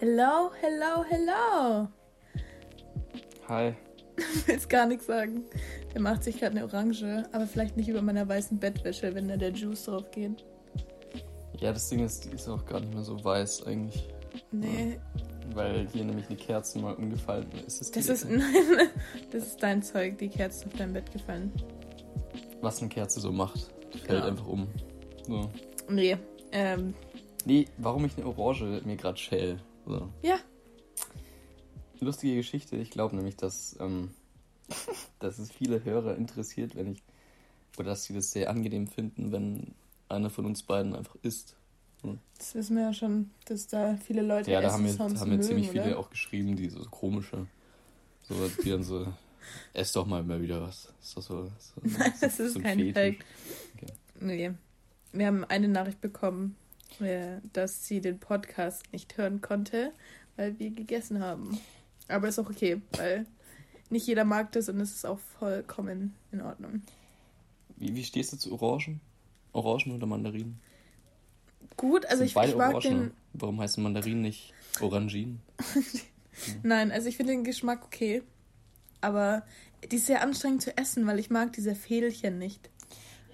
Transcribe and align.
Hello, 0.00 0.50
hello, 0.60 1.04
hello. 1.08 1.88
Hi. 3.48 3.74
Willst 4.46 4.68
gar 4.68 4.86
nichts 4.86 5.06
sagen. 5.06 5.44
Der 5.94 6.00
macht 6.00 6.22
sich 6.24 6.38
gerade 6.38 6.56
eine 6.56 6.64
Orange, 6.64 7.24
aber 7.32 7.46
vielleicht 7.46 7.76
nicht 7.76 7.88
über 7.88 8.02
meiner 8.02 8.28
weißen 8.28 8.58
Bettwäsche, 8.58 9.14
wenn 9.14 9.28
da 9.28 9.36
der 9.36 9.50
Juice 9.52 9.84
drauf 9.84 10.10
geht. 10.10 10.44
Ja, 11.60 11.72
das 11.72 11.88
Ding 11.88 12.04
ist, 12.04 12.24
die 12.24 12.30
ist 12.34 12.48
auch 12.48 12.64
gar 12.64 12.80
nicht 12.80 12.94
mehr 12.94 13.02
so 13.02 13.22
weiß 13.24 13.66
eigentlich. 13.66 14.08
Nee, 14.52 15.00
Weil 15.54 15.88
hier 15.92 16.04
nämlich 16.04 16.26
eine 16.28 16.36
Kerze 16.36 16.78
mal 16.78 16.94
umgefallen 16.94 17.46
ist. 17.66 17.94
Die 17.94 17.98
das 17.98 18.08
ist, 18.08 18.24
nein, 18.30 18.42
das 19.32 19.46
ist 19.48 19.62
dein 19.62 19.82
Zeug. 19.82 20.18
Die 20.18 20.28
Kerze 20.28 20.60
ist 20.60 20.66
auf 20.66 20.78
dein 20.78 20.92
Bett 20.92 21.10
gefallen. 21.12 21.52
Was 22.60 22.80
eine 22.80 22.88
Kerze 22.88 23.20
so 23.20 23.32
macht. 23.32 23.72
Die 23.94 23.98
fällt 23.98 24.20
Ja. 24.22 24.28
einfach 24.28 24.46
um. 24.46 24.68
So. 25.26 25.50
Nee, 25.88 26.16
ähm, 26.52 26.94
Nee, 27.44 27.64
warum 27.78 28.04
ich 28.04 28.16
eine 28.18 28.26
Orange 28.26 28.82
mir 28.84 28.96
gerade 28.96 29.16
schäl. 29.16 29.58
So. 29.88 30.12
ja. 30.22 30.38
Lustige 32.00 32.36
Geschichte. 32.36 32.76
Ich 32.76 32.90
glaube 32.90 33.16
nämlich, 33.16 33.36
dass, 33.36 33.76
ähm, 33.80 34.10
dass 35.18 35.38
es 35.38 35.50
viele 35.50 35.82
Hörer 35.82 36.16
interessiert, 36.16 36.76
wenn 36.76 36.92
ich. 36.92 37.02
Oder 37.76 37.90
dass 37.90 38.04
sie 38.04 38.14
das 38.14 38.30
sehr 38.32 38.50
angenehm 38.50 38.86
finden, 38.86 39.32
wenn 39.32 39.74
einer 40.08 40.30
von 40.30 40.46
uns 40.46 40.62
beiden 40.62 40.94
einfach 40.94 41.16
isst. 41.22 41.56
Das 42.36 42.54
wissen 42.54 42.76
wir 42.76 42.84
ja 42.84 42.92
schon, 42.92 43.30
dass 43.46 43.66
da 43.66 43.96
viele 43.96 44.22
Leute 44.22 44.50
Ja, 44.50 44.60
da 44.60 44.72
haben 44.72 44.84
Essenssounds 44.84 45.20
haben 45.20 45.30
mögen, 45.30 45.42
ziemlich 45.42 45.70
oder? 45.70 45.82
viele 45.84 45.98
auch 45.98 46.10
geschrieben, 46.10 46.54
die 46.54 46.68
so 46.68 46.80
komische. 46.84 47.46
So, 48.22 48.34
die 48.62 48.70
dann 48.70 48.84
so, 48.84 49.06
ess 49.72 49.92
doch 49.92 50.06
mal 50.06 50.22
mal 50.22 50.40
wieder 50.40 50.60
was. 50.60 50.92
Ist 51.00 51.16
doch 51.16 51.22
so, 51.22 51.52
so, 51.58 51.80
Nein, 51.82 52.12
so, 52.14 52.26
das 52.26 52.40
ist 52.40 52.52
so 52.52 52.58
ein 52.58 52.62
kein 52.62 52.78
Fetisch. 52.78 52.94
Fake. 52.94 53.24
Nee. 54.20 54.52
Wir 55.12 55.26
haben 55.26 55.44
eine 55.44 55.68
Nachricht 55.68 56.00
bekommen, 56.00 56.56
dass 57.52 57.86
sie 57.86 58.00
den 58.00 58.18
Podcast 58.18 58.84
nicht 58.92 59.16
hören 59.16 59.40
konnte, 59.40 59.92
weil 60.36 60.58
wir 60.58 60.70
gegessen 60.70 61.20
haben. 61.20 61.58
Aber 62.08 62.28
ist 62.28 62.38
auch 62.38 62.50
okay, 62.50 62.80
weil 62.92 63.26
nicht 63.90 64.06
jeder 64.06 64.24
mag 64.24 64.52
das 64.52 64.68
und 64.68 64.80
es 64.80 64.94
ist 64.94 65.06
auch 65.06 65.18
vollkommen 65.38 66.14
in 66.32 66.40
Ordnung. 66.40 66.82
Wie, 67.76 67.94
wie 67.94 68.04
stehst 68.04 68.32
du 68.32 68.36
zu 68.36 68.52
Orangen? 68.52 69.00
Orangen 69.52 69.92
oder 69.94 70.06
Mandarinen? 70.06 70.60
Gut, 71.76 72.06
also 72.06 72.24
ich, 72.24 72.34
beide 72.34 72.52
ich 72.52 72.58
mag 72.58 72.74
Orangen. 72.74 73.00
den. 73.00 73.10
Warum 73.34 73.60
heißen 73.60 73.82
Mandarinen 73.82 74.22
nicht 74.22 74.52
Oranginen? 74.80 75.40
Nein, 76.62 76.90
also 76.90 77.08
ich 77.08 77.16
finde 77.16 77.32
den 77.32 77.44
Geschmack 77.44 77.84
okay. 77.84 78.22
Aber 79.00 79.44
die 79.90 79.96
ist 79.96 80.06
sehr 80.06 80.22
anstrengend 80.22 80.62
zu 80.62 80.76
essen, 80.76 81.06
weil 81.06 81.18
ich 81.18 81.30
mag 81.30 81.52
diese 81.52 81.74
Fädelchen 81.74 82.38
nicht. 82.38 82.68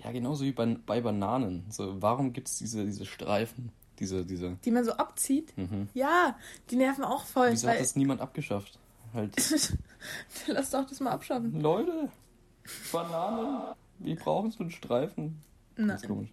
Ja, 0.05 0.13
genauso 0.13 0.45
wie 0.45 0.53
bei, 0.53 0.77
bei 0.87 1.01
Bananen. 1.01 1.65
So, 1.71 2.01
warum 2.03 2.33
gibt 2.33 2.49
es 2.49 2.59
diese, 2.59 2.85
diese 2.85 3.07
Streifen? 3.07 3.73
Diese, 3.99 4.25
diese. 4.27 4.59
Die 4.65 4.71
man 4.71 4.85
so 4.85 4.93
abzieht. 4.93 5.57
Mhm. 5.57 5.89
Ja, 5.95 6.37
die 6.71 6.77
nerven 6.77 7.05
auch 7.05 7.25
voll. 7.25 7.53
Wieso 7.53 7.69
hat 7.69 7.75
weil, 7.75 7.83
das 7.83 7.97
niemand 7.97 8.21
abgeschafft? 8.21 8.79
Halt. 9.15 9.35
Lass 10.47 10.71
doch 10.71 10.87
das 10.87 11.01
mal 11.01 11.13
abschaffen. 11.13 11.61
Leute, 11.61 12.11
Bananen. 12.93 13.75
Wir 14.01 14.17
brauchen 14.17 14.51
so 14.51 14.61
einen 14.61 14.73
Streifen. 14.73 15.41
Das 15.77 16.03
ist 16.03 16.03
Nein, 16.03 16.09
komisch. 16.09 16.31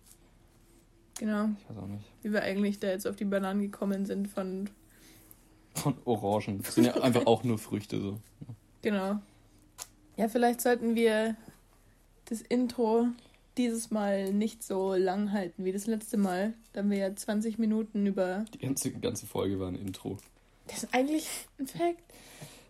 genau. 1.18 1.50
Ich 1.60 1.70
weiß 1.70 1.78
auch 1.78 1.88
nicht. 1.88 2.04
Wie 2.24 2.34
wir 2.34 2.42
eigentlich 2.42 2.80
da 2.80 2.88
jetzt 2.88 3.08
auf 3.08 3.16
die 3.16 3.26
Bananen 3.26 3.62
gekommen 3.62 4.06
sind 4.06 4.28
von. 4.28 4.70
Von 5.76 5.96
Orangen. 6.04 6.62
Das 6.64 6.76
sind 6.76 6.86
ja 6.86 6.94
einfach 7.02 7.26
auch 7.26 7.44
nur 7.44 7.58
Früchte 7.58 8.02
so. 8.02 8.20
Genau. 8.82 9.20
Ja, 10.18 10.28
vielleicht 10.28 10.60
sollten 10.60 10.96
wir 10.96 11.38
das 12.26 12.42
Intro 12.42 13.08
dieses 13.58 13.92
Mal 13.92 14.34
nicht 14.34 14.64
so 14.64 14.94
lang 14.96 15.32
halten 15.32 15.66
wie 15.66 15.72
das 15.72 15.86
letzte 15.88 16.18
Mal. 16.18 16.54
Da 16.74 16.80
haben 16.80 16.90
wir 16.92 16.98
ja 16.98 17.16
20 17.16 17.58
Minuten 17.60 18.06
über. 18.06 18.46
Die 18.54 18.60
ganze, 18.60 18.92
ganze 18.92 19.26
Folge 19.26 19.60
war 19.60 19.68
ein 19.68 19.76
Intro. 19.76 20.18
Das 20.68 20.84
ist 20.84 20.94
eigentlich 20.94 21.28
ein 21.60 21.68
Fact. 21.68 22.02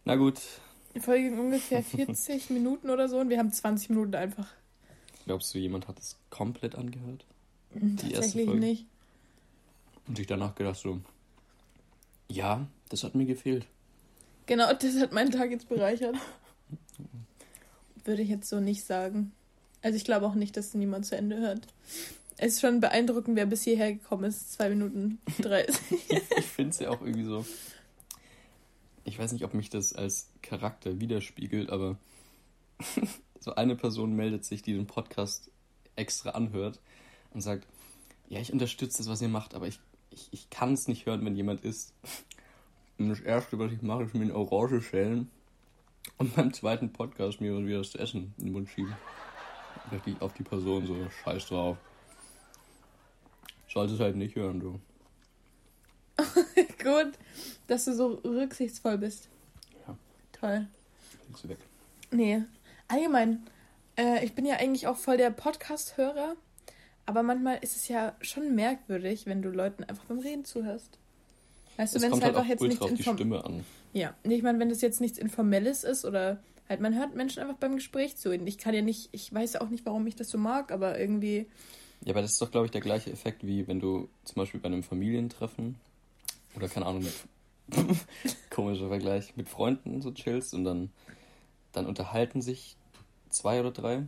Na 0.06 0.16
gut, 0.16 0.40
Die 0.96 1.00
Folge 1.00 1.30
ging 1.30 1.40
ungefähr 1.40 1.84
40 1.84 2.50
Minuten 2.50 2.90
oder 2.90 3.08
so 3.08 3.20
und 3.20 3.30
wir 3.30 3.38
haben 3.38 3.52
20 3.52 3.90
Minuten 3.90 4.16
einfach. 4.16 4.48
glaubst 5.26 5.54
du, 5.54 5.60
jemand 5.60 5.88
hat 5.88 6.00
es 6.00 6.18
komplett 6.30 6.76
angehört? 6.76 7.26
erste 7.74 7.96
Tatsächlich 8.10 8.46
Folge. 8.46 8.60
nicht. 8.60 8.86
Und 10.08 10.18
sich 10.18 10.28
danach 10.28 10.56
gedacht 10.56 10.78
so, 10.78 11.00
ja, 12.28 12.66
das 12.90 13.04
hat 13.04 13.14
mir 13.16 13.26
gefehlt. 13.26 13.68
Genau, 14.48 14.74
das 14.74 14.98
hat 15.00 15.12
meinen 15.14 15.32
Tag 15.32 15.52
jetzt 15.52 15.70
bereichert. 15.70 16.16
Würde 18.04 18.24
ich 18.24 18.30
jetzt 18.30 18.50
so 18.50 18.60
nicht 18.60 18.84
sagen. 18.84 19.32
Also 19.82 19.98
ich 19.98 20.06
glaube 20.06 20.26
auch 20.26 20.36
nicht, 20.36 20.56
dass 20.58 20.74
niemand 20.74 21.06
zu 21.06 21.16
Ende 21.16 21.38
hört. 21.38 21.68
Es 22.38 22.54
ist 22.54 22.62
schon 22.62 22.80
beeindruckend, 22.80 23.36
wer 23.36 23.46
bis 23.46 23.64
hierher 23.64 23.94
gekommen 23.94 24.24
ist. 24.24 24.54
Zwei 24.54 24.70
Minuten 24.70 25.20
30. 25.40 25.78
Ich 26.38 26.46
finde 26.46 26.72
es 26.72 26.80
ja 26.80 26.90
auch 26.90 27.02
irgendwie 27.02 27.26
so. 27.26 27.46
Ich 29.04 29.18
weiß 29.18 29.32
nicht, 29.32 29.44
ob 29.44 29.54
mich 29.54 29.70
das 29.70 29.94
als 29.94 30.30
Charakter 30.42 31.00
widerspiegelt, 31.00 31.70
aber 31.70 31.98
so 33.40 33.56
eine 33.56 33.76
Person 33.76 34.16
meldet 34.16 34.46
sich, 34.46 34.62
die 34.62 34.74
den 34.74 34.88
Podcast 34.88 35.50
extra 35.96 36.32
anhört 36.32 36.80
und 37.34 37.42
sagt, 37.42 37.68
ja, 38.30 38.40
ich 38.40 38.54
unterstütze 38.54 39.00
das, 39.00 39.10
was 39.10 39.22
ihr 39.22 39.28
macht, 39.28 39.56
aber 39.56 39.68
ich, 39.68 39.80
ich, 40.12 40.30
ich 40.32 40.50
kann 40.50 40.74
es 40.74 40.88
nicht 40.88 41.06
hören, 41.06 41.26
wenn 41.26 41.36
jemand 41.36 41.62
isst. 41.62 41.94
Und 42.98 43.10
das 43.10 43.20
Erste, 43.20 43.60
was 43.60 43.72
ich 43.72 43.82
mache, 43.82 44.04
ist 44.04 44.14
mir 44.14 44.22
eine 44.22 44.36
Orange 44.36 44.82
schälen 44.82 45.30
und 46.18 46.36
beim 46.36 46.54
zweiten 46.54 46.94
Podcast 46.94 47.42
mir 47.42 47.66
wieder 47.66 47.80
das 47.80 47.96
Essen 47.96 48.34
in 48.38 48.46
den 48.46 48.54
Mund 48.54 48.70
schieben. 48.70 48.96
Richtig 49.92 50.22
auf 50.22 50.34
die 50.34 50.44
Person 50.44 50.88
so, 50.88 50.96
scheiß 51.24 51.48
drauf. 51.48 51.78
Solltest 53.68 54.00
halt 54.00 54.16
nicht 54.16 54.36
hören, 54.36 54.60
du. 54.60 54.80
Gut, 56.84 57.14
dass 57.68 57.86
du 57.86 57.94
so 57.94 58.20
rücksichtsvoll 58.24 58.98
bist. 58.98 59.30
Ja. 59.88 59.98
Toll. 60.34 60.68
Legst 61.28 61.44
du 61.44 61.50
weg. 61.50 61.58
Nee, 62.12 62.44
allgemein. 62.88 63.44
Äh, 63.98 64.26
ich 64.26 64.34
bin 64.34 64.46
ja 64.46 64.56
eigentlich 64.56 64.88
auch 64.88 64.98
voll 64.98 65.18
der 65.18 65.32
Podcast-Hörer. 65.32 66.36
Aber 67.06 67.24
manchmal 67.24 67.58
ist 67.62 67.76
es 67.76 67.88
ja 67.88 68.16
schon 68.22 68.56
merkwürdig, 68.56 69.26
wenn 69.26 69.42
du 69.42 69.50
Leuten 69.50 69.84
einfach 69.84 70.06
beim 70.06 70.20
Reden 70.20 70.46
zuhörst. 70.46 71.00
Weißt 71.78 71.94
du, 71.94 71.98
Es 71.98 72.04
wenn 72.04 72.14
es 72.14 72.22
halt 72.22 72.36
einfach 72.36 72.44
auch 72.44 72.48
jetzt 72.48 73.46
an. 73.46 73.66
Ja, 73.94 74.14
nee, 74.24 74.36
ich 74.36 74.44
meine, 74.44 74.60
wenn 74.60 74.70
das 74.70 74.82
jetzt 74.82 75.02
nichts 75.02 75.18
Informelles 75.18 75.84
ist 75.84 76.06
oder 76.06 76.42
halt 76.72 76.82
man 76.82 76.96
hört 76.98 77.16
Menschen 77.16 77.42
einfach 77.44 77.58
beim 77.58 77.76
Gespräch 77.76 78.18
zu. 78.18 78.32
Und 78.32 78.48
ich 78.48 78.58
kann 78.58 78.74
ja 78.74 78.82
nicht, 78.82 79.10
ich 79.12 79.32
weiß 79.34 79.54
ja 79.54 79.62
auch 79.62 79.70
nicht, 79.70 79.86
warum 79.86 80.08
ich 80.08 80.16
das 80.16 80.30
so 80.30 80.38
mag, 80.38 80.72
aber 80.72 81.00
irgendwie, 81.00 81.48
Ja, 82.04 82.14
aber 82.14 82.22
das 82.22 82.32
ist 82.34 82.42
doch, 82.42 82.52
glaube 82.52 82.66
ich, 82.66 82.72
der 82.72 82.82
gleiche 82.82 83.12
Effekt, 83.12 83.46
wie 83.46 83.68
wenn 83.68 83.80
du 83.80 84.10
zum 84.24 84.36
Beispiel 84.36 84.60
bei 84.60 84.68
einem 84.68 84.84
Familientreffen 84.84 85.76
oder 86.56 86.68
keine 86.68 86.86
Ahnung, 86.88 87.04
mit 87.04 87.14
komischer 88.50 88.88
Vergleich, 88.90 89.36
mit 89.38 89.48
Freunden 89.50 90.02
so 90.02 90.12
chillst 90.12 90.54
und 90.54 90.64
dann, 90.66 90.90
dann 91.72 91.86
unterhalten 91.86 92.42
sich 92.42 92.76
zwei 93.30 93.60
oder 93.60 93.72
drei 93.72 94.08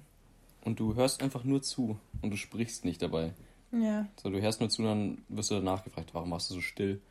und 0.66 0.80
du 0.80 0.96
hörst 0.96 1.22
einfach 1.22 1.44
nur 1.44 1.62
zu 1.62 1.98
und 2.22 2.32
du 2.32 2.38
sprichst 2.38 2.84
nicht 2.86 3.02
dabei. 3.02 3.34
ja, 3.72 4.08
So, 4.22 4.30
du 4.30 4.42
hörst 4.42 4.60
nur 4.60 4.70
zu 4.70 4.82
und 4.82 4.88
dann 4.88 5.18
wirst 5.30 5.52
du 5.52 5.56
danach 5.56 5.84
gefragt, 5.84 6.10
warum 6.14 6.32
warst 6.32 6.50
du 6.50 6.56
so 6.56 6.62
still? 6.62 7.02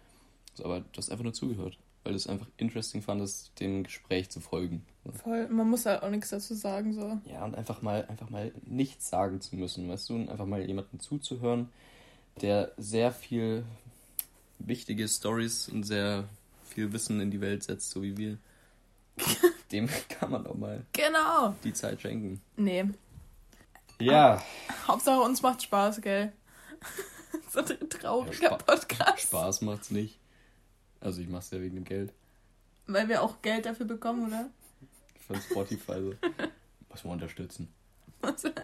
So, 0.54 0.64
aber 0.64 0.80
du 0.80 0.98
hast 0.98 1.10
einfach 1.10 1.24
nur 1.24 1.32
zugehört, 1.32 1.78
weil 2.04 2.12
du 2.12 2.16
es 2.16 2.26
einfach 2.26 2.46
interesting 2.56 3.02
fandest, 3.02 3.58
dem 3.60 3.84
Gespräch 3.84 4.30
zu 4.30 4.40
folgen. 4.40 4.84
Voll. 5.22 5.48
Man 5.48 5.68
muss 5.70 5.86
halt 5.86 6.02
auch 6.02 6.10
nichts 6.10 6.30
dazu 6.30 6.54
sagen, 6.54 6.92
so. 6.94 7.18
Ja, 7.30 7.44
und 7.44 7.54
einfach 7.54 7.82
mal, 7.82 8.04
einfach 8.06 8.30
mal 8.30 8.52
nichts 8.64 9.08
sagen 9.08 9.40
zu 9.40 9.56
müssen, 9.56 9.88
weißt 9.88 10.08
du, 10.10 10.14
und 10.14 10.28
einfach 10.28 10.46
mal 10.46 10.62
jemanden 10.66 11.00
zuzuhören, 11.00 11.68
der 12.40 12.72
sehr 12.76 13.12
viel 13.12 13.64
wichtige 14.58 15.08
Stories 15.08 15.68
und 15.68 15.82
sehr 15.84 16.24
viel 16.64 16.92
Wissen 16.92 17.20
in 17.20 17.30
die 17.30 17.40
Welt 17.40 17.62
setzt, 17.64 17.90
so 17.90 18.02
wie 18.02 18.16
wir. 18.16 18.38
Dem 19.72 19.88
kann 20.08 20.30
man 20.30 20.46
auch 20.46 20.54
mal 20.54 20.84
Genau. 20.92 21.54
die 21.64 21.72
Zeit 21.72 22.00
schenken. 22.00 22.40
Nee, 22.56 22.84
Ja, 24.00 24.42
Hauptsache 24.88 25.20
uns 25.20 25.42
macht 25.42 25.62
Spaß, 25.62 26.00
gell? 26.00 26.32
so 27.50 27.60
ein 27.60 27.88
trauriger 27.90 28.42
Ja, 28.42 28.48
Spa- 28.58 28.74
Podcast. 28.74 29.20
Spaß 29.20 29.60
macht's 29.62 29.90
nicht. 29.90 30.18
Also 31.02 31.20
ich 31.20 31.28
mach's 31.28 31.50
ja 31.50 31.60
wegen 31.60 31.74
dem 31.74 31.84
Geld. 31.84 32.12
Weil 32.86 33.08
wir 33.08 33.22
auch 33.22 33.42
Geld 33.42 33.66
dafür 33.66 33.86
bekommen, 33.86 34.28
oder? 34.28 34.50
Von 35.26 35.36
Spotify 35.40 36.00
so. 36.00 36.14
Muss 36.88 37.04
man 37.04 37.14
unterstützen. 37.14 37.68
Das 38.20 38.42
sind, 38.42 38.60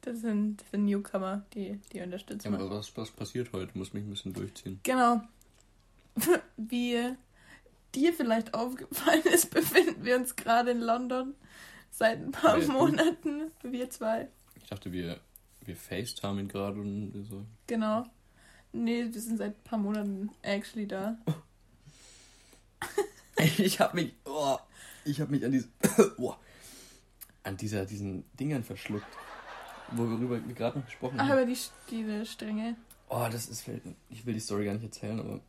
das 0.00 0.20
sind 0.20 0.64
Newcomer, 0.72 1.44
die, 1.54 1.78
die 1.92 2.00
unterstützen. 2.00 2.52
Ja, 2.52 2.58
aber 2.58 2.70
was, 2.70 2.96
was 2.96 3.10
passiert 3.10 3.52
heute? 3.52 3.76
Muss 3.76 3.92
mich 3.92 4.04
ein 4.04 4.10
bisschen 4.10 4.32
durchziehen. 4.32 4.80
Genau. 4.82 5.20
Wie 6.56 7.14
dir 7.94 8.12
vielleicht 8.12 8.54
aufgefallen 8.54 9.22
ist, 9.24 9.50
befinden 9.50 10.04
wir 10.04 10.16
uns 10.16 10.36
gerade 10.36 10.72
in 10.72 10.80
London 10.80 11.34
seit 11.90 12.18
ein 12.18 12.32
paar 12.32 12.58
du? 12.58 12.72
Monaten. 12.72 13.50
Wir 13.62 13.90
zwei. 13.90 14.28
Ich 14.56 14.66
dachte, 14.66 14.92
wir, 14.92 15.20
wir 15.64 15.76
FaceTimen 15.76 16.48
gerade 16.48 16.80
und 16.80 17.26
so. 17.28 17.44
Genau. 17.66 18.06
Nee, 18.72 19.06
wir 19.12 19.20
sind 19.20 19.38
seit 19.38 19.56
ein 19.56 19.64
paar 19.64 19.78
Monaten 19.78 20.30
actually 20.42 20.86
da. 20.86 21.18
Ich 23.58 23.80
habe 23.80 23.96
mich, 23.96 24.14
oh, 24.24 24.58
ich 25.04 25.20
habe 25.20 25.30
mich 25.30 25.44
an 25.44 25.52
diese, 25.52 25.68
oh, 26.18 26.34
an 27.42 27.56
dieser, 27.56 27.86
diesen 27.86 28.24
Dingern 28.36 28.64
verschluckt, 28.64 29.06
worüber 29.92 30.46
wir 30.46 30.54
gerade 30.54 30.78
noch 30.78 30.86
gesprochen 30.86 31.16
Ach, 31.18 31.24
haben. 31.24 31.32
aber 31.32 31.46
die, 31.46 31.58
die 31.90 32.26
Stränge. 32.26 32.76
Oh, 33.08 33.26
das 33.30 33.48
ist, 33.48 33.64
ich 34.08 34.26
will 34.26 34.34
die 34.34 34.40
Story 34.40 34.66
gar 34.66 34.74
nicht 34.74 34.84
erzählen, 34.84 35.18
aber 35.18 35.40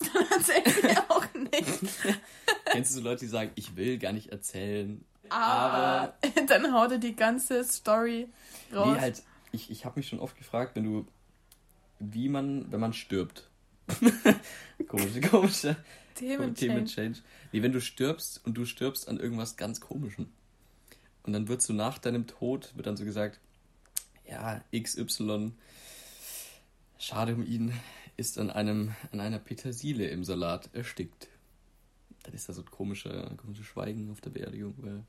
erzählen 0.30 0.82
wir 0.82 1.10
auch 1.10 1.34
nicht. 1.34 1.80
Kennst 2.64 2.90
du 2.90 2.96
so 2.96 3.00
Leute, 3.00 3.20
die 3.20 3.28
sagen, 3.28 3.50
ich 3.54 3.76
will 3.76 3.98
gar 3.98 4.12
nicht 4.12 4.30
erzählen, 4.30 5.04
Aber 5.28 6.14
dann 6.46 6.72
haut 6.72 6.92
er 6.92 6.98
die 6.98 7.14
ganze 7.14 7.64
Story 7.64 8.28
raus. 8.72 8.94
Nee, 8.94 9.00
halt, 9.00 9.22
ich, 9.52 9.70
ich 9.70 9.84
habe 9.84 9.98
mich 9.98 10.08
schon 10.08 10.20
oft 10.20 10.36
gefragt, 10.36 10.74
wenn 10.76 10.84
du, 10.84 11.06
wie 11.98 12.28
man, 12.28 12.70
wenn 12.72 12.80
man 12.80 12.92
stirbt. 12.92 13.48
komische, 14.88 15.20
komische 15.22 15.76
Themen 16.18 16.86
Change. 16.86 17.20
Nee, 17.52 17.62
wenn 17.62 17.72
du 17.72 17.80
stirbst 17.80 18.44
und 18.44 18.54
du 18.54 18.64
stirbst 18.64 19.08
an 19.08 19.18
irgendwas 19.18 19.56
ganz 19.56 19.80
Komischem. 19.80 20.28
Und 21.22 21.32
dann 21.32 21.48
wird 21.48 21.62
so 21.62 21.72
nach 21.72 21.98
deinem 21.98 22.26
Tod, 22.26 22.72
wird 22.74 22.86
dann 22.86 22.96
so 22.96 23.04
gesagt, 23.04 23.38
ja, 24.26 24.62
XY, 24.74 25.52
schade 26.98 27.34
um 27.34 27.44
ihn, 27.44 27.72
ist 28.16 28.38
an 28.38 28.50
einem, 28.50 28.94
an 29.12 29.20
einer 29.20 29.38
Petersile 29.38 30.08
im 30.08 30.24
Salat 30.24 30.70
erstickt. 30.72 31.28
Dann 32.24 32.34
ist 32.34 32.48
da 32.48 32.52
so 32.52 32.62
ein 32.62 32.70
komischer, 32.70 33.34
komisches 33.36 33.66
Schweigen 33.66 34.10
auf 34.10 34.20
der 34.20 34.30
Beerdigung, 34.30 34.74
weil 34.78 35.04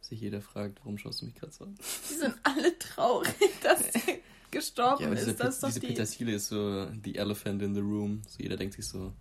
sich 0.00 0.20
jeder 0.20 0.40
fragt, 0.40 0.78
warum 0.80 0.98
schaust 0.98 1.20
du 1.20 1.26
mich 1.26 1.34
gerade 1.34 1.52
so 1.52 1.64
an? 1.64 1.74
Die 2.10 2.14
sind 2.14 2.34
alle 2.42 2.78
traurig, 2.78 3.34
dass 3.62 3.82
er 3.82 4.18
gestorben 4.50 5.02
Ja, 5.02 5.06
aber 5.08 5.16
diese, 5.16 5.32
ist. 5.32 5.40
Das 5.40 5.56
ist 5.56 5.66
diese 5.66 5.80
die... 5.80 5.86
Petersilie 5.88 6.36
ist 6.36 6.48
so 6.48 6.88
the 7.04 7.16
elephant 7.16 7.62
in 7.62 7.74
the 7.74 7.80
room. 7.80 8.22
So 8.28 8.42
jeder 8.42 8.56
denkt 8.56 8.74
sich 8.74 8.86
so, 8.86 9.12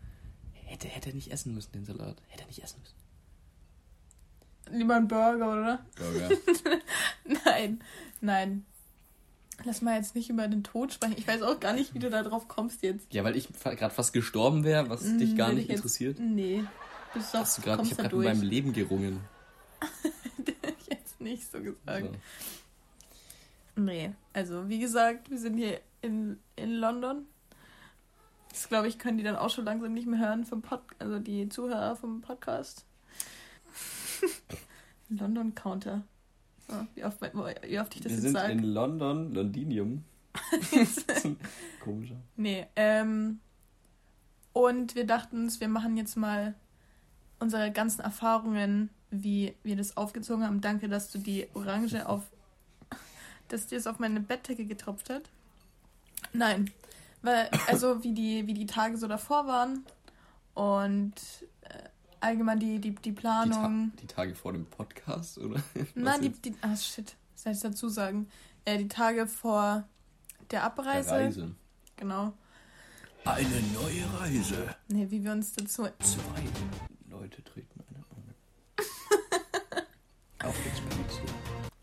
hätte, 0.75 0.87
hätte 0.87 1.09
er 1.09 1.15
nicht 1.15 1.31
essen 1.31 1.53
müssen, 1.53 1.71
den 1.71 1.85
Salat. 1.85 2.21
Hätte 2.27 2.43
er 2.43 2.47
nicht 2.47 2.63
essen 2.63 2.79
müssen. 2.81 2.95
Lieber 4.77 4.95
ein 4.95 5.07
Burger, 5.07 5.51
oder? 5.51 5.85
Burger. 5.97 6.29
Nein, 7.45 7.83
nein. 8.21 8.65
Lass 9.63 9.81
mal 9.81 9.95
jetzt 9.95 10.15
nicht 10.15 10.29
über 10.29 10.47
den 10.47 10.63
Tod 10.63 10.91
sprechen. 10.91 11.15
Ich 11.17 11.27
weiß 11.27 11.41
auch 11.43 11.59
gar 11.59 11.73
nicht, 11.73 11.93
wie 11.93 11.99
du 11.99 12.09
da 12.09 12.23
drauf 12.23 12.47
kommst 12.47 12.81
jetzt. 12.83 13.13
ja, 13.13 13.23
weil 13.23 13.35
ich 13.37 13.47
gerade 13.53 13.93
fast 13.93 14.11
gestorben 14.11 14.63
wäre, 14.63 14.89
was 14.89 15.01
dich 15.01 15.29
Hm, 15.31 15.37
gar 15.37 15.49
nicht 15.53 15.63
ich 15.63 15.67
jetzt- 15.69 15.77
interessiert. 15.77 16.19
Nee. 16.19 16.63
Bist 17.13 17.33
doch, 17.33 17.39
Hast 17.41 17.57
du 17.57 17.61
grad, 17.61 17.81
ich 17.83 17.91
habe 17.91 18.01
gerade 18.03 18.15
mit 18.17 18.25
meinem 18.25 18.41
Leben 18.41 18.73
gerungen. 18.73 19.21
jetzt 20.89 21.21
nicht 21.21 21.49
so 21.49 21.61
gesagt. 21.61 22.09
So. 23.75 23.81
Nee, 23.81 24.11
also 24.33 24.67
wie 24.67 24.79
gesagt, 24.79 25.29
wir 25.29 25.37
sind 25.37 25.57
hier 25.57 25.79
in, 26.01 26.39
in 26.55 26.71
London. 26.75 27.25
Das 28.55 28.69
glaube 28.69 28.87
ich, 28.87 28.97
können 28.97 29.17
die 29.17 29.23
dann 29.25 29.35
auch 29.35 29.49
schon 29.49 29.65
langsam 29.65 29.93
nicht 29.93 30.07
mehr 30.07 30.17
hören 30.17 30.45
vom 30.45 30.61
Pod 30.61 30.79
also 30.97 31.19
die 31.19 31.49
Zuhörer 31.49 31.97
vom 31.97 32.21
Podcast. 32.21 32.85
London 35.09 35.53
Counter. 35.53 36.03
Ja, 36.69 36.87
wie, 36.95 37.03
oft, 37.03 37.21
wie 37.21 37.79
oft 37.79 37.95
ich 37.95 38.01
das 38.01 38.11
Wir 38.11 38.15
jetzt 38.15 38.21
sind 38.21 38.31
sage. 38.31 38.53
in 38.53 38.63
London, 38.63 39.33
Londinium. 39.33 40.05
Komischer. 41.83 42.15
Nee, 42.37 42.65
ähm. 42.77 43.41
Und 44.53 44.95
wir 44.95 45.05
dachten 45.05 45.43
uns, 45.43 45.59
wir 45.59 45.67
machen 45.67 45.97
jetzt 45.97 46.15
mal 46.15 46.55
unsere 47.39 47.73
ganzen 47.73 47.99
Erfahrungen, 47.99 48.89
wie 49.11 49.53
wir 49.63 49.75
das 49.75 49.97
aufgezogen 49.97 50.45
haben. 50.45 50.61
Danke, 50.61 50.87
dass 50.87 51.11
du 51.11 51.17
die 51.17 51.47
Orange 51.53 52.07
auf. 52.07 52.23
dass 53.49 53.67
dir 53.67 53.77
es 53.77 53.85
auf 53.85 53.99
meine 53.99 54.21
Bettdecke 54.21 54.65
getropft 54.65 55.09
hat. 55.09 55.29
Nein. 56.31 56.71
Weil, 57.25 57.49
also 57.67 58.03
wie 58.03 58.13
die, 58.13 58.45
wie 58.47 58.53
die 58.53 58.65
Tage 58.67 58.97
so 58.97 59.07
davor 59.07 59.47
waren. 59.47 59.85
Und 60.53 61.13
äh, 61.61 61.89
allgemein 62.19 62.59
die, 62.59 62.79
die, 62.79 62.91
die 62.91 63.01
Die, 63.01 63.13
Ta 63.15 63.19
Planung. 63.19 63.91
die 64.01 64.07
Tage 64.07 64.35
vor 64.35 64.53
dem 64.53 64.65
Podcast, 64.65 65.37
oder? 65.37 65.61
Nein, 65.95 66.05
Was 66.05 66.19
die, 66.41 66.51
die. 66.51 66.55
Ah, 66.61 66.75
shit. 66.75 67.15
Was 67.33 67.43
soll 67.43 67.53
ich 67.53 67.59
dazu 67.59 67.89
sagen? 67.89 68.27
Äh, 68.63 68.77
die 68.77 68.87
Tage 68.87 69.27
vor 69.27 69.87
der 70.51 70.63
Abreise. 70.63 71.09
Der 71.09 71.17
Reise. 71.19 71.55
Genau. 71.97 72.33
Eine 73.25 73.61
neue 73.73 74.19
Reise. 74.19 74.75
Nee, 74.87 75.09
wie 75.09 75.23
wir 75.23 75.31
uns 75.31 75.53
dazu 75.53 75.87
Zwei 75.99 76.43
Leute 77.09 77.43
treten 77.43 77.83
eine 77.89 78.05
Auf 80.47 80.65
Expedition. 80.65 81.27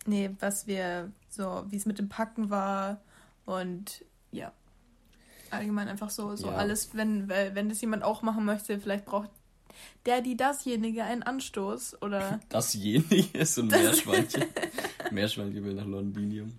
Nee, 0.07 0.31
was 0.39 0.67
wir 0.69 1.11
so, 1.29 1.65
wie 1.69 1.77
es 1.77 1.87
mit 1.87 1.99
dem 1.99 2.09
Packen 2.09 2.49
war 2.51 3.01
und 3.45 4.05
ja. 4.31 4.53
Allgemein 5.53 5.89
einfach 5.89 6.11
so, 6.11 6.35
so 6.37 6.49
Ja. 6.49 6.55
alles, 6.55 6.95
wenn, 6.95 7.29
wenn 7.29 7.69
das 7.69 7.81
jemand 7.81 8.03
auch 8.03 8.23
machen 8.23 8.45
möchte, 8.45 8.79
vielleicht 8.81 9.05
braucht 9.05 9.31
der, 10.07 10.21
die, 10.21 10.37
dasjenige 10.37 11.05
einen 11.05 11.23
Anstoß 11.23 12.03
oder. 12.03 12.41
Dasjenige 12.49 13.39
ist 13.39 13.59
ein 13.59 13.69
Meerschweinchen. 13.69 14.45
Meerschweinchen 15.11 15.65
will 15.65 15.75
nach 15.75 15.87
Londinium. 15.87 16.59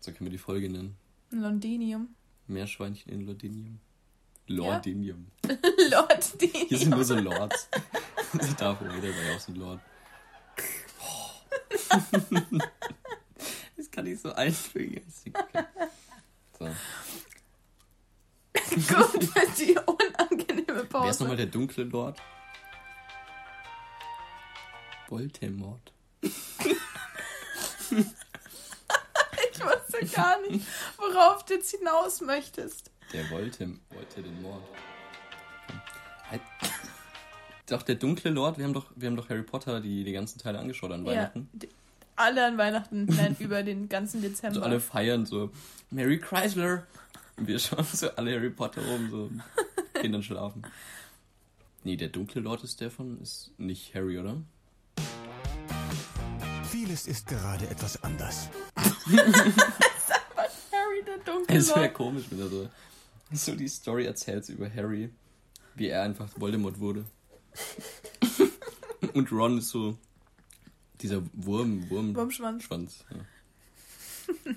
So 0.00 0.12
können 0.12 0.26
wir 0.26 0.32
die 0.32 0.38
Folge 0.38 0.68
nennen. 0.68 0.96
Londinium. 1.30 2.08
Meerschweinchen 2.48 3.12
in 3.12 3.26
Londinium. 3.26 3.78
Lordinium. 4.48 5.26
Lord 5.90 6.36
Hier 6.68 6.78
sind 6.78 6.90
nur 6.90 7.04
so 7.04 7.14
Lords. 7.14 7.68
Also 8.36 8.52
Darth 8.54 8.80
Vader 8.80 9.08
war 9.08 9.24
ja 9.24 9.36
auch 9.36 9.40
so 9.40 9.52
ein 9.52 9.56
Lord. 9.56 9.80
Das 13.76 13.90
kann 13.90 14.06
ich 14.06 14.20
so 14.20 14.32
einfügen. 14.32 15.02
So. 16.58 16.66
Gut 18.74 19.24
für 19.34 19.46
die 19.58 19.76
unangenehme 19.78 20.66
Wer 20.66 20.82
ist 20.82 20.88
Pause. 20.88 21.22
nochmal 21.22 21.36
der 21.36 21.46
dunkle 21.46 21.84
Lord? 21.84 22.18
Voldemort. 25.08 25.92
Ich 29.52 29.60
wusste 29.60 30.16
gar 30.16 30.40
nicht, 30.40 30.66
worauf 30.96 31.44
du 31.44 31.54
jetzt 31.54 31.70
hinaus 31.76 32.20
möchtest. 32.20 32.90
Der 33.12 33.28
wollte, 33.30 33.70
wollte 33.90 34.22
den 34.22 34.40
Mord. 34.40 34.62
Halt. 36.30 36.40
Doch, 37.66 37.82
der 37.82 37.96
dunkle 37.96 38.30
Lord, 38.30 38.58
wir 38.58 38.64
haben 38.64 38.72
doch, 38.72 38.86
wir 38.96 39.08
haben 39.08 39.16
doch 39.16 39.28
Harry 39.28 39.42
Potter 39.42 39.80
die, 39.80 40.04
die 40.04 40.12
ganzen 40.12 40.38
Teile 40.38 40.58
angeschaut 40.58 40.90
an 40.92 41.04
Weihnachten. 41.04 41.48
Ja, 41.60 41.68
alle 42.16 42.46
an 42.46 42.58
Weihnachten, 42.58 43.04
nein, 43.06 43.36
über 43.40 43.62
den 43.62 43.88
ganzen 43.88 44.22
Dezember. 44.22 44.54
So 44.54 44.62
alle 44.62 44.80
feiern 44.80 45.26
so, 45.26 45.50
Mary 45.90 46.18
Chrysler. 46.18 46.86
Wir 47.36 47.58
schauen 47.58 47.84
so 47.84 48.10
alle 48.10 48.34
Harry 48.34 48.50
Potter 48.50 48.84
rum, 48.86 49.10
so, 49.10 49.30
gehen 50.00 50.12
dann 50.12 50.22
schlafen. 50.22 50.62
Nee, 51.84 51.96
der 51.96 52.08
dunkle 52.08 52.40
Lord 52.40 52.62
ist 52.62 52.80
der 52.80 52.90
von, 52.90 53.20
ist 53.20 53.52
nicht 53.58 53.94
Harry, 53.94 54.18
oder? 54.18 54.42
Vieles 56.70 57.06
ist 57.06 57.26
gerade 57.26 57.68
etwas 57.68 58.02
anders. 58.02 58.48
Harry, 60.72 61.04
der 61.06 61.18
dunkle 61.24 61.56
Es 61.56 61.68
wäre 61.74 61.92
komisch, 61.92 62.26
wenn 62.30 62.40
er 62.40 62.48
so, 62.48 62.68
so 63.32 63.54
die 63.54 63.68
Story 63.68 64.04
erzählt 64.06 64.48
über 64.48 64.72
Harry, 64.72 65.10
wie 65.74 65.88
er 65.88 66.02
einfach 66.02 66.28
Voldemort 66.36 66.78
wurde. 66.78 67.04
Und 69.14 69.32
Ron 69.32 69.58
ist 69.58 69.68
so 69.68 69.98
dieser 71.00 71.22
Wurm, 71.32 71.90
Wurm, 71.90 72.14
Wurmschwanz. 72.14 72.62
Schwanz. 72.64 73.04
Ja. 73.10 74.52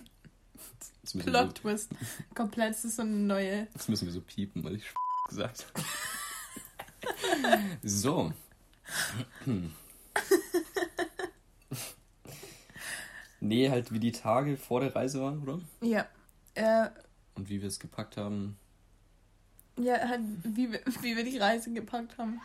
Jetzt 1.15 1.25
müssen, 1.25 1.33
wir, 1.33 1.41
Plot 1.41 1.55
Twist. 1.55 1.89
Komplett 2.35 2.69
das 2.73 2.85
ist 2.85 2.95
so 2.97 3.01
eine 3.03 3.11
neue. 3.11 3.67
jetzt 3.73 3.89
müssen 3.89 4.05
wir 4.05 4.13
so 4.13 4.21
piepen, 4.21 4.63
weil 4.63 4.75
ich 4.75 4.83
gesagt 5.29 5.65
habe. 5.73 5.85
So. 7.83 8.33
Nee, 13.39 13.69
halt 13.69 13.91
wie 13.91 13.99
die 13.99 14.11
Tage 14.11 14.57
vor 14.57 14.79
der 14.81 14.95
Reise 14.95 15.21
waren, 15.21 15.41
oder? 15.43 15.59
Ja. 15.81 16.07
Äh, 16.55 16.89
Und 17.35 17.49
wie 17.49 17.61
wir 17.61 17.67
es 17.67 17.79
gepackt 17.79 18.17
haben. 18.17 18.57
ja, 19.77 19.97
halt, 20.07 20.21
wie, 20.43 20.71
wir- 20.71 20.81
wie 21.01 21.15
wir 21.15 21.23
die 21.23 21.37
Reise 21.37 21.71
gepackt 21.73 22.17
haben. 22.17 22.41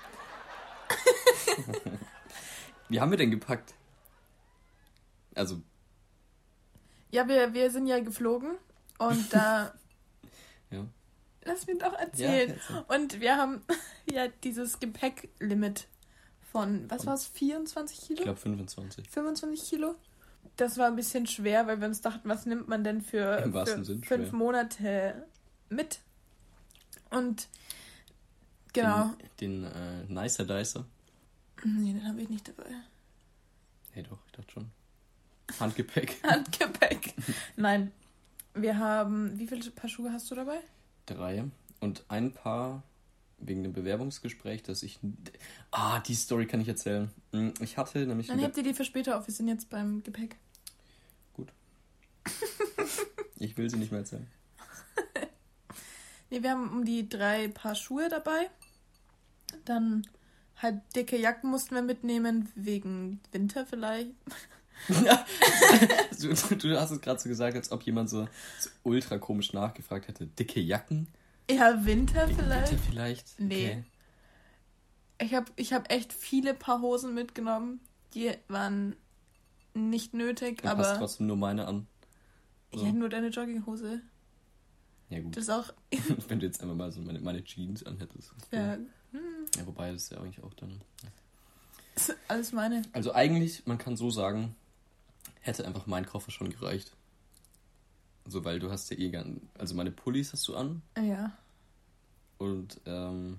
Wie 2.89 3.01
haben 3.01 3.11
wir 3.13 3.19
denn 3.19 3.31
gepackt? 3.31 3.75
Also, 5.37 5.63
Ja, 7.11 7.27
wir, 7.29 7.53
wir 7.55 7.71
sind 7.71 7.87
ja 7.87 8.01
geflogen 8.01 8.57
und 8.99 9.33
da. 9.33 9.75
Ja. 10.73 10.87
Lass 11.43 11.67
mich 11.67 11.79
doch 11.79 11.95
ja, 11.95 11.99
erzählen. 11.99 12.51
erzähl. 12.51 12.85
Und 12.97 13.21
wir 13.21 13.37
haben 13.37 13.61
ja 14.09 14.29
dieses 14.45 14.79
Gepäcklimit 14.79 15.89
von, 16.53 16.89
was 16.89 17.07
war 17.07 17.15
es, 17.15 17.27
24 17.27 18.01
Kilo? 18.03 18.19
ich 18.19 18.23
glaube 18.23 18.39
25. 18.39 19.11
25 19.11 19.69
Kilo. 19.69 19.97
Das 20.57 20.79
war 20.79 20.87
ein 20.87 20.95
bisschen 20.95 21.27
schwer, 21.27 21.67
weil 21.67 21.81
wir 21.81 21.89
uns 21.89 22.03
dachten, 22.03 22.29
was 22.29 22.47
nimmt 22.47 22.69
man 22.69 22.85
denn 22.85 23.01
für, 23.01 23.43
für 23.43 23.67
fünf 23.85 24.07
schwer. 24.07 24.33
Monate 24.33 25.27
mit? 25.71 25.99
Und 27.11 27.49
genau. 28.73 29.11
Den, 29.41 29.63
den 29.63 29.65
äh, 29.65 30.05
Nicer 30.23 30.45
Dicer. 30.45 30.85
Nee, 31.65 31.95
den 31.95 32.07
habe 32.07 32.23
ich 32.23 32.29
nicht 32.29 32.47
dabei. 32.47 32.71
Nee, 33.95 34.05
doch, 34.05 34.19
ich 34.27 34.33
dachte 34.33 34.53
schon. 34.53 34.71
Handgepäck. 35.59 36.17
Handgepäck. 36.23 37.15
Nein. 37.57 37.93
Wir 38.55 38.79
haben. 38.79 39.39
Wie 39.39 39.47
viele 39.47 39.71
Paar 39.71 39.89
Schuhe 39.89 40.13
hast 40.13 40.31
du 40.31 40.35
dabei? 40.35 40.59
Drei. 41.07 41.45
Und 41.81 42.05
ein 42.09 42.33
Paar 42.33 42.83
wegen 43.39 43.63
dem 43.63 43.73
Bewerbungsgespräch, 43.73 44.63
dass 44.63 44.83
ich. 44.83 44.99
Ah, 45.71 46.01
die 46.01 46.15
Story 46.15 46.47
kann 46.47 46.61
ich 46.61 46.69
erzählen. 46.69 47.11
Hm, 47.33 47.55
Ich 47.61 47.77
hatte 47.79 48.07
nämlich. 48.07 48.27
Dann 48.27 48.39
hebt 48.39 48.57
ihr 48.57 48.63
die 48.63 48.75
für 48.75 48.85
später 48.85 49.19
auf. 49.19 49.27
Wir 49.27 49.35
sind 49.35 49.49
jetzt 49.49 49.71
beim 49.71 50.03
Gepäck. 50.03 50.37
Ich 53.43 53.57
will 53.57 53.71
sie 53.71 53.79
nicht 53.79 53.91
mehr 53.91 54.01
erzählen. 54.01 54.27
Nee, 56.29 56.43
wir 56.43 56.51
haben 56.51 56.69
um 56.71 56.85
die 56.85 57.09
drei 57.09 57.49
Paar 57.49 57.75
Schuhe 57.75 58.11
dabei. 58.11 58.51
Dann 59.65 60.07
halt 60.57 60.83
dicke 60.95 61.17
Jacken 61.17 61.51
mussten 61.51 61.75
wir 61.75 61.81
mitnehmen, 61.83 62.51
wegen 62.55 63.19
Winter 63.33 63.65
vielleicht. 63.65 64.11
du, 64.89 66.57
du 66.57 66.81
hast 66.81 66.91
es 66.91 67.01
gerade 67.01 67.21
so 67.21 67.29
gesagt, 67.29 67.57
als 67.57 67.71
ob 67.71 67.83
jemand 67.83 68.11
so, 68.11 68.29
so 68.59 68.71
ultra 68.83 69.19
komisch 69.19 69.53
nachgefragt 69.53 70.09
hätte. 70.09 70.27
Dicke 70.27 70.61
Jacken? 70.61 71.09
Ja, 71.51 71.85
Winter 71.85 72.29
vielleicht. 72.29 72.73
Winter 72.73 72.85
vielleicht? 72.89 73.41
Nee. 73.41 73.71
Okay. 73.71 73.85
Ich 75.23 75.35
habe 75.35 75.53
ich 75.57 75.73
hab 75.73 75.93
echt 75.93 76.13
viele 76.13 76.55
Paar 76.55 76.81
Hosen 76.81 77.15
mitgenommen. 77.15 77.81
Die 78.15 78.33
waren 78.49 78.97
nicht 79.75 80.15
nötig, 80.15 80.63
Dann 80.63 80.73
aber 80.73 80.99
trotzdem 80.99 81.27
nur 81.27 81.37
meine 81.37 81.67
an. 81.67 81.87
So. 82.73 82.85
ja, 82.85 82.93
nur 82.93 83.09
deine 83.09 83.29
Jogginghose. 83.29 84.01
Ja, 85.11 85.21
gut. 85.21 85.37
Das 85.37 85.45
ist 85.45 85.51
auch. 85.51 85.73
Wenn 86.29 86.41
du 86.41 86.47
jetzt 86.47 86.63
einfach 86.63 86.77
mal 86.77 86.91
so 86.91 87.01
meine, 87.01 87.21
meine 87.21 87.45
Jeans 87.45 87.85
anhättest. 87.85 88.33
Ja, 88.53 88.79
ja, 89.57 89.67
wobei, 89.67 89.93
das 89.93 90.03
ist 90.03 90.13
ja 90.13 90.19
eigentlich 90.19 90.43
auch 90.43 90.55
dann. 90.55 90.81
Alles 92.29 92.53
meine. 92.53 92.83
Also 92.93 93.13
eigentlich, 93.15 93.67
man 93.67 93.79
kann 93.79 93.97
so 93.97 94.11
sagen, 94.11 94.55
hätte 95.41 95.67
einfach 95.67 95.87
mein 95.87 96.07
Koffer 96.07 96.31
schon 96.31 96.51
gereicht. 96.51 96.93
Also 98.25 98.45
weil 98.45 98.59
du 98.59 98.71
hast 98.71 98.91
ja 98.91 98.99
eh 98.99 99.11
gern, 99.11 99.49
also 99.59 99.75
meine 99.75 99.91
Pullis 99.91 100.33
hast 100.33 100.47
du 100.49 100.55
an 100.55 100.83
Ja. 100.99 101.33
und 102.39 102.81
ähm, 102.87 103.39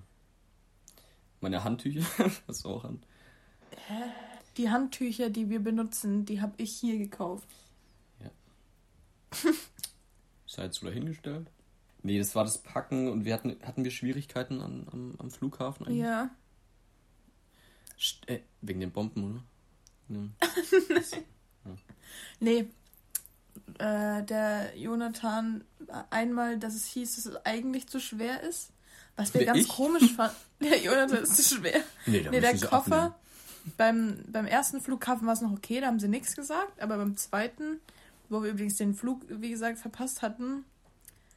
meine 1.40 1.64
Handtücher 1.64 2.04
hast 2.48 2.64
du 2.64 2.68
auch 2.68 2.84
an. 2.84 3.02
Die 4.58 4.70
Handtücher, 4.70 5.30
die 5.30 5.48
wir 5.48 5.60
benutzen, 5.60 6.24
die 6.26 6.40
habe 6.40 6.54
ich 6.58 6.72
hier 6.76 6.98
gekauft. 6.98 7.48
Sei 10.46 10.64
jetzt 10.64 10.80
so 10.80 10.86
dahingestellt. 10.86 11.46
Nee, 12.02 12.18
das 12.18 12.34
war 12.34 12.44
das 12.44 12.58
Packen 12.58 13.08
und 13.08 13.24
wir 13.24 13.32
hatten, 13.32 13.56
hatten 13.62 13.84
wir 13.84 13.90
Schwierigkeiten 13.90 14.60
an, 14.60 14.86
am, 14.92 15.14
am 15.18 15.30
Flughafen 15.30 15.86
eigentlich? 15.86 16.00
Ja. 16.02 16.30
St 18.02 18.28
äh, 18.28 18.40
wegen 18.60 18.80
den 18.80 18.90
Bomben, 18.90 19.24
oder? 19.24 19.42
Ja. 21.64 21.70
Nee. 22.40 22.68
Äh, 23.78 24.22
der 24.24 24.76
Jonathan, 24.76 25.64
einmal, 26.10 26.58
dass 26.58 26.74
es 26.74 26.86
hieß, 26.86 27.14
dass 27.16 27.26
es 27.26 27.36
eigentlich 27.46 27.86
zu 27.86 28.00
schwer 28.00 28.40
ist. 28.42 28.70
Was 29.14 29.32
wir 29.32 29.40
Wer, 29.42 29.46
ganz 29.46 29.60
ich? 29.60 29.68
komisch 29.68 30.12
fanden. 30.14 30.34
Der 30.60 30.80
Jonathan 30.82 31.22
ist 31.22 31.36
zu 31.36 31.56
schwer. 31.56 31.82
Nee, 32.06 32.26
Nee, 32.30 32.40
der 32.40 32.58
Koffer. 32.58 33.14
Beim, 33.76 34.24
beim 34.26 34.46
ersten 34.46 34.80
Flughafen 34.80 35.26
war 35.26 35.34
es 35.34 35.40
noch 35.40 35.52
okay, 35.52 35.80
da 35.80 35.86
haben 35.88 36.00
sie 36.00 36.08
nichts 36.08 36.34
gesagt. 36.34 36.80
Aber 36.80 36.96
beim 36.96 37.16
zweiten, 37.16 37.80
wo 38.28 38.42
wir 38.42 38.50
übrigens 38.50 38.76
den 38.76 38.94
Flug, 38.94 39.22
wie 39.28 39.50
gesagt, 39.50 39.78
verpasst 39.78 40.22
hatten, 40.22 40.64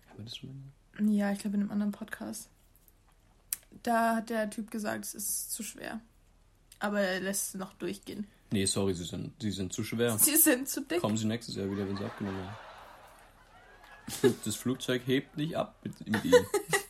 Haben 0.09 0.17
wir 0.17 0.25
das 0.25 0.37
schon 0.37 0.49
mal? 0.97 1.11
ja, 1.11 1.31
ich 1.33 1.39
glaube 1.39 1.55
in 1.57 1.61
einem 1.63 1.71
anderen 1.71 1.91
Podcast, 1.91 2.49
da 3.83 4.15
hat 4.15 4.29
der 4.29 4.49
Typ 4.49 4.71
gesagt, 4.71 5.05
es 5.05 5.13
ist 5.13 5.51
zu 5.51 5.61
schwer. 5.61 5.99
Aber 6.85 7.01
er 7.01 7.19
lässt 7.19 7.49
es 7.49 7.53
noch 7.55 7.73
durchgehen. 7.73 8.27
Nee, 8.51 8.65
sorry, 8.65 8.93
sie 8.93 9.05
sind, 9.05 9.31
sie 9.41 9.51
sind 9.51 9.73
zu 9.73 9.83
schwer. 9.83 10.17
Sie 10.19 10.35
sind 10.35 10.69
zu 10.69 10.81
dick. 10.81 11.01
Kommen 11.01 11.17
sie 11.17 11.25
nächstes 11.25 11.55
Jahr 11.55 11.69
wieder, 11.69 11.87
wenn 11.87 11.97
sie 11.97 12.05
abgenommen 12.05 12.39
haben. 12.45 12.55
Das 14.45 14.55
Flugzeug 14.55 15.01
hebt 15.07 15.35
nicht 15.35 15.57
ab 15.57 15.75
mit, 15.83 16.07
mit 16.07 16.23
ihm. 16.25 16.33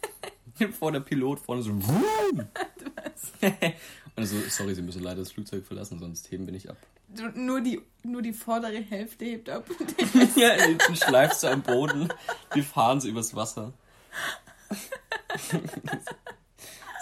Vor 0.73 0.91
der 0.91 0.99
Pilot 0.99 1.39
vorne 1.39 1.61
so. 1.61 1.71
Und 4.17 4.25
so, 4.25 4.35
sorry, 4.49 4.75
sie 4.75 4.81
müssen 4.81 5.01
leider 5.03 5.19
das 5.21 5.31
Flugzeug 5.31 5.65
verlassen, 5.65 5.99
sonst 5.99 6.29
heben 6.31 6.45
wir 6.45 6.53
nicht 6.53 6.69
ab. 6.69 6.77
Du- 7.09 7.27
Nur 7.39 7.61
die, 7.61 7.81
nur 8.03 8.21
die 8.21 8.33
vordere 8.33 8.79
Hälfte 8.81 9.25
hebt 9.25 9.49
ab. 9.49 9.65
ja, 10.35 10.51
hinten 10.51 10.95
schleift 10.95 11.39
sie 11.39 11.49
am 11.49 11.61
Boden. 11.61 12.09
Die 12.53 12.61
fahren 12.61 12.99
sie 13.01 13.09
übers 13.09 13.33
Wasser. 13.35 13.73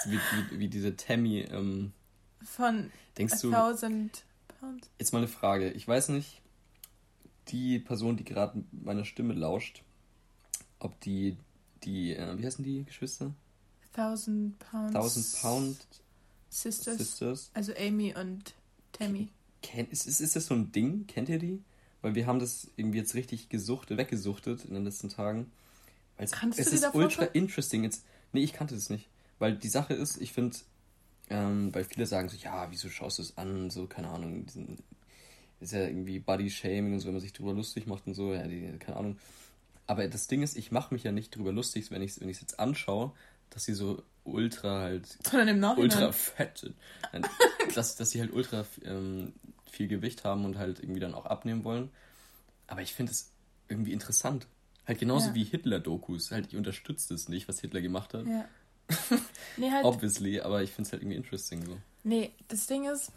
wie, 0.06 0.20
wie, 0.52 0.60
wie 0.60 0.68
diese 0.68 0.96
Tammy. 0.96 1.42
Ähm, 1.42 1.92
Von 2.46 2.92
denkst 3.18 3.42
du, 3.42 3.52
thousand 3.52 4.24
pounds. 4.60 4.90
jetzt 5.00 5.14
mal 5.14 5.20
eine 5.20 5.28
Frage. 5.28 5.72
Ich 5.72 5.88
weiß 5.88 6.10
nicht, 6.10 6.42
die 7.50 7.80
Person, 7.80 8.18
die 8.18 8.24
gerade 8.24 8.64
meiner 8.72 9.06
Stimme 9.06 9.34
lauscht, 9.34 9.84
ob 10.80 11.00
die, 11.02 11.38
die, 11.84 12.16
äh, 12.16 12.38
wie 12.38 12.46
heißen 12.46 12.64
die 12.64 12.84
Geschwister? 12.84 13.34
Thousand 13.94 14.58
pounds. 14.60 14.96
1000 14.96 15.42
Pound 15.42 15.88
Sisters. 16.50 16.98
Sisters. 16.98 17.52
Also 17.54 17.74
Amy 17.76 18.14
und 18.16 18.54
Tammy. 18.92 19.30
Kennt, 19.62 19.92
ist, 19.92 20.06
ist, 20.08 20.20
ist 20.20 20.36
das 20.36 20.46
so 20.46 20.54
ein 20.54 20.72
Ding? 20.72 21.08
Kennt 21.08 21.30
ihr 21.30 21.40
die? 21.40 21.62
Weil 22.02 22.16
wir 22.16 22.28
haben 22.28 22.40
das 22.40 22.68
irgendwie 22.76 23.00
jetzt 23.00 23.16
richtig 23.16 23.50
gesuchtet, 23.50 23.98
weggesuchtet 23.98 24.66
in 24.66 24.74
den 24.74 24.84
letzten 24.84 25.10
Tagen. 25.10 25.52
Weil 26.18 26.26
es, 26.26 26.32
Kannst 26.32 26.60
es 26.60 26.66
du 26.66 26.72
die 26.72 26.76
ist 26.76 26.84
davor 26.84 27.02
ultra 27.02 27.24
schon? 27.26 27.34
interesting. 27.34 27.84
Jetzt, 27.84 28.04
nee, 28.34 28.44
ich 28.44 28.54
kannte 28.54 28.76
das 28.76 28.90
nicht. 28.90 29.08
Weil 29.40 29.56
die 29.56 29.70
Sache 29.70 29.94
ist, 29.94 30.22
ich 30.22 30.34
finde, 30.34 30.56
ähm, 31.34 31.74
weil 31.74 31.84
viele 31.84 32.06
sagen 32.06 32.30
so, 32.30 32.38
ja, 32.38 32.68
wieso 32.72 32.90
schaust 32.90 33.18
du 33.18 33.24
es 33.24 33.38
an? 33.38 33.70
So, 33.70 33.88
keine 33.88 34.10
Ahnung, 34.10 34.46
diesen, 34.46 34.78
ist 35.60 35.74
ja 35.74 35.86
irgendwie 35.86 36.20
Body-Shaming 36.20 36.94
und 36.94 37.00
so, 37.00 37.08
wenn 37.08 37.14
man 37.16 37.22
sich 37.22 37.34
drüber 37.34 37.54
lustig 37.54 37.88
macht 37.88 38.06
und 38.08 38.14
so, 38.14 38.34
ja, 38.34 38.48
die, 38.48 38.78
keine 38.80 38.98
Ahnung. 38.98 39.18
Aber 39.88 40.08
das 40.08 40.28
Ding 40.28 40.44
ist, 40.44 40.56
ich 40.58 40.72
mache 40.72 40.94
mich 40.94 41.04
ja 41.04 41.12
nicht 41.12 41.36
drüber 41.36 41.52
lustig, 41.52 41.92
wenn 41.92 42.02
ich 42.02 42.12
es 42.12 42.22
wenn 42.22 42.30
ich's 42.30 42.42
jetzt 42.42 42.60
anschaue, 42.60 43.12
dass 43.50 43.64
sie 43.66 43.74
so 43.74 44.02
ultra 44.24 44.80
halt 44.82 45.18
Sondern 45.30 45.50
im 45.50 45.60
Nachhinein. 45.60 45.84
ultra 45.84 46.12
fett 46.12 46.58
sind. 46.60 46.76
Dass, 47.76 47.96
dass 47.96 48.12
sie 48.12 48.20
halt 48.22 48.32
ultra 48.34 48.66
ähm, 48.86 49.34
viel 49.70 49.88
Gewicht 49.88 50.24
haben 50.26 50.46
und 50.46 50.58
halt 50.58 50.80
irgendwie 50.80 51.00
dann 51.00 51.14
auch 51.16 51.26
abnehmen 51.26 51.64
wollen. 51.64 51.90
Aber 52.68 52.82
ich 52.82 52.94
finde 52.94 53.12
es 53.12 53.32
irgendwie 53.68 53.92
interessant. 53.94 54.48
Halt 54.86 55.00
genauso 55.00 55.30
Ja. 55.30 55.36
wie 55.36 55.44
Hitler-Dokus. 55.46 56.32
Halt, 56.32 56.48
ich 56.50 56.56
unterstütze 56.56 57.14
es 57.14 57.30
nicht, 57.30 57.48
was 57.48 57.60
Hitler 57.62 57.82
gemacht 57.82 58.14
hat. 58.14 58.28
Ja. 58.28 58.46
Nee, 59.56 59.70
halt, 59.70 59.86
Obviously, 59.86 60.42
aber 60.42 60.64
ich 60.64 60.72
finde 60.72 60.88
es 60.88 60.92
halt 60.94 61.04
irgendwie 61.04 61.18
interesting 61.18 61.64
so. 61.64 61.78
nee, 62.04 62.34
das 62.48 62.66
Ding 62.66 62.90
ist, 62.90 63.12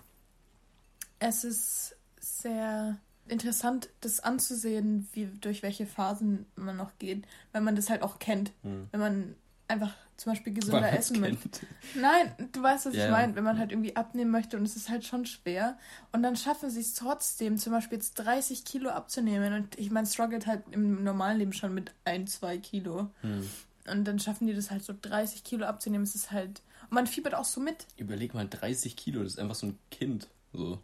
es 1.18 1.44
ist 1.44 1.96
sehr 2.20 2.98
interessant, 3.28 3.88
das 4.00 4.20
anzusehen, 4.20 5.08
wie 5.12 5.26
durch 5.40 5.62
welche 5.62 5.86
Phasen 5.86 6.46
man 6.54 6.76
noch 6.76 6.98
geht, 6.98 7.24
weil 7.52 7.62
man 7.62 7.74
das 7.74 7.90
halt 7.90 8.02
auch 8.02 8.18
kennt. 8.18 8.52
Hm. 8.62 8.88
Wenn 8.92 9.00
man 9.00 9.34
einfach 9.68 9.94
zum 10.16 10.32
Beispiel 10.32 10.54
gesünder 10.54 10.92
essen 10.92 11.20
möchte. 11.20 11.48
kennt. 11.48 11.66
Nein, 11.94 12.32
du 12.52 12.62
weißt, 12.62 12.86
was 12.86 12.94
Ja, 12.94 13.06
ich 13.06 13.10
meine. 13.10 13.34
Wenn 13.34 13.44
man 13.44 13.58
halt 13.58 13.72
irgendwie 13.72 13.96
abnehmen 13.96 14.30
möchte 14.30 14.56
und 14.56 14.64
es 14.64 14.76
ist 14.76 14.88
halt 14.88 15.04
schon 15.04 15.26
schwer. 15.26 15.76
Und 16.12 16.22
dann 16.22 16.36
schaffen 16.36 16.70
sie 16.70 16.80
es 16.80 16.94
trotzdem, 16.94 17.58
zum 17.58 17.72
Beispiel 17.72 17.98
jetzt 17.98 18.14
30 18.14 18.64
Kilo 18.64 18.90
abzunehmen. 18.90 19.52
Und 19.52 19.78
ich 19.78 19.90
meine, 19.90 20.06
struggelt 20.06 20.46
halt 20.46 20.62
im 20.70 21.04
normalen 21.04 21.38
Leben 21.38 21.52
schon 21.52 21.74
mit 21.74 21.92
ein, 22.04 22.26
zwei 22.26 22.58
Kilo. 22.58 23.10
Hm. 23.20 23.48
Und 23.88 24.04
dann 24.04 24.18
schaffen 24.18 24.46
die 24.46 24.54
das 24.54 24.70
halt 24.70 24.82
so 24.84 24.94
30 25.00 25.44
Kilo 25.44 25.66
abzunehmen. 25.66 26.04
Es 26.04 26.14
ist 26.14 26.30
halt. 26.32 26.62
Und 26.84 26.92
man 26.94 27.06
fiebert 27.06 27.34
auch 27.34 27.44
so 27.44 27.60
mit. 27.60 27.86
Überleg 27.96 28.34
mal, 28.34 28.48
30 28.48 28.96
Kilo, 28.96 29.22
das 29.22 29.32
ist 29.34 29.38
einfach 29.38 29.54
so 29.54 29.66
ein 29.68 29.78
Kind. 29.90 30.28
So. 30.52 30.80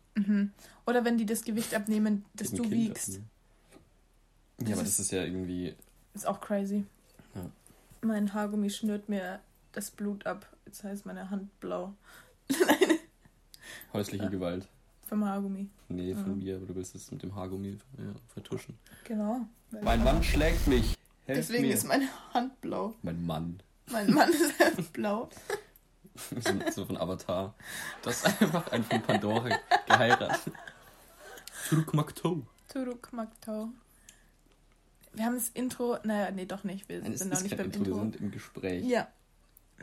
Oder 0.87 1.05
wenn 1.05 1.17
die 1.19 1.27
das 1.27 1.43
Gewicht 1.45 1.75
abnehmen, 1.75 2.25
das 2.35 2.51
du 2.51 2.63
Kind 2.63 2.71
wiegst. 2.73 3.09
abnehmen. 3.09 3.31
Das 4.59 4.69
Ja, 4.69 4.75
aber 4.77 4.83
ist- 4.85 4.99
das 4.99 5.07
ist 5.07 5.11
ja 5.13 5.23
irgendwie. 5.25 5.75
Ist 6.15 6.27
auch 6.27 6.41
crazy. 6.41 6.85
Ja. 7.35 7.51
Mein 8.03 8.33
Haargummi 8.35 8.69
schnürt 8.71 9.09
mir 9.09 9.41
das 9.73 9.91
Blut 9.91 10.27
ab. 10.27 10.47
Jetzt 10.67 10.85
heißt 10.85 11.07
meine 11.07 11.31
Hand 11.31 11.59
blau. 11.61 11.95
Häusliche 13.93 14.29
Gewalt. 14.31 14.67
Vom 15.09 15.25
Haargummi. 15.25 15.69
Nee, 15.89 16.15
von 16.15 16.27
Ja. 16.41 16.45
mir, 16.53 16.57
aber 16.57 16.67
du 16.67 16.75
willst 16.75 16.95
es 16.95 17.11
mit 17.11 17.23
dem 17.23 17.35
Haargummi 17.35 17.79
ja, 17.99 18.05
vertuschen. 18.29 18.79
Genau. 19.05 19.41
Mein 19.83 20.03
Mann 20.05 20.23
schlägt 20.23 20.67
mich. 20.67 20.97
Helft 21.27 21.49
Deswegen 21.51 21.69
mir. 21.69 21.75
ist 21.75 21.85
meine 21.87 22.09
Hand 22.35 22.61
blau. 22.61 22.95
mein 23.03 23.25
Mann. 23.25 23.63
Mein 23.91 24.13
Mann 24.13 24.31
ist 24.33 24.59
halt 24.59 24.93
blau. 24.93 25.29
So, 26.15 26.53
so 26.71 26.85
von 26.85 26.99
Avatar. 26.99 27.55
Das 28.03 28.19
ist 28.23 28.43
einfach 28.43 28.71
ein 28.71 28.85
von 28.85 29.01
Pandora 29.01 29.49
geheiratet. 29.87 30.53
Turuk 31.71 31.95
Makto. 31.95 32.43
Turuk 32.71 33.11
Maktau. 33.15 33.71
Wir 35.15 35.25
haben 35.25 35.37
das 35.37 35.49
Intro. 35.55 35.97
Naja, 36.05 36.31
nee, 36.31 36.45
doch 36.45 36.65
nicht. 36.65 36.87
Wir 36.91 37.01
Nein, 37.01 37.17
sind 37.17 37.33
noch 37.33 37.41
nicht 37.43 37.57
beim 37.57 37.67
Intro, 37.67 37.79
Intro. 37.85 37.95
wir 37.97 38.01
sind 38.03 38.17
im 38.17 38.31
Gespräch. 38.31 38.85
Ja. 38.85 39.09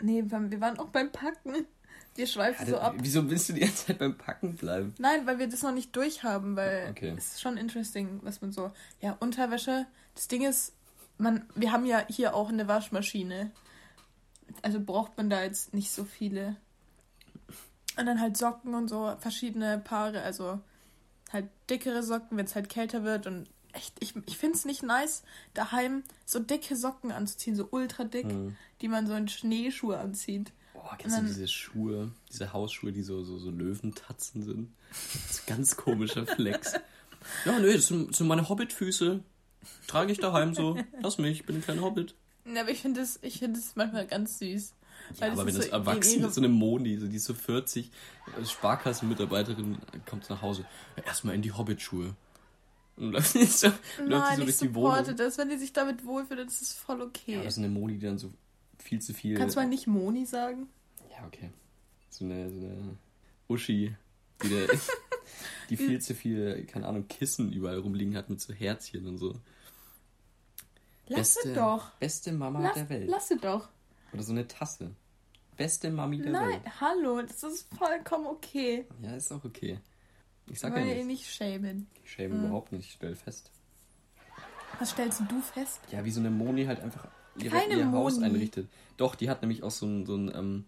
Nee, 0.01 0.23
wir 0.27 0.61
waren 0.61 0.77
auch 0.77 0.89
beim 0.89 1.11
Packen. 1.11 1.65
Wir 2.13 2.27
schweifen 2.27 2.67
Ja, 2.67 2.73
so 2.73 2.79
ab. 2.79 2.93
Wieso 2.99 3.27
willst 3.27 3.49
du 3.49 3.53
die 3.53 3.61
ganze 3.61 3.87
Zeit 3.87 3.97
beim 3.97 4.15
Packen 4.15 4.55
bleiben? 4.55 4.93
Nein, 4.99 5.25
weil 5.25 5.39
wir 5.39 5.47
das 5.49 5.63
noch 5.63 5.73
nicht 5.73 5.95
durchhaben, 5.95 6.55
weil 6.55 6.89
Okay. 6.91 7.15
es 7.17 7.33
ist 7.33 7.41
schon 7.41 7.57
interesting, 7.57 8.19
was 8.21 8.39
man 8.41 8.51
so. 8.51 8.71
Ja, 9.01 9.17
Unterwäsche. 9.19 9.87
Das 10.13 10.27
Ding 10.27 10.43
ist, 10.45 10.73
man, 11.19 11.45
wir 11.55 11.71
haben 11.71 11.85
ja 11.85 12.03
hier 12.09 12.33
auch 12.35 12.49
eine 12.49 12.67
Waschmaschine. 12.67 13.51
Also 14.63 14.79
braucht 14.79 15.15
man 15.17 15.29
da 15.29 15.43
jetzt 15.43 15.73
nicht 15.73 15.91
so 15.91 16.03
viele. 16.05 16.55
Und 17.97 18.05
dann 18.05 18.19
halt 18.21 18.37
Socken 18.37 18.73
und 18.73 18.87
so, 18.87 19.15
verschiedene 19.19 19.77
Paare, 19.77 20.21
also 20.21 20.59
halt 21.31 21.47
dickere 21.69 22.01
Socken, 22.01 22.37
wenn 22.37 22.45
es 22.45 22.55
halt 22.55 22.69
kälter 22.69 23.03
wird 23.03 23.27
und 23.27 23.47
echt, 23.73 23.93
ich, 23.99 24.15
ich 24.25 24.37
finde 24.37 24.57
es 24.57 24.65
nicht 24.65 24.81
nice, 24.81 25.21
daheim 25.53 26.03
so 26.25 26.39
dicke 26.39 26.75
Socken 26.75 27.11
anzuziehen, 27.11 27.55
so 27.55 27.67
ultra 27.71 28.05
dick, 28.05 28.25
Hm. 28.25 28.55
die 28.81 28.87
man 28.87 29.05
so 29.05 29.13
in 29.13 29.27
Schneeschuhe 29.27 29.97
anzieht. 29.99 30.51
Boah, 30.73 30.95
kennst 30.97 31.17
du 31.17 31.21
dann- 31.21 31.27
diese 31.27 31.47
Schuhe, 31.47 32.11
diese 32.31 32.51
Hausschuhe, 32.53 32.91
die 32.93 33.03
so, 33.03 33.23
so, 33.23 33.37
so 33.37 33.51
Löwentatzen 33.51 34.43
sind? 34.43 34.73
Ganz 35.45 35.75
komischer 35.75 36.25
Flex. 36.25 36.73
Ja, 37.43 37.59
nee, 37.59 37.73
das 37.73 37.87
sind, 37.87 38.11
das 38.11 38.17
sind 38.19 38.27
meine 38.27 38.47
Hobbitfüße. 38.47 39.19
Trage 39.87 40.11
ich 40.11 40.19
daheim 40.19 40.53
so. 40.53 40.77
Lass 41.01 41.17
mich, 41.17 41.39
ich 41.41 41.45
bin 41.45 41.57
ein 41.57 41.61
kleiner 41.61 41.81
Hobbit. 41.81 42.15
Ja, 42.45 42.61
aber 42.61 42.71
ich 42.71 42.81
finde 42.81 43.01
es 43.01 43.19
ich 43.21 43.39
find 43.39 43.55
es 43.57 43.75
manchmal 43.75 44.07
ganz 44.07 44.39
süß. 44.39 44.73
Ja, 45.19 45.31
aber 45.31 45.45
wenn 45.45 45.55
das 45.55 45.63
so 45.65 45.69
in 45.69 45.71
erwachsen 45.73 46.19
ihre- 46.19 46.27
ist, 46.29 46.35
so 46.35 46.41
eine 46.41 46.49
Moni, 46.49 46.97
so, 46.97 47.07
die 47.07 47.15
ist 47.17 47.25
so 47.25 47.33
40, 47.33 47.89
als 48.35 48.51
Sparkassenmitarbeiterin, 48.51 49.77
kommt 50.07 50.29
nach 50.29 50.41
Hause. 50.41 50.65
Ja, 50.97 51.03
erstmal 51.03 51.35
in 51.35 51.41
die 51.41 51.51
Hobbitschuhe. 51.51 52.15
Und 52.97 53.11
läuft 53.13 53.33
die 53.35 53.45
so, 53.45 53.71
Nein, 54.05 54.37
so 54.37 54.43
durch 54.43 54.57
die 54.57 54.73
Wohnung. 54.75 55.15
das. 55.15 55.37
Wenn 55.37 55.49
die 55.49 55.57
sich 55.57 55.73
damit 55.73 56.05
wohlfühlt, 56.05 56.39
dann 56.39 56.47
ist 56.47 56.61
das 56.61 56.73
voll 56.73 57.01
okay. 57.01 57.35
Ja, 57.35 57.43
das 57.43 57.53
ist 57.53 57.57
eine 57.59 57.69
Moni, 57.69 57.97
die 57.97 58.05
dann 58.05 58.17
so 58.17 58.31
viel 58.77 59.01
zu 59.01 59.13
viel. 59.13 59.37
Kannst 59.37 59.55
du 59.55 59.61
mal 59.61 59.67
nicht 59.67 59.87
Moni 59.87 60.25
sagen? 60.25 60.67
Ja, 61.11 61.25
okay. 61.25 61.49
So 62.09 62.25
eine, 62.25 62.49
so 62.49 62.57
eine 62.57 62.97
Uschi, 63.47 63.95
die, 64.43 64.49
der, 64.49 64.67
die 65.69 65.77
viel 65.77 66.01
zu 66.01 66.13
viel, 66.15 66.65
keine 66.65 66.87
Ahnung, 66.87 67.07
Kissen 67.07 67.51
überall 67.53 67.79
rumliegen 67.79 68.15
hat 68.15 68.29
mit 68.29 68.41
so 68.41 68.53
Herzchen 68.53 69.07
und 69.07 69.17
so. 69.17 69.35
Lass 71.07 71.35
beste, 71.35 71.49
es 71.49 71.55
doch. 71.55 71.89
Beste 71.99 72.31
Mama 72.31 72.61
Lass, 72.61 72.73
der 72.75 72.89
Welt. 72.89 73.09
lass 73.09 73.29
doch. 73.41 73.69
Oder 74.13 74.23
so 74.23 74.31
eine 74.31 74.47
Tasse. 74.47 74.91
Beste 75.57 75.91
Mami 75.91 76.19
der 76.21 76.31
Nein, 76.31 76.49
Welt. 76.51 76.61
hallo, 76.79 77.21
das 77.21 77.43
ist 77.43 77.67
vollkommen 77.75 78.27
okay. 78.27 78.85
Ja, 79.01 79.15
ist 79.15 79.31
auch 79.31 79.43
okay. 79.43 79.79
Ich 80.47 80.59
sag 80.59 80.73
Wollen 80.73 80.87
ja 80.87 80.95
nicht. 80.95 81.05
nicht 81.07 81.27
schämen. 81.27 81.87
Ich 82.03 82.11
schäme 82.11 82.35
Mhm. 82.35 82.45
überhaupt 82.45 82.71
nicht, 82.71 82.85
ich 82.87 82.93
stell 82.93 83.15
fest. 83.15 83.51
Was 84.79 84.91
stellst 84.91 85.21
du 85.29 85.41
fest? 85.41 85.81
Ja, 85.91 86.05
wie 86.05 86.11
so 86.11 86.21
eine 86.21 86.31
Moni 86.31 86.65
halt 86.65 86.79
einfach 86.79 87.07
ihre, 87.37 87.55
Keine 87.57 87.75
ihr 87.77 87.91
Haus 87.91 88.13
Moni. 88.15 88.25
einrichtet. 88.27 88.69
Doch, 88.97 89.15
die 89.15 89.29
hat 89.29 89.41
nämlich 89.41 89.61
auch 89.63 89.71
so 89.71 89.85
ein, 89.85 90.05
so 90.05 90.15
ein, 90.15 90.31
ähm, 90.33 90.65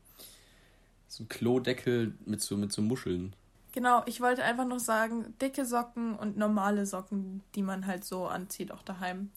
so 1.07 1.23
ein 1.23 1.29
Klodeckel 1.29 2.13
mit 2.25 2.41
so, 2.41 2.57
mit 2.57 2.71
so 2.73 2.81
Muscheln. 2.81 3.33
Genau, 3.73 4.03
ich 4.05 4.19
wollte 4.19 4.43
einfach 4.43 4.65
noch 4.65 4.79
sagen, 4.79 5.33
dicke 5.39 5.65
Socken 5.65 6.15
und 6.15 6.37
normale 6.37 6.85
Socken, 6.85 7.41
die 7.55 7.63
man 7.63 7.87
halt 7.87 8.03
so 8.03 8.27
anzieht, 8.27 8.71
auch 8.71 8.83
daheim. 8.83 9.31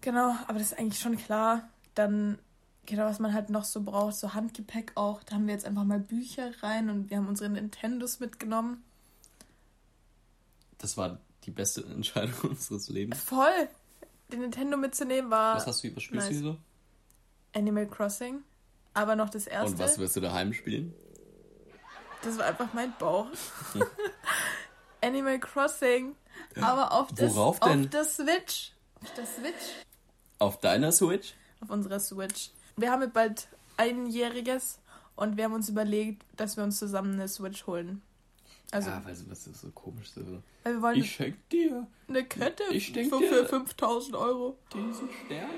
Genau, 0.00 0.34
aber 0.46 0.58
das 0.58 0.72
ist 0.72 0.78
eigentlich 0.78 1.00
schon 1.00 1.16
klar. 1.16 1.68
Dann, 1.94 2.38
genau, 2.86 3.04
was 3.04 3.18
man 3.18 3.34
halt 3.34 3.50
noch 3.50 3.64
so 3.64 3.82
braucht, 3.82 4.14
so 4.14 4.32
Handgepäck 4.32 4.92
auch. 4.94 5.22
Da 5.24 5.34
haben 5.34 5.46
wir 5.46 5.54
jetzt 5.54 5.66
einfach 5.66 5.84
mal 5.84 5.98
Bücher 5.98 6.52
rein 6.62 6.88
und 6.88 7.10
wir 7.10 7.16
haben 7.16 7.28
unsere 7.28 7.50
Nintendos 7.50 8.20
mitgenommen. 8.20 8.84
Das 10.78 10.96
war 10.96 11.18
die 11.44 11.50
beste 11.50 11.84
Entscheidung 11.86 12.50
unseres 12.50 12.88
Lebens. 12.88 13.20
Voll! 13.20 13.68
Den 14.32 14.40
Nintendo 14.42 14.76
mitzunehmen 14.76 15.28
war 15.32 15.56
Was 15.56 15.66
hast 15.66 15.82
du, 15.82 15.94
was 15.96 16.04
spielst 16.04 16.30
nice. 16.30 16.40
so? 16.40 16.56
Animal 17.52 17.88
Crossing. 17.88 18.42
Aber 18.94 19.16
noch 19.16 19.28
das 19.28 19.48
erste. 19.48 19.72
Und 19.72 19.78
was 19.80 19.98
wirst 19.98 20.14
du 20.14 20.20
daheim 20.20 20.52
spielen? 20.52 20.94
Das 22.22 22.36
war 22.38 22.46
einfach 22.46 22.72
mein 22.72 22.92
Bauch. 22.98 23.26
Animal 25.02 25.38
Crossing. 25.38 26.16
Aber 26.60 26.92
auf, 26.92 27.12
das, 27.12 27.34
Worauf 27.34 27.60
denn? 27.60 27.84
auf 27.84 27.90
der 27.90 28.04
Switch. 28.04 28.72
Auf 29.02 29.14
der 29.14 29.26
Switch. 29.26 29.86
Auf 30.38 30.60
deiner 30.60 30.92
Switch? 30.92 31.34
Auf 31.60 31.70
unserer 31.70 32.00
Switch. 32.00 32.50
Wir 32.76 32.90
haben 32.90 33.02
jetzt 33.02 33.14
bald 33.14 33.48
einjähriges 33.76 34.78
und 35.16 35.36
wir 35.36 35.44
haben 35.44 35.54
uns 35.54 35.68
überlegt, 35.68 36.24
dass 36.36 36.56
wir 36.56 36.64
uns 36.64 36.78
zusammen 36.78 37.14
eine 37.14 37.28
Switch 37.28 37.66
holen. 37.66 38.02
Also, 38.72 38.90
ja, 38.90 39.02
weil 39.04 39.16
was 39.28 39.46
ist 39.46 39.60
so 39.60 39.70
komisch 39.70 40.12
so. 40.12 40.20
wollen 40.80 41.00
Ich 41.00 41.12
schenk 41.12 41.48
dir 41.48 41.86
eine 42.08 42.24
Kette 42.24 42.62
ich 42.70 42.92
für, 42.92 43.20
für 43.20 43.46
5000 43.46 44.16
Euro. 44.16 44.56
diesen 44.72 45.08
Stern. 45.24 45.50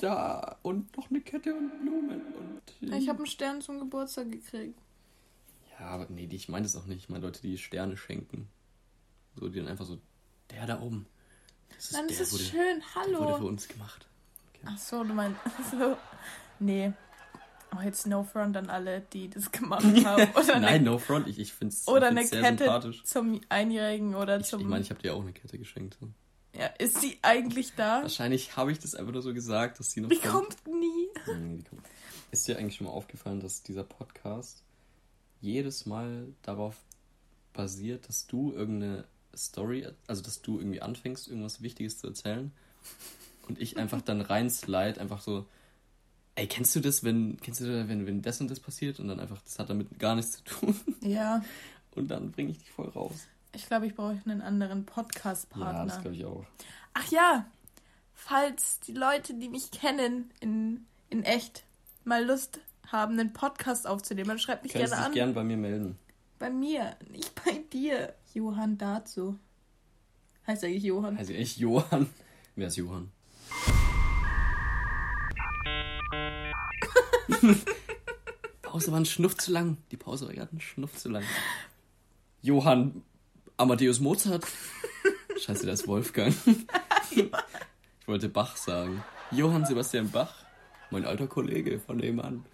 Da 0.00 0.58
und 0.62 0.94
noch 0.96 1.08
eine 1.10 1.20
Kette 1.22 1.54
und 1.54 1.80
Blumen 1.80 2.20
und. 2.20 2.92
Ich 2.92 3.08
habe 3.08 3.18
einen 3.18 3.26
Stern 3.26 3.62
zum 3.62 3.78
Geburtstag 3.78 4.30
gekriegt. 4.30 4.78
Ja, 5.80 5.86
aber 5.86 6.06
nee, 6.08 6.26
die- 6.26 6.36
ich 6.36 6.48
meine 6.48 6.64
das 6.64 6.76
auch 6.76 6.86
nicht. 6.86 6.98
Ich 7.04 7.08
meine 7.08 7.24
Leute, 7.24 7.40
die 7.42 7.58
Sterne 7.58 7.96
schenken. 7.96 8.48
So, 9.36 9.48
die 9.48 9.58
dann 9.58 9.68
einfach 9.68 9.84
so, 9.86 9.98
der 10.50 10.66
da 10.66 10.80
oben. 10.80 11.06
Das 11.74 11.86
ist 11.86 11.92
Nein, 11.92 12.06
das 12.08 12.16
der 12.18 12.26
ist 12.26 12.32
wurde, 12.32 12.44
schön. 12.44 12.82
der 13.04 13.18
wurde 13.18 13.26
für 13.26 13.34
Hallo. 13.34 13.48
uns 13.48 13.68
gemacht. 13.68 14.06
Ach 14.64 14.78
so, 14.78 15.02
du 15.04 15.12
meinst. 15.14 15.40
So. 15.70 15.96
Nee. 16.60 16.92
Oh, 17.76 17.80
jetzt 17.80 18.06
No 18.06 18.22
Front 18.22 18.56
an 18.56 18.70
alle, 18.70 19.00
die 19.12 19.28
das 19.28 19.50
gemacht 19.50 19.82
haben. 20.04 20.28
Oder 20.36 20.60
Nein, 20.60 20.64
eine, 20.64 20.84
no 20.84 20.98
front. 20.98 21.26
Ich, 21.26 21.40
ich 21.40 21.52
finde 21.52 21.74
es 21.74 21.88
oder 21.88 22.06
eine 22.08 22.24
sehr 22.24 22.40
Kette 22.40 22.58
sympathisch. 22.64 23.02
zum 23.02 23.40
Einjährigen 23.48 24.14
oder 24.14 24.38
Ich, 24.38 24.46
zum. 24.46 24.60
ich 24.60 24.66
meine, 24.66 24.82
ich 24.84 24.90
habe 24.90 25.02
dir 25.02 25.12
auch 25.16 25.20
eine 25.22 25.32
Kette 25.32 25.58
geschenkt. 25.58 25.96
So. 26.00 26.08
ja, 26.56 26.66
ist 26.78 27.00
sie 27.00 27.18
eigentlich 27.22 27.74
da? 27.74 28.02
Wahrscheinlich 28.02 28.56
habe 28.56 28.70
ich 28.70 28.78
das 28.78 28.94
einfach 28.94 29.12
nur 29.12 29.22
so 29.22 29.34
gesagt, 29.34 29.80
dass 29.80 29.90
sie 29.90 30.00
noch 30.02 30.08
Die 30.08 30.18
kommt. 30.20 30.62
kommt 30.64 30.66
nie. 30.80 31.08
Nee, 31.36 31.56
die 31.56 31.64
kommt. 31.64 31.82
Ist 32.30 32.46
dir 32.46 32.58
eigentlich 32.58 32.76
schon 32.76 32.86
mal 32.86 32.92
aufgefallen, 32.92 33.40
dass 33.40 33.64
dieser 33.64 33.82
Podcast 33.82 34.62
jedes 35.44 35.86
Mal 35.86 36.28
darauf 36.42 36.76
basiert, 37.52 38.08
dass 38.08 38.26
du 38.26 38.52
irgendeine 38.52 39.04
Story, 39.36 39.86
also 40.06 40.22
dass 40.22 40.42
du 40.42 40.58
irgendwie 40.58 40.80
anfängst, 40.82 41.28
irgendwas 41.28 41.62
Wichtiges 41.62 41.98
zu 41.98 42.08
erzählen 42.08 42.50
und 43.48 43.60
ich 43.60 43.76
einfach 43.76 44.00
dann 44.00 44.20
rein 44.20 44.50
slide, 44.50 45.00
einfach 45.00 45.20
so, 45.20 45.46
ey, 46.36 46.46
kennst 46.46 46.74
du 46.74 46.80
das, 46.80 47.04
wenn, 47.04 47.36
kennst 47.40 47.60
du 47.60 47.66
das, 47.66 47.88
wenn, 47.88 48.06
wenn 48.06 48.22
das 48.22 48.40
und 48.40 48.50
das 48.50 48.58
passiert 48.60 48.98
und 49.00 49.08
dann 49.08 49.20
einfach, 49.20 49.40
das 49.42 49.58
hat 49.58 49.70
damit 49.70 49.98
gar 49.98 50.14
nichts 50.16 50.32
zu 50.38 50.44
tun 50.44 50.80
Ja, 51.00 51.44
und 51.94 52.08
dann 52.10 52.32
bringe 52.32 52.50
ich 52.50 52.58
dich 52.58 52.70
voll 52.70 52.88
raus. 52.88 53.26
ich 53.52 53.66
glaube, 53.66 53.86
ich 53.86 53.94
brauche 53.94 54.20
einen 54.24 54.40
anderen 54.42 54.80
Ja, 54.80 54.84
das 54.84 54.94
Podcast-Partner. 54.94 55.98
glaube 56.00 56.16
ich 56.16 56.24
auch. 56.24 56.44
Ach 56.94 57.10
ja, 57.10 57.46
falls 58.14 58.80
die 58.80 58.92
Leute, 58.94 59.34
die 59.34 59.48
mich 59.48 59.70
kennen, 59.70 60.30
in, 60.40 60.86
in 61.10 61.22
echt 61.22 61.64
mal 62.04 62.24
Lust 62.24 62.60
haben, 62.92 63.18
einen 63.18 63.32
Podcast 63.32 63.86
aufzunehmen, 63.86 64.28
dann 64.28 64.38
schreibt 64.38 64.62
mich 64.62 64.72
Könntest 64.72 64.92
gerne 64.92 65.04
dich 65.04 65.22
an. 65.22 65.26
gern 65.26 65.34
bei 65.34 65.44
mir 65.44 65.56
melden. 65.56 65.98
Bei 66.38 66.50
mir, 66.50 66.96
nicht 67.10 67.32
bei 67.44 67.62
dir. 67.72 68.14
Johann 68.32 68.76
dazu. 68.78 69.38
Heißt 70.46 70.64
eigentlich 70.64 70.82
Johann. 70.84 71.16
Also 71.16 71.32
echt 71.32 71.56
Johann. 71.58 72.08
Wer 72.56 72.68
ist 72.68 72.76
Johann? 72.76 73.10
Pause 78.62 78.92
war 78.92 79.00
ein 79.00 79.06
Schnuff 79.06 79.36
zu 79.36 79.52
lang. 79.52 79.78
Die 79.90 79.96
Pause 79.96 80.26
war 80.26 80.34
gerade 80.34 80.54
ein 80.54 80.60
Schnuff 80.60 80.96
zu 80.96 81.08
lang. 81.08 81.24
Johann 82.42 83.02
Amadeus 83.56 84.00
Mozart. 84.00 84.44
Scheiße, 85.40 85.66
das 85.66 85.82
ist 85.82 85.88
Wolfgang. 85.88 86.34
Ich 87.10 88.08
wollte 88.08 88.28
Bach 88.28 88.56
sagen. 88.56 89.02
Johann 89.30 89.64
Sebastian 89.64 90.10
Bach. 90.10 90.34
Mein 90.90 91.04
alter 91.04 91.26
Kollege 91.26 91.78
von 91.80 91.96
nebenan. 91.96 92.44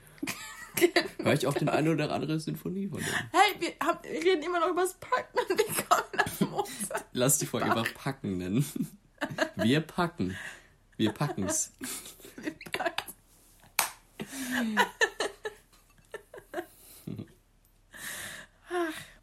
Hör 1.22 1.33
ich 1.33 1.46
auch 1.46 1.54
den 1.54 1.68
eine 1.68 1.90
oder 1.92 2.11
andere 2.12 2.38
Sinfonie 2.40 2.88
von 2.88 2.98
dem. 2.98 3.06
Hey, 3.33 3.54
wir, 3.59 3.87
haben, 3.87 3.98
reden 4.04 4.42
immer 4.42 4.61
noch 4.61 4.68
über 4.68 4.83
das 4.83 4.94
Packen 4.94 5.38
und 5.38 5.48
wir 5.48 5.85
kommen 5.85 6.09
nach 6.14 6.40
Mozart. 6.50 7.04
Lass 7.12 7.38
die 7.38 7.46
Folge 7.46 7.66
einfach 7.66 7.94
packen 7.94 8.38
nennen. 8.38 8.64
Wir 9.56 9.80
packen. 9.80 10.35
Wir 10.96 11.12
packen's. 11.12 11.72
Wir 12.37 12.54
packen. 12.72 13.14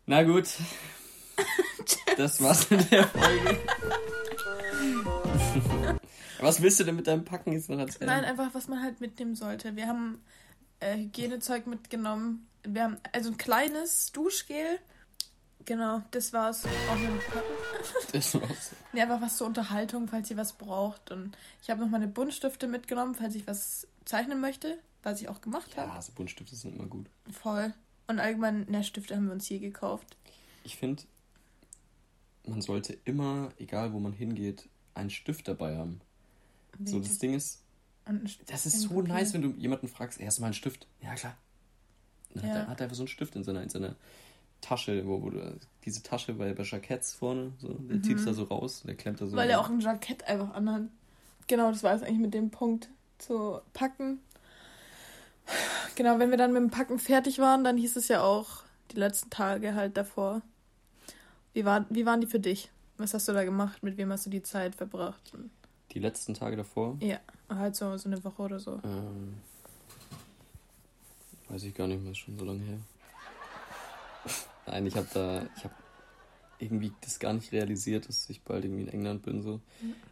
Na 0.05 0.23
gut. 0.23 0.47
Das 2.15 2.41
war's 2.41 2.69
mit 2.69 2.91
der 2.91 3.07
Folge. 3.07 3.59
Was 6.39 6.61
willst 6.61 6.79
du 6.79 6.83
denn 6.83 6.95
mit 6.95 7.07
deinem 7.07 7.25
Packen 7.25 7.51
jetzt 7.53 7.69
noch 7.69 7.79
erzählen? 7.79 8.07
Nein, 8.07 8.23
einfach, 8.23 8.53
was 8.53 8.67
man 8.67 8.81
halt 8.81 9.01
mitnehmen 9.01 9.35
sollte. 9.35 9.75
Wir 9.75 9.87
haben 9.87 10.21
äh, 10.79 10.97
Hygienezeug 10.97 11.67
mitgenommen. 11.67 12.47
Wir 12.63 12.83
haben 12.83 12.97
also 13.11 13.31
ein 13.31 13.37
kleines 13.37 14.11
Duschgel. 14.11 14.79
Genau, 15.65 16.01
das 16.11 16.33
war's. 16.33 16.63
Das 18.11 18.35
war's. 18.35 18.71
Nee, 18.93 19.01
einfach 19.01 19.21
was 19.21 19.37
zur 19.37 19.47
Unterhaltung, 19.47 20.07
falls 20.07 20.29
ihr 20.31 20.37
was 20.37 20.53
braucht. 20.53 21.11
Und 21.11 21.37
ich 21.61 21.69
habe 21.69 21.81
noch 21.81 21.89
meine 21.89 22.07
Buntstifte 22.07 22.67
mitgenommen, 22.67 23.15
falls 23.15 23.35
ich 23.35 23.47
was 23.47 23.87
zeichnen 24.05 24.39
möchte, 24.39 24.77
was 25.03 25.21
ich 25.21 25.29
auch 25.29 25.41
gemacht 25.41 25.75
habe. 25.77 25.89
Ja, 25.89 26.01
so 26.01 26.11
Buntstifte 26.13 26.55
sind 26.55 26.75
immer 26.75 26.87
gut. 26.87 27.07
Voll. 27.31 27.73
Und 28.07 28.19
allgemein, 28.19 28.65
na, 28.69 28.83
Stifte 28.83 29.15
haben 29.15 29.25
wir 29.25 29.33
uns 29.33 29.45
hier 29.45 29.59
gekauft. 29.59 30.15
Ich 30.63 30.77
finde, 30.77 31.03
man 32.45 32.61
sollte 32.61 32.97
immer, 33.03 33.49
egal 33.57 33.93
wo 33.93 33.99
man 33.99 34.13
hingeht, 34.13 34.69
einen 34.93 35.09
Stift 35.09 35.47
dabei 35.47 35.77
haben. 35.77 36.01
So, 36.83 36.99
das 36.99 37.17
Ding 37.19 37.33
ist, 37.33 37.63
das 38.47 38.65
ist 38.65 38.81
so 38.81 38.89
Papier. 38.95 39.13
nice, 39.13 39.33
wenn 39.33 39.41
du 39.41 39.49
jemanden 39.57 39.87
fragst, 39.87 40.19
erst 40.19 40.39
mal 40.39 40.47
einen 40.47 40.53
Stift. 40.53 40.87
Ja, 41.01 41.13
klar. 41.15 41.35
Dann 42.33 42.43
hat, 42.43 42.49
Ja. 42.49 42.55
er, 42.61 42.67
hat 42.67 42.79
er 42.79 42.83
einfach 42.85 42.95
so 42.95 43.03
einen 43.03 43.07
Stift 43.07 43.35
in 43.35 43.43
seiner, 43.43 43.63
in 43.63 43.69
seiner 43.69 43.95
Tasche, 44.61 45.05
wo, 45.07 45.21
wo 45.21 45.29
du, 45.29 45.57
diese 45.85 46.01
Tasche 46.03 46.33
bei, 46.33 46.53
bei 46.53 46.63
Jacketts 46.63 47.13
vorne, 47.13 47.53
so, 47.59 47.73
der 47.73 48.01
zieht 48.01 48.17
es 48.17 48.25
da 48.25 48.33
so 48.33 48.43
raus, 48.45 48.83
der 48.85 48.95
klemmt 48.95 49.21
da 49.21 49.27
so. 49.27 49.35
Weil 49.37 49.49
er 49.49 49.59
auch 49.59 49.69
ein 49.69 49.79
Jackett 49.79 50.23
einfach 50.27 50.53
anhat. 50.53 50.83
Genau, 51.47 51.69
das 51.71 51.83
war 51.83 51.93
es 51.95 52.01
eigentlich 52.03 52.19
mit 52.19 52.33
dem 52.33 52.49
Punkt 52.49 52.89
zu 53.19 53.61
packen. 53.73 54.19
Genau, 55.95 56.19
wenn 56.19 56.29
wir 56.29 56.37
dann 56.37 56.51
mit 56.53 56.61
dem 56.61 56.69
Packen 56.69 56.99
fertig 56.99 57.39
waren, 57.39 57.63
dann 57.63 57.77
hieß 57.77 57.95
es 57.95 58.07
ja 58.09 58.21
auch 58.21 58.63
die 58.91 58.97
letzten 58.97 59.29
Tage 59.29 59.75
halt 59.75 59.95
davor. 59.97 60.41
Wie, 61.53 61.65
war, 61.65 61.85
wie 61.89 62.05
waren 62.05 62.21
die 62.21 62.27
für 62.27 62.39
dich? 62.39 62.69
Was 62.97 63.13
hast 63.13 63.27
du 63.27 63.33
da 63.33 63.43
gemacht? 63.43 63.81
Mit 63.83 63.97
wem 63.97 64.11
hast 64.11 64.25
du 64.25 64.29
die 64.29 64.43
Zeit 64.43 64.75
verbracht? 64.75 65.31
Die 65.91 65.99
letzten 65.99 66.33
Tage 66.33 66.57
davor, 66.57 66.97
Ja, 66.99 67.19
halt 67.49 67.75
so, 67.75 67.95
so 67.97 68.09
eine 68.09 68.23
Woche 68.23 68.41
oder 68.41 68.59
so. 68.59 68.79
ähm, 68.83 69.37
weiß 71.49 71.63
ich 71.63 71.73
gar 71.73 71.87
nicht 71.87 72.01
mehr, 72.01 72.11
ist 72.11 72.17
schon 72.17 72.37
so 72.37 72.45
lange 72.45 72.63
her. 72.63 72.79
Nein, 74.67 74.85
ich 74.85 74.95
habe 74.95 75.07
da, 75.13 75.47
ich 75.55 75.63
habe 75.63 75.73
irgendwie 76.59 76.91
das 77.01 77.19
gar 77.19 77.33
nicht 77.33 77.51
realisiert, 77.51 78.07
dass 78.07 78.29
ich 78.29 78.41
bald 78.41 78.65
irgendwie 78.65 78.83
in 78.83 78.89
England 78.89 79.23
bin. 79.23 79.41
So, 79.41 79.61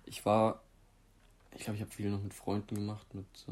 ich 0.06 0.26
war, 0.26 0.62
ich 1.52 1.64
glaube, 1.64 1.76
ich 1.76 1.82
habe 1.82 1.92
viel 1.92 2.10
noch 2.10 2.22
mit 2.22 2.34
Freunden 2.34 2.76
gemacht, 2.76 3.14
mit 3.14 3.26
äh, 3.48 3.52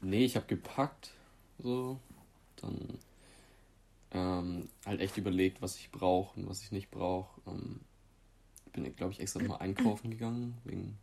nee, 0.00 0.24
ich 0.24 0.36
habe 0.36 0.46
gepackt, 0.46 1.10
so. 1.58 1.98
Dann 2.56 2.98
ähm, 4.12 4.68
halt 4.86 5.00
echt 5.00 5.16
überlegt, 5.16 5.60
was 5.60 5.76
ich 5.76 5.90
brauche 5.90 6.38
und 6.38 6.48
was 6.48 6.62
ich 6.62 6.72
nicht 6.72 6.90
brauche. 6.90 7.40
Ähm, 7.46 7.80
bin, 8.72 8.96
glaube 8.96 9.12
ich, 9.12 9.20
extra 9.20 9.42
mal 9.42 9.56
einkaufen 9.56 10.10
gegangen, 10.10 10.56
wegen 10.64 10.98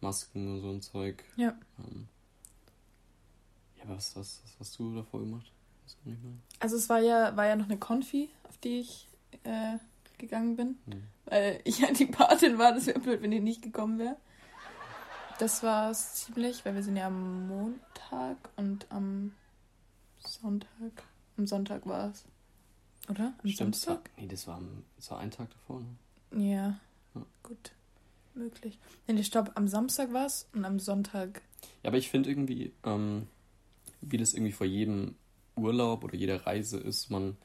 Masken 0.00 0.48
und 0.56 0.60
so 0.62 0.70
ein 0.70 0.82
Zeug. 0.82 1.24
Ja. 1.36 1.54
Ähm, 1.78 2.08
ja, 3.76 3.84
aber 3.84 3.96
was, 3.96 4.14
was, 4.16 4.40
was 4.44 4.60
hast 4.60 4.78
du 4.78 4.94
davor 4.96 5.20
gemacht? 5.20 5.50
Also 6.60 6.76
es 6.76 6.88
war 6.88 7.00
ja, 7.00 7.36
war 7.36 7.46
ja 7.46 7.56
noch 7.56 7.64
eine 7.66 7.78
Konfi, 7.78 8.28
auf 8.48 8.56
die 8.58 8.80
ich 8.80 9.08
äh, 9.44 9.78
gegangen 10.18 10.56
bin. 10.56 10.78
Hm. 10.86 11.02
Weil 11.24 11.60
ich 11.64 11.78
ja 11.78 11.92
die 11.92 12.06
Patin 12.06 12.58
war, 12.58 12.72
das 12.72 12.86
wäre 12.86 13.00
blöd, 13.00 13.22
wenn 13.22 13.32
ich 13.32 13.42
nicht 13.42 13.62
gekommen 13.62 13.98
wäre. 13.98 14.16
Das 15.38 15.62
war 15.62 15.90
es 15.90 16.14
ziemlich, 16.14 16.64
weil 16.64 16.74
wir 16.74 16.82
sind 16.82 16.96
ja 16.96 17.06
am 17.06 17.46
Montag 17.48 18.36
und 18.56 18.86
am 18.90 19.32
Sonntag. 20.20 21.04
Am 21.36 21.46
Sonntag 21.46 21.86
war 21.86 22.10
es. 22.10 22.24
Oder? 23.08 23.32
Am 23.42 23.48
Stimmt, 23.48 23.74
das 23.74 23.86
war, 23.86 23.94
Samstag? 23.94 24.10
nee, 24.18 24.26
das 24.26 24.46
war, 24.46 24.56
am- 24.56 24.84
das 24.96 25.10
war 25.10 25.18
ein 25.20 25.30
Tag 25.30 25.48
davor, 25.50 25.80
ne? 25.80 26.44
Ja. 26.44 26.78
Ja. 27.14 27.22
Gut. 27.42 27.72
Möglich. 28.38 28.78
Nee, 29.08 29.22
stopp, 29.24 29.50
am 29.56 29.66
Samstag 29.68 30.12
war 30.12 30.26
es 30.26 30.48
und 30.54 30.64
am 30.64 30.78
Sonntag. 30.78 31.42
Ja, 31.82 31.88
aber 31.88 31.98
ich 31.98 32.08
finde 32.08 32.30
irgendwie, 32.30 32.72
ähm, 32.84 33.26
wie 34.00 34.16
das 34.16 34.32
irgendwie 34.32 34.52
vor 34.52 34.66
jedem 34.66 35.16
Urlaub 35.56 36.04
oder 36.04 36.14
jeder 36.14 36.46
Reise 36.46 36.78
ist, 36.78 37.10
man, 37.10 37.36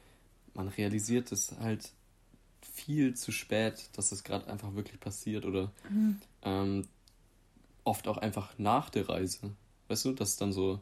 man 0.53 0.67
realisiert 0.67 1.31
es 1.31 1.51
halt 1.59 1.91
viel 2.61 3.15
zu 3.15 3.31
spät, 3.31 3.89
dass 3.93 4.11
es 4.11 4.23
gerade 4.23 4.47
einfach 4.47 4.75
wirklich 4.75 4.99
passiert 4.99 5.45
oder 5.45 5.71
ähm, 6.43 6.87
oft 7.83 8.07
auch 8.07 8.17
einfach 8.17 8.53
nach 8.59 8.89
der 8.91 9.09
Reise. 9.09 9.51
Weißt 9.87 10.05
du, 10.05 10.11
dass 10.13 10.37
dann 10.37 10.53
so, 10.53 10.79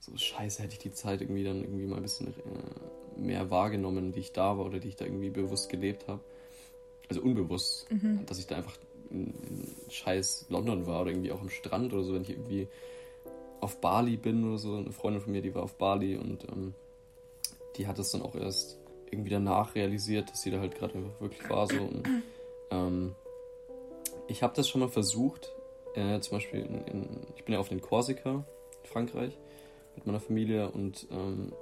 so 0.00 0.16
scheiße, 0.16 0.62
hätte 0.62 0.72
ich 0.74 0.78
die 0.80 0.92
Zeit 0.92 1.20
irgendwie 1.20 1.44
dann 1.44 1.60
irgendwie 1.62 1.86
mal 1.86 1.96
ein 1.96 2.02
bisschen 2.02 2.28
äh, 2.28 3.20
mehr 3.20 3.50
wahrgenommen, 3.50 4.12
die 4.12 4.20
ich 4.20 4.32
da 4.32 4.56
war 4.56 4.64
oder 4.64 4.78
die 4.80 4.88
ich 4.88 4.96
da 4.96 5.04
irgendwie 5.04 5.30
bewusst 5.30 5.68
gelebt 5.68 6.08
habe. 6.08 6.24
Also 7.10 7.20
unbewusst, 7.20 7.86
Mhm. 7.90 8.24
dass 8.24 8.38
ich 8.38 8.46
da 8.46 8.56
einfach 8.56 8.76
in, 9.12 9.26
in 9.26 9.90
scheiß 9.90 10.46
London 10.48 10.86
war 10.86 11.02
oder 11.02 11.10
irgendwie 11.10 11.32
auch 11.32 11.40
am 11.40 11.50
Strand 11.50 11.92
oder 11.92 12.02
so, 12.02 12.14
wenn 12.14 12.22
ich 12.22 12.30
irgendwie 12.30 12.68
auf 13.60 13.80
Bali 13.80 14.16
bin 14.16 14.48
oder 14.48 14.58
so. 14.58 14.76
Eine 14.76 14.92
Freundin 14.92 15.22
von 15.22 15.32
mir, 15.32 15.42
die 15.42 15.54
war 15.54 15.62
auf 15.62 15.74
Bali 15.74 16.16
und 16.16 16.44
ähm, 16.50 16.74
die 17.76 17.86
hat 17.86 17.98
es 17.98 18.10
dann 18.10 18.22
auch 18.22 18.34
erst 18.34 18.78
irgendwie 19.10 19.30
danach 19.30 19.74
realisiert, 19.74 20.30
dass 20.30 20.42
sie 20.42 20.50
da 20.50 20.60
halt 20.60 20.74
gerade 20.74 20.94
wirklich 21.20 21.48
war 21.48 21.66
so. 21.66 21.76
Und, 21.76 22.08
ähm, 22.70 23.14
ich 24.28 24.42
habe 24.42 24.54
das 24.56 24.68
schon 24.68 24.80
mal 24.80 24.88
versucht, 24.88 25.52
äh, 25.94 26.18
zum 26.20 26.38
Beispiel 26.38 26.60
in, 26.60 26.84
in, 26.86 27.26
ich 27.36 27.44
bin 27.44 27.54
ja 27.54 27.60
auf 27.60 27.68
den 27.68 27.80
Korsika 27.80 28.44
in 28.82 28.88
Frankreich 28.88 29.36
mit 29.94 30.06
meiner 30.06 30.20
Familie 30.20 30.70
und 30.70 31.06
ähm, 31.10 31.52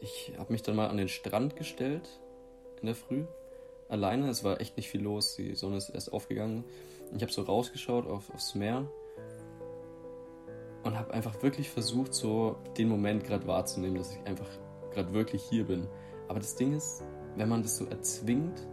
ich 0.00 0.32
habe 0.36 0.52
mich 0.52 0.62
dann 0.62 0.76
mal 0.76 0.88
an 0.88 0.96
den 0.96 1.08
Strand 1.08 1.56
gestellt 1.56 2.08
in 2.80 2.86
der 2.86 2.94
Früh 2.94 3.24
alleine. 3.94 4.28
Es 4.28 4.44
war 4.44 4.60
echt 4.60 4.76
nicht 4.76 4.90
viel 4.90 5.02
los. 5.02 5.36
Die 5.36 5.54
Sonne 5.54 5.78
ist 5.78 5.88
erst 5.88 6.12
aufgegangen. 6.12 6.64
Und 7.10 7.16
ich 7.16 7.22
habe 7.22 7.32
so 7.32 7.42
rausgeschaut 7.42 8.06
auf, 8.06 8.32
aufs 8.34 8.54
Meer 8.54 8.86
und 10.82 10.98
habe 10.98 11.14
einfach 11.14 11.42
wirklich 11.42 11.70
versucht, 11.70 12.12
so 12.14 12.56
den 12.76 12.88
Moment 12.88 13.24
gerade 13.24 13.46
wahrzunehmen, 13.46 13.96
dass 13.96 14.12
ich 14.12 14.26
einfach 14.26 14.48
gerade 14.92 15.12
wirklich 15.14 15.42
hier 15.42 15.64
bin. 15.64 15.86
Aber 16.28 16.38
das 16.38 16.56
Ding 16.56 16.76
ist, 16.76 17.02
wenn 17.36 17.48
man 17.48 17.62
das 17.62 17.76
so 17.76 17.86
erzwingt, 17.86 18.66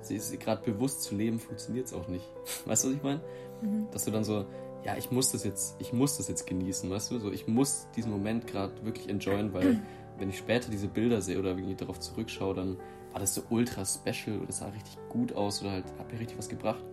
sie 0.00 0.16
ist 0.16 0.38
gerade 0.40 0.62
bewusst 0.62 1.02
zu 1.02 1.14
leben, 1.14 1.38
funktioniert 1.38 1.86
es 1.86 1.92
auch 1.92 2.08
nicht. 2.08 2.24
Weißt 2.66 2.84
du, 2.84 2.88
was 2.88 2.96
ich 2.96 3.02
meine? 3.02 3.20
Mhm. 3.60 3.88
Dass 3.90 4.04
du 4.04 4.10
dann 4.10 4.24
so, 4.24 4.46
ja, 4.84 4.96
ich 4.96 5.10
muss 5.10 5.32
das 5.32 5.44
jetzt, 5.44 5.76
ich 5.78 5.92
muss 5.92 6.16
das 6.16 6.28
jetzt 6.28 6.46
genießen, 6.46 6.90
weißt 6.90 7.12
du? 7.12 7.20
So, 7.20 7.30
ich 7.30 7.46
muss 7.46 7.86
diesen 7.94 8.10
Moment 8.10 8.48
gerade 8.48 8.84
wirklich 8.84 9.08
enjoyen, 9.08 9.52
weil 9.54 9.80
wenn 10.18 10.28
ich 10.28 10.38
später 10.38 10.70
diese 10.70 10.88
Bilder 10.88 11.22
sehe 11.22 11.38
oder 11.38 11.50
irgendwie 11.50 11.76
darauf 11.76 12.00
zurückschaue, 12.00 12.54
dann 12.54 12.78
war 13.12 13.20
das 13.20 13.34
so 13.34 13.42
ultra 13.50 13.84
special 13.84 14.40
oder 14.40 14.52
sah 14.52 14.68
richtig 14.68 14.96
gut 15.08 15.32
aus 15.34 15.62
oder 15.62 15.72
halt 15.72 15.84
hat 15.98 16.12
mir 16.12 16.18
richtig 16.18 16.38
was 16.38 16.48
gebracht. 16.48 16.84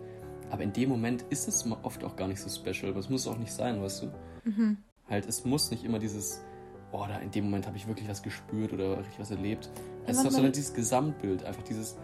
Aber 0.50 0.62
in 0.62 0.72
dem 0.72 0.88
Moment 0.88 1.24
ist 1.30 1.48
es 1.48 1.64
oft 1.82 2.04
auch 2.04 2.16
gar 2.16 2.28
nicht 2.28 2.40
so 2.40 2.48
special, 2.48 2.90
aber 2.90 3.00
es 3.00 3.08
muss 3.08 3.26
auch 3.26 3.38
nicht 3.38 3.52
sein, 3.52 3.80
weißt 3.80 4.02
du? 4.02 4.06
Mhm. 4.44 4.78
Halt, 5.08 5.26
es 5.26 5.44
muss 5.44 5.70
nicht 5.70 5.84
immer 5.84 5.98
dieses, 5.98 6.42
oh, 6.92 7.04
da 7.08 7.18
in 7.18 7.30
dem 7.30 7.44
Moment 7.44 7.66
habe 7.66 7.76
ich 7.76 7.86
wirklich 7.86 8.08
was 8.08 8.22
gespürt 8.22 8.72
oder 8.72 8.98
richtig 8.98 9.18
was 9.18 9.30
erlebt. 9.30 9.70
Es 10.06 10.18
ist 10.18 10.26
auch 10.26 10.30
sondern 10.30 10.52
dieses 10.52 10.74
Gesamtbild, 10.74 11.44
einfach 11.44 11.62
dieses, 11.62 11.96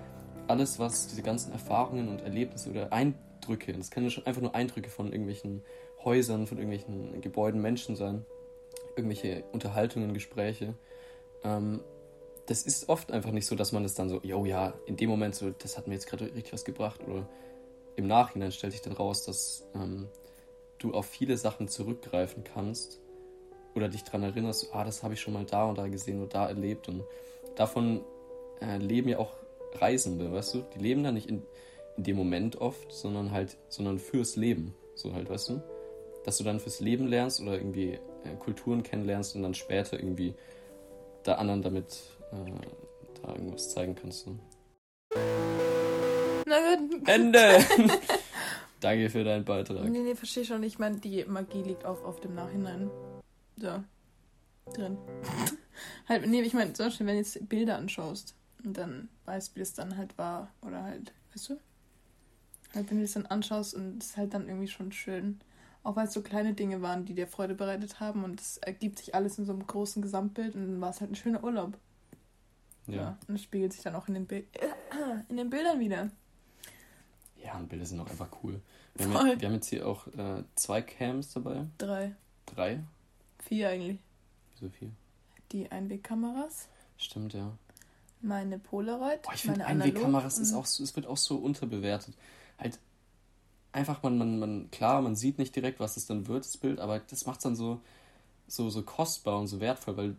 alles, 0.47 0.79
was, 0.79 1.09
diese 1.09 1.23
ganzen 1.23 1.53
Erfahrungen 1.53 2.09
und 2.09 2.21
Erlebnisse 2.21 2.71
oder 2.71 2.93
Eindrücke, 2.93 3.73
das 3.73 3.91
können 3.91 4.11
schon 4.11 4.27
einfach 4.27 4.43
nur 4.43 4.55
Eindrücke 4.55 4.91
von 4.91 5.11
irgendwelchen 5.11 5.63
Häusern, 6.05 6.47
von 6.47 6.59
irgendwelchen 6.59 7.21
Gebäuden, 7.21 7.61
Menschen 7.61 7.97
sein, 7.97 8.25
irgendwelche 8.97 9.45
Unterhaltungen, 9.53 10.15
Gespräche. 10.15 10.75
Ähm, 11.43 11.81
das 12.47 12.63
ist 12.63 12.89
oft 12.89 13.13
einfach 13.13 13.33
nicht 13.33 13.47
so, 13.47 13.57
dass 13.57 13.73
man 13.73 13.83
das 13.83 13.95
dann 13.95 14.09
so, 14.09 14.21
yo, 14.23 14.45
ja, 14.45 14.75
in 14.87 14.97
dem 14.97 15.11
Moment 15.11 15.35
so, 15.35 15.51
das 15.51 15.77
hat 15.77 15.87
mir 15.89 15.95
jetzt 15.95 16.07
gerade 16.07 16.27
richtig 16.27 16.53
was 16.53 16.65
gebracht 16.65 17.01
oder 17.07 17.29
im 17.97 18.07
Nachhinein 18.07 18.53
stellt 18.53 18.73
sich 18.73 18.83
dann 18.83 18.93
raus, 18.93 19.25
dass 19.25 19.67
ähm, 19.75 20.09
du 20.79 20.95
auf 20.95 21.07
viele 21.07 21.37
Sachen 21.37 21.69
zurückgreifen 21.69 22.45
kannst 22.45 23.01
oder 23.75 23.89
dich 23.89 24.05
daran 24.05 24.23
erinnerst, 24.23 24.69
ah, 24.73 24.85
das 24.85 25.03
habe 25.03 25.15
ich 25.15 25.21
schon 25.21 25.35
mal 25.35 25.45
da 25.45 25.65
und 25.65 25.79
da 25.79 25.89
gesehen 25.89 26.21
oder 26.21 26.29
da 26.29 26.49
erlebt 26.49 26.89
und 26.89 27.05
davon 27.57 28.05
äh, 28.61 28.79
leben 28.79 29.09
ja 29.09 29.19
auch 29.19 29.33
Reisende, 29.75 30.33
weißt 30.33 30.55
du? 30.55 30.65
Die 30.75 30.79
leben 30.79 31.03
da 31.03 31.13
nicht 31.13 31.29
in, 31.29 31.43
in 31.97 32.05
dem 32.05 32.17
Moment 32.17 32.61
oft, 32.61 32.93
sondern 32.93 33.33
halt, 33.33 33.57
sondern 33.69 33.99
fürs 33.99 34.37
Leben, 34.37 34.75
so 34.95 35.13
halt, 35.13 35.29
weißt 35.29 35.51
du? 35.51 35.63
Dass 36.25 36.39
du 36.39 36.45
dann 36.45 36.61
fürs 36.61 36.81
Leben 36.81 37.07
lernst 37.09 37.41
oder 37.41 37.55
irgendwie 37.55 37.99
äh, 38.25 38.37
Kulturen 38.39 38.83
kennenlernst 38.83 39.37
und 39.37 39.43
dann 39.43 39.55
später 39.55 39.99
irgendwie 39.99 40.35
da 41.25 41.35
anderen 41.35 41.63
damit 41.63 42.16
äh, 42.33 43.23
da 43.23 43.33
irgendwas 43.33 43.71
zeigen 43.71 43.95
kannst. 43.95 44.27
Ne? 44.27 44.39
Na 46.47 46.77
gut. 46.77 47.09
Ende! 47.09 47.41
Danke 48.81 49.11
für 49.11 49.25
deinen 49.25 49.45
Beitrag. 49.45 49.89
Nee, 49.89 50.01
nee, 50.01 50.15
verstehe 50.15 50.45
schon. 50.45 50.63
Ich 50.63 50.79
meine, 50.79 50.99
die 50.99 51.25
Magie 51.25 51.63
liegt 51.63 51.85
auch 51.85 52.05
auf 52.05 52.21
dem 52.21 52.35
Nachhinein. 52.35 52.91
So. 53.57 53.83
Drin. 54.75 54.99
halt, 56.09 56.27
nee, 56.27 56.43
ich 56.43 56.55
meine, 56.55 56.73
zum 56.73 56.87
Beispiel, 56.87 57.07
wenn 57.07 57.15
du 57.15 57.21
jetzt 57.21 57.49
Bilder 57.49 57.79
anschaust 57.79 58.35
und 58.65 58.77
dann 58.77 59.09
weißt, 59.25 59.55
wie 59.55 59.61
das 59.61 59.75
dann 59.75 59.97
halt 59.97 60.17
war. 60.19 60.53
Oder 60.63 60.83
halt, 60.83 61.13
weißt 61.33 61.51
du? 61.51 61.61
Halt, 62.75 62.91
wenn 62.91 62.99
du 62.99 63.05
das 63.05 63.13
dann 63.13 63.27
anschaust 63.27 63.75
und 63.75 64.03
es 64.03 64.11
ist 64.11 64.17
halt 64.17 64.35
dann 64.35 64.49
irgendwie 64.49 64.69
schon 64.69 64.93
schön. 64.93 65.41
Auch 65.83 65.97
weil 65.97 66.07
es 66.07 66.13
so 66.13 66.21
kleine 66.21 66.53
Dinge 66.53 66.83
waren, 66.83 67.05
die 67.05 67.15
dir 67.15 67.29
Freude 67.29 67.55
bereitet 67.55 68.01
haben 68.01 68.25
und 68.25 68.41
es 68.41 68.59
ergibt 68.59 68.99
sich 68.99 69.15
alles 69.15 69.39
in 69.39 69.47
so 69.47 69.53
einem 69.53 69.67
großen 69.67 70.03
Gesamtbild 70.03 70.55
und 70.55 70.67
dann 70.67 70.81
war 70.81 70.91
es 70.91 71.01
halt 71.01 71.13
ein 71.13 71.17
schöner 71.17 71.45
Urlaub. 71.45 71.79
Ja. 72.95 73.19
Und 73.27 73.35
es 73.35 73.43
spiegelt 73.43 73.73
sich 73.73 73.83
dann 73.83 73.95
auch 73.95 74.09
in 74.09 74.15
den, 74.15 74.29
in 75.29 75.37
den 75.37 75.51
Bildern 75.51 75.81
wieder. 75.81 76.11
Ja, 77.43 77.57
und 77.57 77.69
Bilder 77.69 77.87
sind 77.87 78.01
auch 78.01 78.11
einfach 78.11 78.29
cool. 78.43 78.61
Wir 78.95 79.07
haben, 79.09 79.29
ja, 79.29 79.41
wir 79.41 79.49
haben 79.49 79.55
jetzt 79.55 79.69
hier 79.69 79.87
auch 79.87 80.07
äh, 80.09 80.43
zwei 80.55 80.83
Cams 80.83 81.33
dabei. 81.33 81.67
Drei, 81.79 82.15
Drei? 82.47 82.83
vier 83.39 83.69
eigentlich. 83.69 83.99
Wieso 84.55 84.71
vier? 84.71 84.91
Die 85.53 85.71
Einwegkameras, 85.71 86.69
Stimmt, 86.97 87.35
ja. 87.35 87.53
meine 88.21 88.59
Polaroid, 88.59 89.23
Boah, 89.23 89.35
ich 89.35 89.43
finde 89.43 89.65
Einwegkameras 89.65 90.39
ist 90.39 90.55
auch 90.55 90.67
so, 90.67 90.83
es 90.83 90.97
wird 90.97 91.07
auch 91.07 91.17
so 91.17 91.37
unterbewertet. 91.37 92.17
Halt 92.59 92.81
einfach, 93.71 94.03
man, 94.03 94.19
man, 94.19 94.39
man, 94.39 94.71
klar, 94.71 95.03
man 95.03 95.15
sieht 95.15 95.39
nicht 95.39 95.55
direkt, 95.55 95.79
was 95.79 95.97
es 95.97 96.07
dann 96.07 96.27
wird, 96.27 96.45
das 96.45 96.57
Bild, 96.57 96.81
aber 96.81 96.99
das 96.99 97.27
macht 97.27 97.39
es 97.39 97.43
dann 97.45 97.55
so, 97.55 97.81
so, 98.49 98.71
so 98.71 98.83
kostbar 98.83 99.39
und 99.39 99.47
so 99.47 99.61
wertvoll, 99.61 99.97
weil 99.97 100.17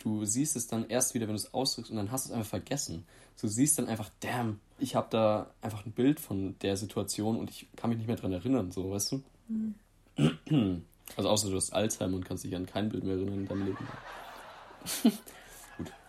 du 0.00 0.24
siehst 0.24 0.56
es 0.56 0.66
dann 0.66 0.88
erst 0.88 1.14
wieder, 1.14 1.26
wenn 1.26 1.34
du 1.34 1.40
es 1.40 1.54
ausdrückst 1.54 1.90
und 1.90 1.96
dann 1.96 2.10
hast 2.10 2.26
du 2.26 2.30
es 2.30 2.34
einfach 2.34 2.50
vergessen. 2.50 3.04
Du 3.40 3.48
siehst 3.48 3.78
dann 3.78 3.86
einfach, 3.88 4.10
damn, 4.20 4.60
ich 4.78 4.94
habe 4.96 5.06
da 5.10 5.50
einfach 5.62 5.86
ein 5.86 5.92
Bild 5.92 6.20
von 6.20 6.56
der 6.60 6.76
Situation 6.76 7.38
und 7.38 7.48
ich 7.50 7.68
kann 7.76 7.90
mich 7.90 7.98
nicht 7.98 8.08
mehr 8.08 8.16
dran 8.16 8.32
erinnern, 8.32 8.70
so, 8.72 8.90
weißt 8.90 9.12
du? 9.12 9.22
Mhm. 9.48 10.82
Also 11.16 11.28
außer 11.28 11.48
du 11.50 11.56
hast 11.56 11.72
Alzheimer 11.72 12.16
und 12.16 12.24
kannst 12.24 12.44
dich 12.44 12.54
an 12.54 12.66
kein 12.66 12.88
Bild 12.88 13.04
mehr 13.04 13.14
erinnern 13.14 13.40
in 13.40 13.46
deinem 13.48 13.66
Leben. 13.66 13.88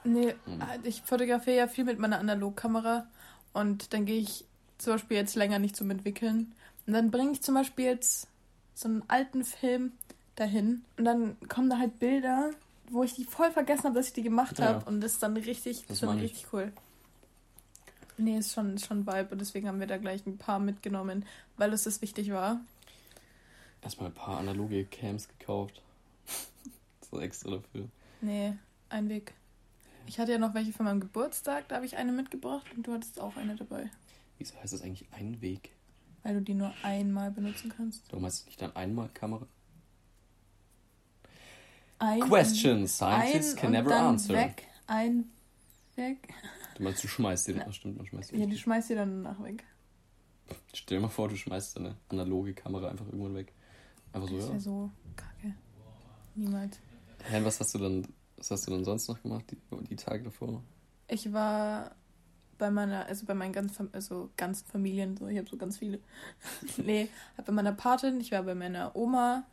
Nee, 0.03 0.33
Mhm. 0.47 0.63
ich 0.83 1.03
fotografiere 1.03 1.57
ja 1.57 1.67
viel 1.67 1.83
mit 1.83 1.99
meiner 1.99 2.17
Analogkamera 2.17 3.05
und 3.53 3.93
dann 3.93 4.05
gehe 4.05 4.19
ich 4.19 4.45
zum 4.79 4.93
Beispiel 4.93 5.17
jetzt 5.17 5.35
länger 5.35 5.59
nicht 5.59 5.75
zum 5.75 5.91
Entwickeln. 5.91 6.53
Und 6.87 6.93
dann 6.93 7.11
bringe 7.11 7.33
ich 7.33 7.41
zum 7.43 7.53
Beispiel 7.53 7.85
jetzt 7.85 8.27
so 8.73 8.87
einen 8.87 9.03
alten 9.07 9.43
Film 9.43 9.91
dahin 10.35 10.83
und 10.97 11.05
dann 11.05 11.37
kommen 11.47 11.69
da 11.69 11.77
halt 11.77 11.99
Bilder, 11.99 12.49
wo 12.91 13.03
ich 13.03 13.13
die 13.15 13.23
voll 13.23 13.51
vergessen 13.51 13.85
habe, 13.85 13.95
dass 13.95 14.07
ich 14.07 14.13
die 14.13 14.23
gemacht 14.23 14.59
Ja. 14.59 14.65
habe 14.65 14.85
und 14.85 15.01
das 15.01 15.13
ist 15.13 15.23
dann 15.23 15.35
richtig, 15.37 15.85
Das 15.87 15.99
schon 15.99 16.09
richtig 16.19 16.47
cool. 16.53 16.71
Nee, 18.17 18.37
ist 18.37 18.53
schon, 18.53 18.77
schon 18.77 19.07
Vibe 19.07 19.29
und 19.31 19.39
deswegen 19.39 19.67
haben 19.67 19.79
wir 19.79 19.87
da 19.87 19.97
gleich 19.97 20.25
ein 20.25 20.37
paar 20.37 20.59
mitgenommen, 20.59 21.25
weil 21.57 21.73
es 21.73 21.83
das 21.83 22.01
wichtig 22.01 22.31
war. 22.31 22.59
Erstmal 23.81 24.09
ein 24.09 24.13
paar 24.13 24.37
analoge 24.37 24.85
Cams 24.85 25.27
gekauft. 25.27 25.81
so 27.09 27.19
extra 27.19 27.51
dafür. 27.51 27.87
Nee, 28.21 28.53
Einweg. 28.89 29.33
Ich 30.05 30.19
hatte 30.19 30.33
ja 30.33 30.37
noch 30.37 30.53
welche 30.53 30.73
von 30.73 30.85
meinem 30.85 30.99
Geburtstag, 30.99 31.67
da 31.69 31.75
habe 31.77 31.85
ich 31.85 31.97
eine 31.97 32.11
mitgebracht 32.11 32.65
und 32.75 32.85
du 32.85 32.93
hattest 32.93 33.19
auch 33.19 33.37
eine 33.37 33.55
dabei. 33.55 33.89
Wieso 34.37 34.55
heißt 34.61 34.73
das 34.73 34.81
eigentlich 34.81 35.07
Einweg? 35.13 35.71
Weil 36.23 36.35
du 36.35 36.41
die 36.41 36.53
nur 36.53 36.73
einmal 36.83 37.31
benutzen 37.31 37.73
kannst. 37.75 38.03
Warum 38.11 38.25
heißt 38.25 38.41
es 38.41 38.45
nicht 38.45 38.61
dann 38.61 38.75
Einmalkamera? 38.75 39.47
Ein 42.01 42.21
Questions 42.21 42.97
scientists 42.97 43.55
can 43.55 43.71
never 43.71 43.89
dann 43.89 44.05
answer. 44.07 44.33
Weg, 44.33 44.63
ein, 44.87 45.29
weg. 45.95 46.33
Du 46.75 46.83
meinst, 46.83 47.03
du 47.03 47.07
schmeißt 47.07 47.47
den. 47.47 47.61
Ach, 47.61 47.71
stimmt, 47.71 47.97
man 47.97 48.07
schmeißt 48.07 48.31
Ja, 48.31 48.47
die 48.47 48.57
schmeißt 48.57 48.87
sie 48.87 48.95
dann 48.95 49.21
nach 49.21 49.41
weg. 49.43 49.63
Stell 50.73 50.97
dir 50.97 51.03
mal 51.03 51.09
vor, 51.09 51.29
du 51.29 51.35
schmeißt 51.35 51.77
deine 51.77 51.95
analoge 52.09 52.55
Kamera 52.55 52.89
einfach 52.89 53.05
irgendwann 53.05 53.35
weg. 53.35 53.53
Einfach 54.13 54.27
so, 54.27 54.35
Das 54.35 54.45
ja. 54.45 54.51
wäre 54.51 54.59
so 54.59 54.91
kacke. 55.15 55.53
Niemals. 56.33 56.79
Hä, 57.29 57.39
was 57.43 57.59
hast 57.59 57.75
du 57.75 57.77
dann, 57.77 58.07
was 58.35 58.49
hast 58.49 58.65
du 58.65 58.71
dann 58.71 58.83
sonst 58.83 59.07
noch 59.07 59.21
gemacht, 59.21 59.45
die, 59.51 59.57
die 59.87 59.95
Tage 59.95 60.23
davor? 60.23 60.63
Ich 61.07 61.31
war 61.31 61.93
bei 62.57 62.71
meiner, 62.71 63.05
also 63.05 63.27
bei 63.27 63.35
meinen 63.35 63.53
ganzen, 63.53 63.93
also 63.93 64.31
ganzen 64.37 64.65
Familien, 64.65 65.17
so, 65.17 65.27
ich 65.27 65.37
habe 65.37 65.47
so 65.47 65.55
ganz 65.55 65.77
viele. 65.77 65.99
nee, 66.77 67.09
hab 67.37 67.45
bei 67.45 67.53
meiner 67.53 67.73
Patin, 67.73 68.19
ich 68.19 68.31
war 68.31 68.41
bei 68.41 68.55
meiner 68.55 68.95
Oma 68.95 69.45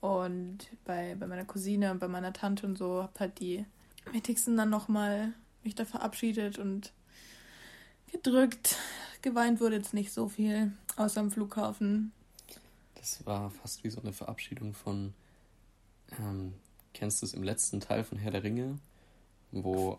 und 0.00 0.58
bei, 0.84 1.14
bei 1.14 1.26
meiner 1.26 1.44
Cousine 1.44 1.90
und 1.90 1.98
bei 1.98 2.08
meiner 2.08 2.32
Tante 2.32 2.66
und 2.66 2.76
so, 2.76 3.02
hab 3.02 3.20
halt 3.20 3.38
die 3.40 3.64
wichtigsten 4.12 4.56
dann 4.56 4.70
nochmal 4.70 5.32
mich 5.62 5.74
da 5.74 5.84
verabschiedet 5.84 6.58
und 6.58 6.92
gedrückt. 8.10 8.76
Geweint 9.22 9.60
wurde 9.60 9.76
jetzt 9.76 9.94
nicht 9.94 10.12
so 10.12 10.28
viel, 10.28 10.72
außer 10.96 11.20
am 11.20 11.30
Flughafen. 11.30 12.12
Das 12.94 13.24
war 13.26 13.50
fast 13.50 13.84
wie 13.84 13.90
so 13.90 14.00
eine 14.00 14.12
Verabschiedung 14.12 14.74
von. 14.74 15.14
Ähm, 16.18 16.54
kennst 16.92 17.22
du 17.22 17.26
es 17.26 17.34
im 17.34 17.42
letzten 17.42 17.80
Teil 17.80 18.02
von 18.02 18.18
Herr 18.18 18.30
der 18.30 18.42
Ringe, 18.42 18.78
wo 19.52 19.98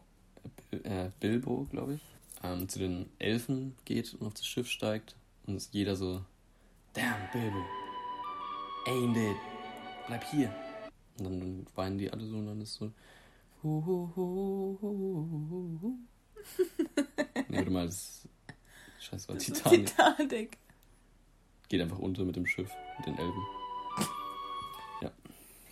äh, 0.84 1.10
Bilbo, 1.20 1.68
glaube 1.72 1.96
ich, 1.96 2.02
ähm, 2.44 2.68
zu 2.68 2.80
den 2.80 3.10
Elfen 3.20 3.76
geht 3.86 4.14
und 4.16 4.28
auf 4.28 4.34
das 4.34 4.46
Schiff 4.46 4.68
steigt 4.68 5.16
und 5.46 5.68
jeder 5.72 5.96
so: 5.96 6.24
Damn, 6.94 7.16
Bilbo, 7.32 7.64
ain't 8.88 9.18
it, 9.18 9.38
bleib 10.12 10.24
hier. 10.26 10.50
Und 11.20 11.26
dann, 11.26 11.40
dann 11.40 11.66
weinen 11.76 11.98
die 11.98 12.12
alle 12.12 12.26
so 12.26 12.38
und 12.38 12.48
dann 12.48 12.62
ist 12.62 12.74
so. 12.74 12.92
Hu, 13.64 13.86
hu, 13.86 14.12
hu, 14.16 14.78
hu, 14.82 15.48
hu, 15.50 15.80
hu. 15.82 16.00
nee, 17.48 17.58
warte 17.58 17.72
mal, 17.72 17.86
das. 17.86 18.28
Scheiße, 19.00 19.30
war 19.30 19.36
Das 19.36 19.46
Titanic. 19.46 19.88
Titanic. 19.88 20.58
Geht 21.70 21.82
einfach 21.82 22.00
unter 22.00 22.26
mit 22.26 22.36
dem 22.36 22.46
Schiff, 22.46 22.72
mit 22.98 23.08
den 23.08 23.18
Elben. 23.18 23.42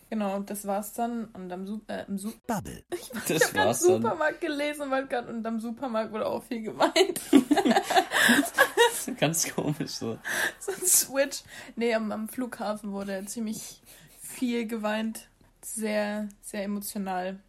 Genau, 0.10 0.38
und 0.38 0.50
das 0.50 0.66
war's 0.66 0.94
dann. 0.94 1.26
Und 1.34 1.52
am, 1.52 1.68
Su 1.68 1.82
äh, 1.88 2.06
im 2.08 2.18
Su 2.18 2.32
Bubble. 2.48 2.84
Ich 2.94 3.10
Das 3.28 3.44
habe 3.44 3.54
gerade 3.54 3.68
war's 3.68 3.82
dann. 3.82 4.02
Supermarkt 4.02 4.42
gelesen, 4.42 4.90
weil 4.90 5.06
grad, 5.06 5.28
und 5.28 5.46
am 5.46 5.60
Supermarkt 5.60 6.12
wurde 6.12 6.26
auch 6.26 6.44
viel 6.44 6.64
geweint. 6.64 7.22
Ganz 9.20 9.54
komisch 9.54 9.92
so. 9.92 10.18
so 10.60 10.72
ein 10.72 10.88
Switch. 10.88 11.44
Nee, 11.76 11.94
am, 11.94 12.12
am 12.12 12.28
Flughafen 12.28 12.92
wurde 12.92 13.24
ziemlich 13.26 13.82
viel 14.30 14.68
geweint. 14.68 15.30
Sehr, 15.62 16.30
sehr 16.42 16.64
emotional. 16.64 17.40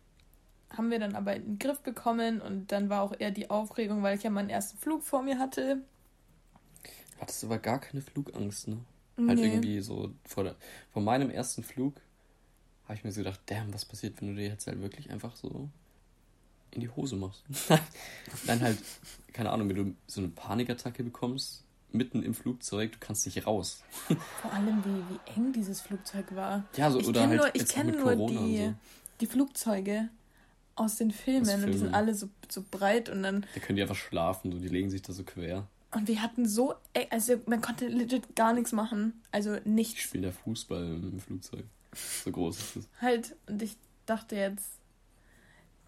Haben 0.70 0.90
wir 0.90 0.98
dann 1.00 1.16
aber 1.16 1.36
in 1.36 1.44
den 1.44 1.58
Griff 1.58 1.80
bekommen 1.82 2.40
und 2.40 2.72
dann 2.72 2.88
war 2.90 3.02
auch 3.02 3.14
eher 3.18 3.30
die 3.32 3.50
Aufregung, 3.50 4.02
weil 4.02 4.16
ich 4.16 4.24
ja 4.24 4.30
meinen 4.30 4.50
ersten 4.50 4.78
Flug 4.78 5.02
vor 5.04 5.22
mir 5.22 5.38
hatte. 5.38 5.82
Hattest 7.20 7.42
du 7.42 7.46
aber 7.46 7.58
gar 7.58 7.80
keine 7.80 8.02
Flugangst, 8.02 8.68
ne? 8.68 8.78
Halt 9.26 9.38
Nee. 9.38 9.44
irgendwie 9.44 9.80
so 9.80 10.12
vor, 10.26 10.44
der, 10.44 10.56
vor 10.92 11.02
meinem 11.02 11.30
ersten 11.30 11.62
Flug 11.62 12.00
habe 12.84 12.94
ich 12.94 13.04
mir 13.04 13.12
so 13.12 13.20
gedacht, 13.20 13.40
damn, 13.46 13.72
was 13.74 13.84
passiert, 13.84 14.20
wenn 14.20 14.28
du 14.30 14.34
dir 14.36 14.48
jetzt 14.48 14.66
halt 14.66 14.80
wirklich 14.82 15.10
einfach 15.10 15.36
so 15.36 15.68
in 16.72 16.80
die 16.80 16.88
Hose 16.88 17.16
machst. 17.16 17.44
Dann 18.46 18.60
halt, 18.60 18.78
keine 19.32 19.50
Ahnung, 19.50 19.68
wenn 19.68 19.76
du 19.76 19.94
so 20.06 20.20
eine 20.20 20.30
Panikattacke 20.30 21.04
bekommst, 21.04 21.64
mitten 21.94 22.22
im 22.22 22.34
Flugzeug, 22.34 22.92
du 22.92 22.98
kannst 23.00 23.26
nicht 23.26 23.46
raus. 23.46 23.82
Vor 24.42 24.52
allem, 24.52 24.82
wie, 24.84 25.14
wie 25.14 25.36
eng 25.36 25.52
dieses 25.52 25.80
Flugzeug 25.80 26.34
war. 26.34 26.64
Ja, 26.76 26.90
so, 26.90 27.00
ich 27.00 27.08
oder 27.08 27.20
kenne 27.20 27.30
halt 27.32 27.40
nur, 27.40 27.54
ich 27.54 27.60
jetzt 27.62 27.70
auch 27.72 27.74
kenn 27.76 27.86
mit 27.86 27.98
nur 27.98 28.16
die, 28.28 28.58
so. 28.66 28.74
die 29.20 29.26
Flugzeuge 29.26 30.08
aus 30.76 30.96
den 30.96 31.10
Filmen 31.10 31.42
Aus 31.48 31.54
und 31.54 31.66
die 31.66 31.72
sind 31.72 31.80
Filmen. 31.80 31.94
alle 31.94 32.14
so, 32.14 32.28
so 32.48 32.64
breit 32.70 33.08
und 33.08 33.22
dann 33.22 33.46
Da 33.54 33.60
können 33.60 33.76
die 33.76 33.82
einfach 33.82 33.96
schlafen, 33.96 34.50
so, 34.52 34.58
die 34.58 34.68
legen 34.68 34.90
sich 34.90 35.02
da 35.02 35.12
so 35.12 35.24
quer. 35.24 35.66
Und 35.92 36.06
wir 36.06 36.22
hatten 36.22 36.46
so, 36.48 36.74
ey, 36.94 37.06
also 37.10 37.34
man 37.46 37.60
konnte 37.60 37.88
legit 37.88 38.36
gar 38.36 38.52
nichts 38.52 38.70
machen. 38.72 39.20
Also 39.32 39.56
Ich 39.56 39.64
nichts. 39.66 40.00
spiele 40.00 40.28
da 40.28 40.32
Fußball 40.32 40.84
im 41.02 41.18
Flugzeug. 41.20 41.64
So 42.24 42.30
groß 42.30 42.58
ist 42.58 42.76
das. 42.76 42.88
Halt, 43.00 43.36
und 43.48 43.60
ich 43.60 43.76
dachte 44.06 44.36
jetzt, 44.36 44.68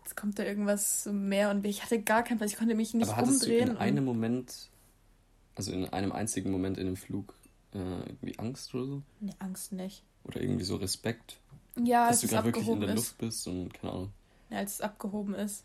jetzt 0.02 0.16
kommt 0.16 0.38
da 0.40 0.42
irgendwas 0.42 1.08
mehr 1.12 1.50
und 1.50 1.64
ich 1.64 1.84
hatte 1.84 2.02
gar 2.02 2.24
keinen 2.24 2.38
Platz. 2.38 2.50
Ich 2.50 2.58
konnte 2.58 2.74
mich 2.74 2.92
nicht 2.94 3.08
Aber 3.12 3.22
umdrehen. 3.22 3.66
du 3.66 3.72
in 3.74 3.78
einem 3.78 4.04
Moment, 4.04 4.68
also 5.54 5.72
in 5.72 5.86
einem 5.88 6.12
einzigen 6.12 6.50
Moment 6.50 6.78
in 6.78 6.86
dem 6.86 6.96
Flug, 6.96 7.34
äh, 7.74 7.78
irgendwie 7.78 8.38
Angst 8.38 8.74
oder 8.74 8.86
so? 8.86 9.02
nee, 9.20 9.34
Angst 9.38 9.72
nicht. 9.72 10.02
Oder 10.24 10.40
irgendwie 10.40 10.64
so 10.64 10.76
Respekt, 10.76 11.38
Ja, 11.82 12.08
dass 12.08 12.20
du 12.20 12.28
gerade 12.28 12.46
wirklich 12.46 12.68
in 12.68 12.80
der 12.80 12.90
ist. 12.90 12.94
Luft 12.96 13.18
bist 13.18 13.46
und 13.48 13.74
keine 13.74 13.92
Ahnung. 13.92 14.12
Ja, 14.50 14.58
als 14.58 14.74
es 14.74 14.80
abgehoben 14.80 15.34
ist. 15.34 15.64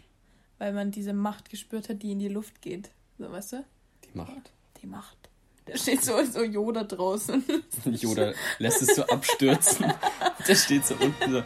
Weil 0.58 0.74
man 0.74 0.90
diese 0.90 1.14
Macht 1.14 1.50
gespürt 1.50 1.88
hat, 1.90 2.02
die 2.02 2.12
in 2.14 2.20
die 2.20 2.30
Luft 2.30 2.62
geht. 2.62 2.90
So, 3.20 3.32
weißt 3.32 3.54
du? 3.54 3.66
Die 4.06 4.18
Macht. 4.18 4.52
Die 4.82 4.88
Macht. 4.88 5.30
Da 5.66 5.78
steht 5.78 6.04
so, 6.04 6.14
so 6.26 6.42
Yoda 6.44 6.84
draußen. 6.86 7.44
Yoda 7.86 8.34
lässt 8.58 8.82
es 8.82 8.96
so 8.96 9.04
abstürzen. 9.06 9.86
Der 10.48 10.56
steht 10.56 10.86
so 10.86 10.96
unten 10.96 11.32
so, 11.32 11.44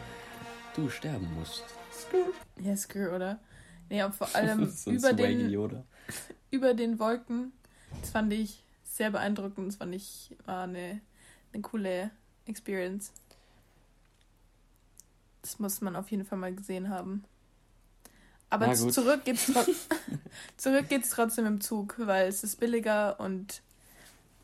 du 0.76 0.88
sterben 0.88 1.28
musst. 1.34 1.64
ja, 2.62 2.74
Screw, 2.76 3.14
oder? 3.14 3.40
Nee, 3.90 4.00
aber 4.00 4.14
vor 4.14 4.28
allem 4.34 4.70
so 4.70 4.90
über 4.90 5.12
den, 5.12 5.50
Yoda. 5.50 5.84
über 6.50 6.72
den 6.72 6.98
Wolken. 6.98 7.52
Das 8.02 8.10
fand 8.10 8.32
ich 8.32 8.62
sehr 8.84 9.10
beeindruckend. 9.10 9.68
Das 9.68 9.76
fand 9.76 9.94
ich, 9.94 10.36
war 10.44 10.64
eine, 10.64 11.00
eine 11.52 11.62
coole 11.62 12.10
Experience. 12.46 13.12
Das 15.40 15.58
muss 15.58 15.80
man 15.80 15.96
auf 15.96 16.10
jeden 16.10 16.24
Fall 16.24 16.38
mal 16.38 16.54
gesehen 16.54 16.88
haben. 16.90 17.24
Aber 18.50 18.72
zurück 18.74 19.24
geht's, 19.24 19.50
zurück 20.58 20.88
geht's 20.90 21.08
trotzdem 21.10 21.46
im 21.46 21.60
Zug, 21.62 21.94
weil 21.98 22.28
es 22.28 22.44
ist 22.44 22.60
billiger 22.60 23.18
und 23.18 23.62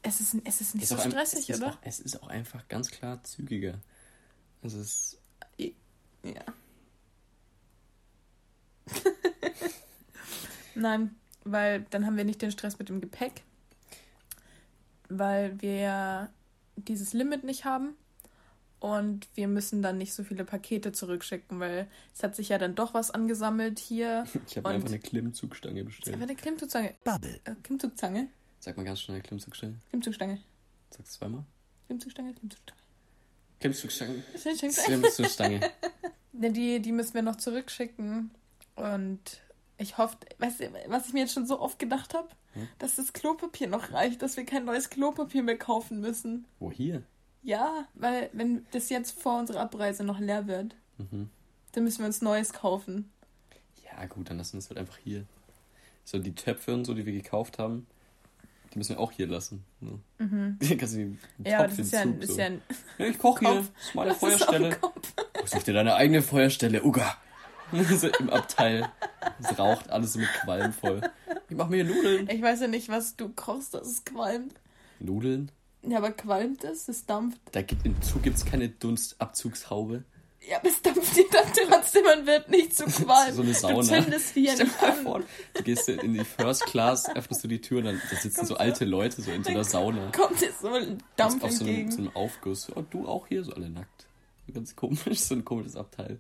es 0.02 0.20
ist, 0.20 0.34
es 0.44 0.60
ist 0.62 0.74
nicht 0.74 0.84
Ist 0.84 0.88
so 0.90 0.96
ein- 0.96 1.10
stressig, 1.10 1.50
es 1.50 1.56
ist 1.56 1.62
oder? 1.62 1.72
Auch, 1.74 1.78
es 1.82 2.00
ist 2.00 2.22
auch 2.22 2.28
einfach 2.28 2.66
ganz 2.68 2.90
klar 2.90 3.22
zügiger. 3.22 3.78
Es 4.62 4.72
ist, 4.72 5.18
Ja. 6.22 6.42
Nein, 10.74 11.14
weil 11.52 11.86
dann 11.90 12.06
haben 12.06 12.16
wir 12.16 12.24
nicht 12.24 12.42
den 12.42 12.50
Stress 12.50 12.78
mit 12.78 12.88
dem 12.88 13.00
Gepäck, 13.00 13.42
weil 15.08 15.60
wir 15.60 15.76
ja 15.76 16.28
dieses 16.76 17.12
Limit 17.12 17.44
nicht 17.44 17.64
haben 17.64 17.94
und 18.80 19.26
wir 19.34 19.48
müssen 19.48 19.82
dann 19.82 19.98
nicht 19.98 20.14
so 20.14 20.22
viele 20.22 20.44
Pakete 20.44 20.92
zurückschicken, 20.92 21.58
weil 21.58 21.88
es 22.14 22.22
hat 22.22 22.36
sich 22.36 22.50
ja 22.50 22.58
dann 22.58 22.74
doch 22.74 22.94
was 22.94 23.10
angesammelt 23.10 23.78
hier. 23.78 24.24
ich 24.46 24.56
habe 24.56 24.68
einfach 24.68 24.88
eine 24.88 25.00
Klimmzugstange 25.00 25.84
bestellt. 25.84 26.14
einfach 26.14 26.28
eine 26.28 26.36
Klimmzugstange. 26.36 26.94
Bubble. 27.02 27.40
Äh, 27.44 27.54
Klimmzugstange? 27.62 28.28
Sag 28.60 28.76
mal 28.76 28.84
ganz 28.84 29.00
schnell 29.00 29.20
Klimmzugstange. 29.20 29.74
Klimmzugstange. 29.90 30.38
Sag's 30.90 31.12
zweimal. 31.12 31.44
Klimmzugstange, 31.86 32.34
Klimmzugstange. 32.34 32.80
Klimmzugstange. 33.60 34.22
Klimmzugstange. 34.40 34.86
Klimmzugstange. 35.00 35.60
Die, 36.32 36.80
die 36.80 36.92
müssen 36.92 37.14
wir 37.14 37.22
noch 37.22 37.34
zurückschicken. 37.34 38.30
Und 38.76 39.40
ich 39.78 39.96
hoffe, 39.98 40.16
weißt 40.38 40.60
du, 40.60 40.64
was 40.88 41.06
ich 41.08 41.12
mir 41.14 41.20
jetzt 41.20 41.32
schon 41.32 41.46
so 41.46 41.60
oft 41.60 41.78
gedacht 41.78 42.14
habe, 42.14 42.28
Hm? 42.54 42.66
dass 42.78 42.96
das 42.96 43.12
Klopapier 43.12 43.68
noch 43.68 43.92
reicht, 43.92 44.22
dass 44.22 44.36
wir 44.36 44.44
kein 44.44 44.64
neues 44.64 44.90
Klopapier 44.90 45.42
mehr 45.42 45.58
kaufen 45.58 46.00
müssen. 46.00 46.46
Wo 46.58 46.70
hier? 46.72 47.02
Ja, 47.42 47.86
weil 47.94 48.30
wenn 48.32 48.66
das 48.72 48.88
jetzt 48.88 49.20
vor 49.20 49.38
unserer 49.38 49.60
Abreise 49.60 50.02
noch 50.04 50.18
leer 50.18 50.46
wird, 50.46 50.74
Mhm. 50.98 51.28
dann 51.72 51.84
müssen 51.84 52.00
wir 52.00 52.06
uns 52.06 52.20
neues 52.22 52.52
kaufen. 52.52 53.10
Ja, 53.84 54.04
gut, 54.06 54.28
dann 54.30 54.38
lassen 54.38 54.54
wir 54.54 54.58
es 54.60 54.68
halt 54.70 54.78
einfach 54.78 54.96
hier. 54.98 55.24
So, 56.04 56.18
die 56.18 56.34
Töpfe 56.34 56.72
und 56.74 56.84
so, 56.86 56.94
die 56.94 57.04
wir 57.06 57.12
gekauft 57.12 57.58
haben, 57.58 57.86
die 58.72 58.78
müssen 58.78 58.96
wir 58.96 59.00
auch 59.00 59.12
hier 59.12 59.26
lassen. 59.26 59.64
Ne? 59.80 59.98
Mhm. 60.18 60.58
Kannst 60.78 60.94
du 60.96 61.16
Ja, 61.44 61.58
Topf 61.58 61.68
das 61.70 61.78
ist 61.78 61.92
ja, 61.92 62.00
ein, 62.00 62.20
ist 62.20 62.32
so. 62.32 62.38
ja 62.38 62.46
ein 62.46 62.62
Ja, 62.98 63.06
ich 63.06 63.18
koche 63.18 63.40
hier. 63.46 63.54
Das 63.56 63.66
ist 63.88 63.94
meine 63.94 64.10
dem 64.12 64.16
Feuerstelle. 64.18 64.76
Such 65.44 65.62
dir 65.62 65.74
deine 65.74 65.94
eigene 65.94 66.22
Feuerstelle, 66.22 66.82
Uga. 66.82 67.16
so 67.96 68.08
im 68.08 68.30
Abteil. 68.30 68.88
Es 69.40 69.58
raucht 69.58 69.90
alles 69.90 70.14
so 70.14 70.18
mit 70.18 70.28
Qualm 70.42 70.72
voll. 70.72 71.00
Ich 71.48 71.56
mach 71.56 71.68
mir 71.68 71.84
hier 71.84 71.94
Nudeln. 71.94 72.28
Ich 72.30 72.42
weiß 72.42 72.60
ja 72.60 72.68
nicht, 72.68 72.88
was 72.88 73.16
du 73.16 73.28
kochst, 73.30 73.74
dass 73.74 73.86
es 73.86 74.04
qualmt. 74.04 74.54
Nudeln? 75.00 75.50
Ja, 75.82 75.98
aber 75.98 76.10
qualmt 76.10 76.64
es? 76.64 76.88
Es 76.88 77.06
dampft. 77.06 77.40
Da 77.52 77.62
gibt, 77.62 77.86
Im 77.86 78.00
Zug 78.02 78.22
gibt 78.22 78.36
es 78.36 78.44
keine 78.44 78.68
Dunstabzugshaube. 78.68 80.04
Ja, 80.48 80.58
aber 80.58 80.68
es 80.68 80.80
dampft 80.80 81.16
dir 81.16 81.24
dann 81.30 81.52
trotzdem 81.68 82.04
und 82.18 82.26
wird 82.26 82.48
nicht 82.48 82.76
zu 82.76 82.84
qualm. 82.86 83.34
So 83.34 83.42
eine 83.42 83.54
Sauna. 83.54 83.74
Du 83.76 83.82
zündest 83.82 84.34
dir 84.34 84.54
mal 84.56 84.90
an. 84.90 85.02
vor, 85.02 85.22
du 85.54 85.62
gehst 85.62 85.88
in 85.88 86.14
die 86.14 86.24
First 86.24 86.64
Class, 86.66 87.08
öffnest 87.14 87.44
du 87.44 87.48
die 87.48 87.60
Tür 87.60 87.78
und 87.78 87.84
dann 87.84 88.00
da 88.10 88.16
sitzen 88.16 88.46
so 88.46 88.56
alte 88.56 88.84
Leute 88.84 89.20
so 89.20 89.30
in 89.30 89.44
so 89.44 89.50
einer 89.50 89.64
Sauna. 89.64 90.10
Kommt 90.12 90.40
dir 90.40 90.50
so 90.60 90.72
ein 90.72 91.02
Dampf 91.16 91.42
auf 91.42 91.52
so 91.52 91.64
einem, 91.64 91.74
entgegen. 91.74 91.90
so 91.90 91.98
einem 91.98 92.16
Aufguss. 92.16 92.68
Und 92.70 92.92
du 92.94 93.06
auch 93.06 93.26
hier, 93.26 93.44
so 93.44 93.52
alle 93.52 93.68
nackt. 93.68 94.06
Ganz 94.52 94.74
komisch, 94.74 95.20
so 95.20 95.34
ein 95.34 95.44
komisches 95.44 95.76
Abteil. 95.76 96.18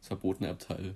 Das 0.00 0.08
verbotene 0.08 0.50
Abteil. 0.50 0.94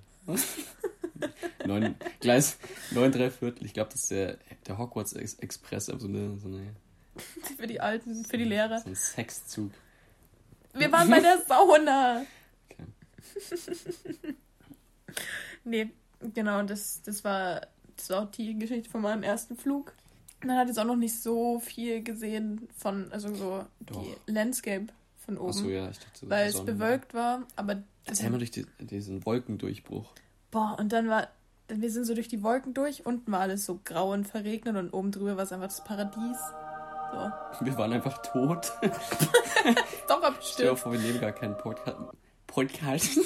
neun, 1.65 1.95
Gleis 2.19 2.57
9, 2.91 3.11
3 3.11 3.29
Viertel. 3.29 3.65
Ich 3.65 3.73
glaube, 3.73 3.91
das 3.91 4.03
ist 4.03 4.11
der, 4.11 4.37
der 4.67 4.77
Hogwarts 4.77 5.13
Ex 5.13 5.35
Express, 5.35 5.89
aber 5.89 5.99
so, 5.99 6.07
eine, 6.07 6.37
so, 6.37 6.47
eine, 6.47 6.75
Für 7.57 7.67
die 7.67 7.79
Alten, 7.79 8.25
für 8.25 8.37
die 8.37 8.43
Lehrer. 8.43 8.79
so 8.79 8.89
ein 8.89 8.95
Sexzug. 8.95 9.71
Wir 10.73 10.91
waren 10.91 11.09
bei 11.09 11.21
der 11.21 11.41
Sauna. 11.47 12.25
Okay. 12.69 12.85
nee, 15.63 15.89
genau, 16.33 16.63
das, 16.63 17.01
das, 17.03 17.23
war, 17.23 17.61
das 17.95 18.09
war 18.09 18.23
auch 18.23 18.31
die 18.31 18.57
Geschichte 18.57 18.89
von 18.89 19.01
meinem 19.01 19.23
ersten 19.23 19.55
Flug. 19.55 19.93
Man 20.43 20.57
hat 20.57 20.67
jetzt 20.67 20.77
auch 20.77 20.85
noch 20.85 20.97
nicht 20.97 21.21
so 21.21 21.59
viel 21.59 22.03
gesehen 22.03 22.67
von, 22.75 23.11
also 23.11 23.33
so 23.33 23.65
Doch. 23.79 24.03
die 24.27 24.31
Landscape 24.31 24.87
von 25.25 25.37
oben. 25.37 25.49
Achso, 25.49 25.69
ja, 25.69 25.89
ich 25.89 25.99
dachte, 25.99 26.29
weil 26.29 26.47
es 26.49 26.63
bewölkt 26.63 27.13
war, 27.13 27.47
aber 27.55 27.81
das 28.05 28.19
Erzähl 28.19 28.29
mal 28.31 28.37
durch 28.37 28.51
die, 28.51 28.65
diesen 28.79 29.25
Wolkendurchbruch. 29.25 30.13
Boah, 30.51 30.75
und 30.79 30.91
dann 30.93 31.09
war, 31.09 31.27
wir 31.67 31.91
sind 31.91 32.05
so 32.05 32.13
durch 32.13 32.27
die 32.27 32.43
Wolken 32.43 32.73
durch, 32.73 33.05
unten 33.05 33.31
war 33.31 33.41
alles 33.41 33.65
so 33.65 33.79
grau 33.83 34.13
und 34.13 34.27
verregnet 34.27 34.75
und 34.75 34.91
oben 34.91 35.11
drüber 35.11 35.35
war 35.37 35.43
es 35.43 35.51
einfach 35.51 35.67
das 35.67 35.83
Paradies. 35.83 36.37
So. 37.11 37.31
Wir 37.65 37.77
waren 37.77 37.93
einfach 37.93 38.21
tot. 38.23 38.71
Doch, 40.07 40.35
Stell 40.41 40.69
dir 40.69 40.75
vor, 40.75 40.91
wir 40.91 40.99
nehmen 40.99 41.21
gar 41.21 41.31
keinen 41.31 41.55
Podcast. 41.57 41.97
Podcast. 42.47 43.19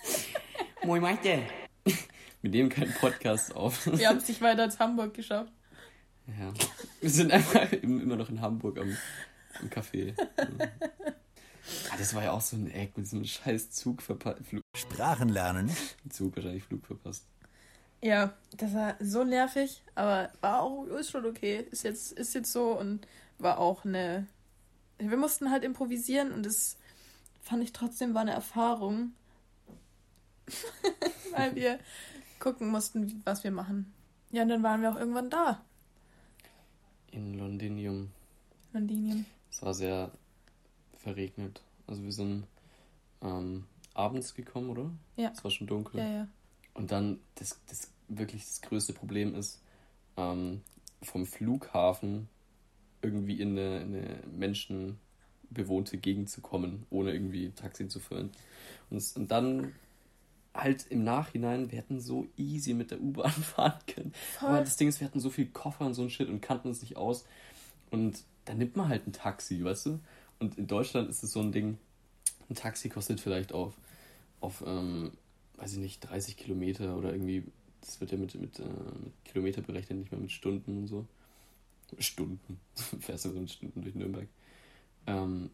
Moin, 0.84 1.00
Maite. 1.02 1.40
Wir 2.42 2.50
nehmen 2.50 2.68
keinen 2.70 2.92
Podcast 2.94 3.54
auf. 3.54 3.86
Wir 3.86 4.08
haben 4.08 4.16
es 4.18 4.28
nicht 4.28 4.40
weiter 4.42 4.62
als 4.62 4.78
Hamburg 4.78 5.14
geschafft. 5.14 5.52
Ja. 6.26 6.52
Wir 7.00 7.10
sind 7.10 7.30
einfach 7.32 7.70
im- 7.72 8.00
immer 8.00 8.16
noch 8.16 8.30
in 8.30 8.40
Hamburg 8.40 8.78
am, 8.78 8.96
am 9.60 9.68
Café. 9.68 10.14
Ja. 10.16 10.66
Ah, 11.90 11.96
das 11.98 12.14
war 12.14 12.24
ja 12.24 12.32
auch 12.32 12.40
so 12.40 12.56
ein 12.56 12.70
Eck 12.70 12.96
mit 12.96 13.06
so 13.06 13.16
einem 13.16 13.24
scheiß 13.24 13.70
Zug 13.70 14.02
verpasst. 14.02 14.44
Flug, 14.44 14.62
Sprachen 14.76 15.28
lernen 15.28 15.70
Zug 16.10 16.36
wahrscheinlich 16.36 16.64
Flug 16.64 16.86
verpasst. 16.86 17.26
Ja, 18.02 18.34
das 18.56 18.74
war 18.74 18.96
so 19.00 19.24
nervig, 19.24 19.82
aber 19.94 20.30
war 20.42 20.60
auch, 20.62 20.84
ist 20.86 21.10
schon 21.10 21.24
okay. 21.24 21.66
Ist 21.70 21.84
jetzt, 21.84 22.12
ist 22.12 22.34
jetzt 22.34 22.52
so 22.52 22.78
und 22.78 23.06
war 23.38 23.58
auch 23.58 23.84
eine. 23.84 24.26
Wir 24.98 25.16
mussten 25.16 25.50
halt 25.50 25.64
improvisieren 25.64 26.32
und 26.32 26.44
das 26.44 26.76
fand 27.40 27.62
ich 27.62 27.72
trotzdem 27.72 28.14
war 28.14 28.22
eine 28.22 28.32
Erfahrung. 28.32 29.12
Weil 31.32 31.54
wir 31.54 31.78
gucken 32.38 32.68
mussten, 32.68 33.22
was 33.24 33.42
wir 33.42 33.50
machen. 33.50 33.92
Ja, 34.30 34.42
und 34.42 34.50
dann 34.50 34.62
waren 34.62 34.82
wir 34.82 34.92
auch 34.92 34.96
irgendwann 34.96 35.30
da. 35.30 35.64
In 37.10 37.38
Londinium. 37.38 38.10
Londinien. 38.72 39.24
Es 39.50 39.62
war 39.62 39.72
sehr 39.72 40.10
verregnet. 41.04 41.62
Also 41.86 42.02
wir 42.02 42.12
sind 42.12 42.46
ähm, 43.22 43.64
abends 43.92 44.34
gekommen, 44.34 44.70
oder? 44.70 44.90
Ja. 45.16 45.30
Es 45.30 45.44
war 45.44 45.50
schon 45.50 45.66
dunkel. 45.66 46.00
Ja, 46.00 46.08
ja. 46.08 46.28
Und 46.72 46.90
dann 46.90 47.20
das, 47.36 47.60
das 47.68 47.92
wirklich 48.08 48.44
das 48.44 48.62
größte 48.62 48.92
Problem 48.92 49.34
ist, 49.34 49.62
ähm, 50.16 50.62
vom 51.02 51.26
Flughafen 51.26 52.28
irgendwie 53.02 53.40
in 53.40 53.50
eine, 53.50 53.82
in 53.82 53.94
eine 53.94 54.20
menschenbewohnte 54.36 55.98
Gegend 55.98 56.30
zu 56.30 56.40
kommen, 56.40 56.86
ohne 56.90 57.12
irgendwie 57.12 57.50
Taxi 57.50 57.86
zu 57.86 58.00
fahren. 58.00 58.30
Und, 58.90 59.04
und 59.16 59.30
dann 59.30 59.74
halt 60.54 60.86
im 60.88 61.04
Nachhinein, 61.04 61.70
wir 61.70 61.78
hätten 61.78 62.00
so 62.00 62.26
easy 62.36 62.74
mit 62.74 62.90
der 62.90 63.00
U-Bahn 63.00 63.30
fahren 63.32 63.78
können. 63.86 64.14
Aber 64.40 64.60
das 64.60 64.76
Ding 64.76 64.88
ist, 64.88 65.00
wir 65.00 65.06
hatten 65.06 65.20
so 65.20 65.30
viel 65.30 65.46
Koffer 65.46 65.84
und 65.84 65.94
so 65.94 66.02
ein 66.02 66.10
Shit 66.10 66.28
und 66.28 66.40
kannten 66.40 66.68
uns 66.68 66.80
nicht 66.80 66.96
aus. 66.96 67.26
Und 67.90 68.24
dann 68.46 68.58
nimmt 68.58 68.76
man 68.76 68.88
halt 68.88 69.06
ein 69.06 69.12
Taxi, 69.12 69.62
weißt 69.62 69.86
du? 69.86 70.00
Und 70.38 70.58
in 70.58 70.66
Deutschland 70.66 71.08
ist 71.08 71.22
es 71.22 71.32
so 71.32 71.40
ein 71.40 71.52
Ding, 71.52 71.78
ein 72.48 72.54
Taxi 72.54 72.88
kostet 72.88 73.20
vielleicht 73.20 73.52
auf, 73.52 73.74
auf 74.40 74.62
ähm, 74.66 75.12
weiß 75.56 75.72
ich 75.74 75.78
nicht, 75.78 76.00
30 76.00 76.36
Kilometer 76.36 76.96
oder 76.96 77.12
irgendwie, 77.12 77.44
das 77.80 78.00
wird 78.00 78.12
ja 78.12 78.18
mit, 78.18 78.34
mit, 78.34 78.58
äh, 78.58 78.62
mit 78.62 79.24
Kilometer 79.24 79.62
berechnet, 79.62 79.98
nicht 79.98 80.12
mehr 80.12 80.20
mit 80.20 80.32
Stunden 80.32 80.78
und 80.78 80.86
so. 80.86 81.06
Stunden. 81.98 82.58
Fährst 83.00 83.24
du 83.24 83.30
so 83.30 83.40
mit 83.40 83.50
Stunden 83.50 83.82
durch 83.82 83.94
Nürnberg. 83.94 84.28
Ähm, 85.06 85.50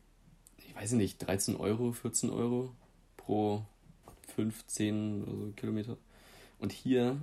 ich 0.56 0.74
weiß 0.74 0.92
nicht, 0.92 1.18
13 1.18 1.56
Euro, 1.56 1.92
14 1.92 2.30
Euro 2.30 2.74
pro 3.16 3.64
15 4.34 5.24
oder 5.24 5.46
so 5.46 5.52
Kilometer. 5.52 5.96
Und 6.58 6.72
hier, 6.72 7.20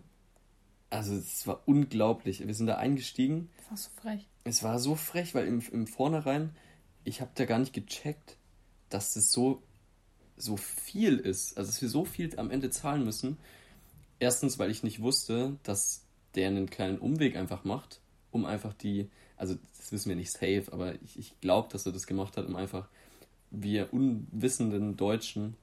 also 0.90 1.16
es 1.16 1.48
war 1.48 1.62
unglaublich. 1.66 2.46
Wir 2.46 2.54
sind 2.54 2.68
da 2.68 2.76
eingestiegen. 2.76 3.50
Das 3.58 3.70
war 3.70 3.78
so 3.78 3.90
frech. 4.02 4.28
Es 4.44 4.64
war 4.64 4.80
so 4.80 4.96
frech, 4.96 5.36
weil 5.36 5.48
im, 5.48 5.62
im 5.72 5.88
Vornherein, 5.88 6.56
ich 7.08 7.22
habe 7.22 7.32
da 7.36 7.46
gar 7.46 7.60
nicht 7.60 7.74
gecheckt, 7.74 8.36
dass 8.90 9.14
das 9.14 9.32
so, 9.32 9.64
so 10.36 10.58
viel 10.58 11.18
ist. 11.18 11.58
Also, 11.58 11.72
dass 11.72 11.82
wir 11.82 11.90
so 11.90 12.04
viel 12.04 12.38
am 12.38 12.52
Ende 12.52 12.70
zahlen 12.70 13.06
müssen. 13.06 13.38
Erstens, 14.20 14.60
weil 14.60 14.72
ich 14.72 14.84
nicht 14.84 15.02
wusste, 15.02 15.58
dass 15.64 16.04
der 16.36 16.50
einen 16.50 16.70
kleinen 16.70 16.98
Umweg 16.98 17.38
einfach 17.38 17.64
macht, 17.64 18.02
um 18.32 18.46
einfach 18.46 18.74
die, 18.74 19.10
also 19.38 19.56
das 19.78 19.92
wissen 19.92 20.10
wir 20.10 20.16
nicht 20.18 20.32
safe, 20.32 20.66
aber 20.72 20.96
ich, 21.02 21.18
ich 21.18 21.40
glaube, 21.40 21.70
dass 21.72 21.86
er 21.86 21.94
das 21.94 22.08
gemacht 22.08 22.36
hat, 22.36 22.46
um 22.46 22.56
einfach 22.56 22.90
wir 23.52 23.94
unwissenden 23.94 24.98
Deutschen, 24.98 25.56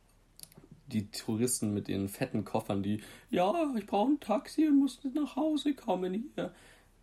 die 0.87 1.11
Touristen 1.11 1.74
mit 1.74 1.88
ihren 1.88 2.09
fetten 2.09 2.44
Koffern, 2.44 2.83
die, 2.83 3.02
ja, 3.30 3.74
ich 3.76 3.87
brauche 3.87 4.12
ein 4.12 4.20
Taxi 4.20 4.66
und 4.66 4.78
muss 4.78 5.00
nach 5.14 5.37
Hause 5.37 5.74
kommen 5.74 6.14
hier, 6.14 6.54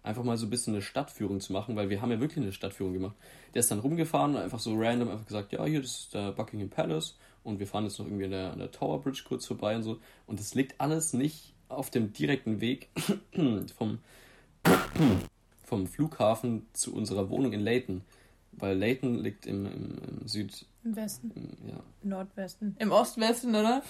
einfach 0.03 0.23
mal 0.23 0.37
so 0.37 0.47
ein 0.47 0.49
bisschen 0.49 0.73
eine 0.73 0.81
Stadtführung 0.81 1.39
zu 1.39 1.53
machen, 1.53 1.75
weil 1.75 1.89
wir 1.89 2.01
haben 2.01 2.11
ja 2.11 2.19
wirklich 2.19 2.43
eine 2.43 2.53
Stadtführung 2.53 2.93
gemacht. 2.93 3.15
Der 3.53 3.59
ist 3.59 3.71
dann 3.71 3.79
rumgefahren 3.79 4.35
und 4.35 4.41
einfach 4.41 4.59
so 4.59 4.73
random 4.75 5.09
einfach 5.09 5.25
gesagt, 5.25 5.51
ja, 5.51 5.63
hier, 5.65 5.81
das 5.81 5.91
ist 5.91 6.13
der 6.13 6.31
Buckingham 6.31 6.69
Palace 6.69 7.17
und 7.43 7.59
wir 7.59 7.67
fahren 7.67 7.83
jetzt 7.85 7.99
noch 7.99 8.05
irgendwie 8.05 8.25
an 8.25 8.31
der, 8.31 8.51
an 8.51 8.59
der 8.59 8.71
Tower 8.71 9.01
Bridge 9.01 9.23
kurz 9.27 9.45
vorbei 9.45 9.75
und 9.75 9.83
so. 9.83 9.99
Und 10.27 10.39
das 10.39 10.55
liegt 10.55 10.79
alles 10.79 11.13
nicht 11.13 11.53
auf 11.69 11.89
dem 11.89 12.13
direkten 12.13 12.61
Weg 12.61 12.89
vom, 13.75 13.99
vom 15.63 15.87
Flughafen 15.87 16.65
zu 16.73 16.93
unserer 16.93 17.29
Wohnung 17.29 17.53
in 17.53 17.61
Leighton. 17.61 18.01
Weil 18.53 18.77
Leighton 18.77 19.15
liegt 19.15 19.45
im, 19.45 19.65
im, 19.65 19.97
im 20.19 20.27
Süd, 20.27 20.65
Im 20.83 20.95
Westen. 20.97 21.31
im, 21.35 21.69
ja, 21.69 21.81
Nordwesten. 22.03 22.75
Im 22.79 22.91
Ostwesten, 22.91 23.55
oder? 23.55 23.81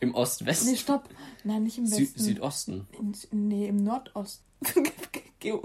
im 0.00 0.14
Ostwesten, 0.14 0.70
Nee, 0.70 0.76
stopp. 0.76 1.08
Nein, 1.42 1.64
nicht 1.64 1.76
im 1.76 1.86
Sü 1.86 2.02
Westen. 2.02 2.20
Südosten. 2.20 2.86
In, 2.92 3.48
nee, 3.48 3.66
im 3.66 3.82
Nordosten. 3.82 4.47
Geo 5.40 5.62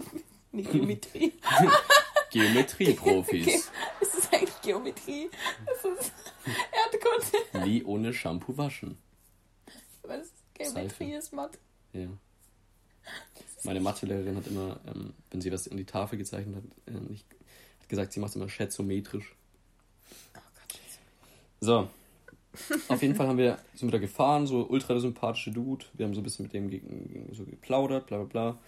nee, 0.52 0.64
Geometrie. 0.64 1.34
Geometrieprofis. 2.32 3.72
Es 4.02 4.14
ist 4.16 4.34
eigentlich 4.34 4.62
Geometrie. 4.62 5.30
Es 5.66 5.86
ist 5.86 6.12
Erdkunde. 6.92 7.66
Nie 7.68 7.84
ohne 7.84 8.14
Shampoo 8.14 8.58
waschen. 8.58 8.98
Aber 10.04 10.18
das 10.18 10.28
ist 10.28 10.34
Geometrie 10.54 11.06
Seife. 11.06 11.18
ist 11.18 11.34
Mathe. 11.34 11.58
Ja. 11.94 12.08
Meine 13.64 13.80
Mathelehrerin 13.80 14.36
hat 14.36 14.48
immer, 14.48 14.80
ähm, 14.88 15.14
wenn 15.32 15.42
sie 15.42 15.52
was 15.52 15.68
an 15.68 15.78
die 15.78 15.86
Tafel 15.86 16.18
gezeichnet 16.18 16.56
hat, 16.56 16.94
äh, 16.94 17.00
nicht, 17.00 17.26
hat 17.80 17.90
gesagt, 17.90 18.14
sie 18.14 18.20
macht 18.20 18.32
es 18.32 18.36
immer 18.36 18.50
schätzometrisch. 18.50 19.36
Oh 20.36 20.40
Gott, 20.56 20.80
So. 21.62 21.90
Auf 22.88 23.02
jeden 23.02 23.16
Fall 23.16 23.28
haben 23.28 23.38
wir, 23.40 23.58
sind 23.74 23.88
wir 23.88 23.94
da 23.94 23.98
gefahren, 23.98 24.46
so 24.46 24.68
ultra 24.68 25.00
sympathische 25.00 25.52
Dude. 25.52 25.86
Wir 25.94 26.06
haben 26.06 26.14
so 26.14 26.20
ein 26.20 26.24
bisschen 26.24 26.44
mit 26.44 26.54
dem 26.54 26.70
so 27.34 27.46
geplaudert, 27.46 28.06
bla 28.08 28.18
bla 28.18 28.26
bla. 28.26 28.60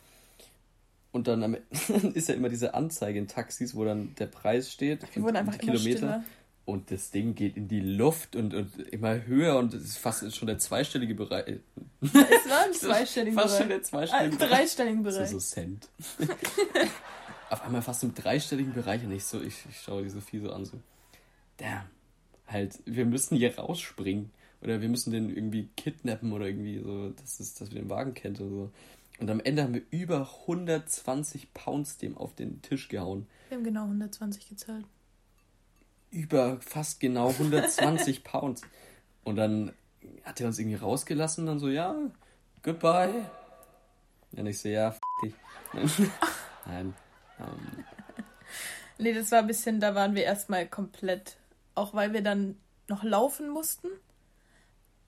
Und 1.15 1.29
dann 1.29 1.43
am 1.43 1.55
Ende 1.55 2.09
ist 2.13 2.27
ja 2.27 2.35
immer 2.35 2.49
diese 2.49 2.73
Anzeige 2.73 3.17
in 3.17 3.29
Taxis, 3.29 3.73
wo 3.73 3.85
dann 3.85 4.13
der 4.15 4.25
Preis 4.25 4.69
steht. 4.69 5.01
Wir 5.15 5.23
wurden 5.23 5.37
einfach 5.37 5.53
stiller. 5.53 6.25
Und 6.65 6.91
das 6.91 7.09
Ding 7.09 7.35
geht 7.35 7.55
in 7.55 7.69
die 7.69 7.79
Luft 7.79 8.35
und, 8.35 8.53
und 8.53 8.77
immer 8.91 9.25
höher 9.25 9.57
und 9.57 9.73
es 9.73 9.83
ist 9.85 9.97
fast 9.97 10.35
schon 10.35 10.47
der 10.47 10.57
zweistellige 10.57 11.15
Bereich. 11.15 11.61
Es 12.01 12.13
war 12.13 12.67
im 12.67 12.73
zweistelligen 12.73 13.39
Fast 13.39 13.59
schon 13.59 13.69
Bereich. 13.69 13.79
der 13.79 13.83
zweistellige 13.83 14.35
Bereich. 14.35 14.49
dreistelligen 14.49 15.05
So, 15.05 15.09
Bereich. 15.11 15.29
so 15.29 15.39
Cent. 15.39 15.87
Auf 17.49 17.63
einmal 17.63 17.81
fast 17.81 18.03
im 18.03 18.13
dreistelligen 18.13 18.73
Bereich 18.73 19.01
und 19.05 19.13
ich 19.13 19.23
so, 19.23 19.39
ich, 19.41 19.63
ich 19.69 19.79
schaue 19.79 20.03
die 20.03 20.09
Sophie 20.09 20.39
so 20.39 20.51
an, 20.51 20.65
so, 20.65 20.73
damn, 21.55 21.85
halt, 22.45 22.77
wir 22.83 23.05
müssen 23.05 23.37
hier 23.37 23.57
rausspringen. 23.57 24.31
Oder 24.61 24.81
wir 24.81 24.89
müssen 24.89 25.11
den 25.11 25.29
irgendwie 25.29 25.69
kidnappen 25.77 26.33
oder 26.33 26.47
irgendwie 26.47 26.79
so, 26.79 27.11
dass, 27.11 27.39
es, 27.39 27.53
dass 27.53 27.71
wir 27.71 27.79
den 27.79 27.89
Wagen 27.89 28.13
kennt 28.15 28.41
oder 28.41 28.49
so. 28.49 28.71
Und 29.19 29.29
am 29.29 29.39
Ende 29.39 29.63
haben 29.63 29.73
wir 29.73 29.83
über 29.91 30.29
120 30.41 31.53
Pounds 31.53 31.97
dem 31.97 32.17
auf 32.17 32.35
den 32.35 32.61
Tisch 32.61 32.89
gehauen. 32.89 33.27
Wir 33.49 33.57
haben 33.57 33.63
genau 33.63 33.83
120 33.83 34.49
gezahlt. 34.49 34.85
Über 36.11 36.59
fast 36.59 36.99
genau 36.99 37.29
120 37.29 38.23
Pounds. 38.23 38.61
Und 39.23 39.37
dann 39.37 39.71
hat 40.23 40.41
er 40.41 40.47
uns 40.47 40.59
irgendwie 40.59 40.75
rausgelassen 40.75 41.43
und 41.43 41.47
dann 41.47 41.59
so, 41.59 41.69
ja, 41.69 41.95
goodbye. 42.61 43.29
Und 44.33 44.47
ich 44.47 44.59
so, 44.59 44.67
ja, 44.69 44.89
f 44.89 44.99
dich. 45.23 45.33
Nein. 46.65 46.93
Ähm, 47.39 47.85
Nee, 48.97 49.13
das 49.13 49.31
war 49.31 49.39
ein 49.39 49.47
bisschen, 49.47 49.79
da 49.79 49.95
waren 49.95 50.15
wir 50.15 50.23
erstmal 50.23 50.67
komplett. 50.67 51.37
Auch 51.73 51.93
weil 51.93 52.13
wir 52.13 52.21
dann 52.21 52.57
noch 52.87 53.03
laufen 53.03 53.49
mussten. 53.49 53.87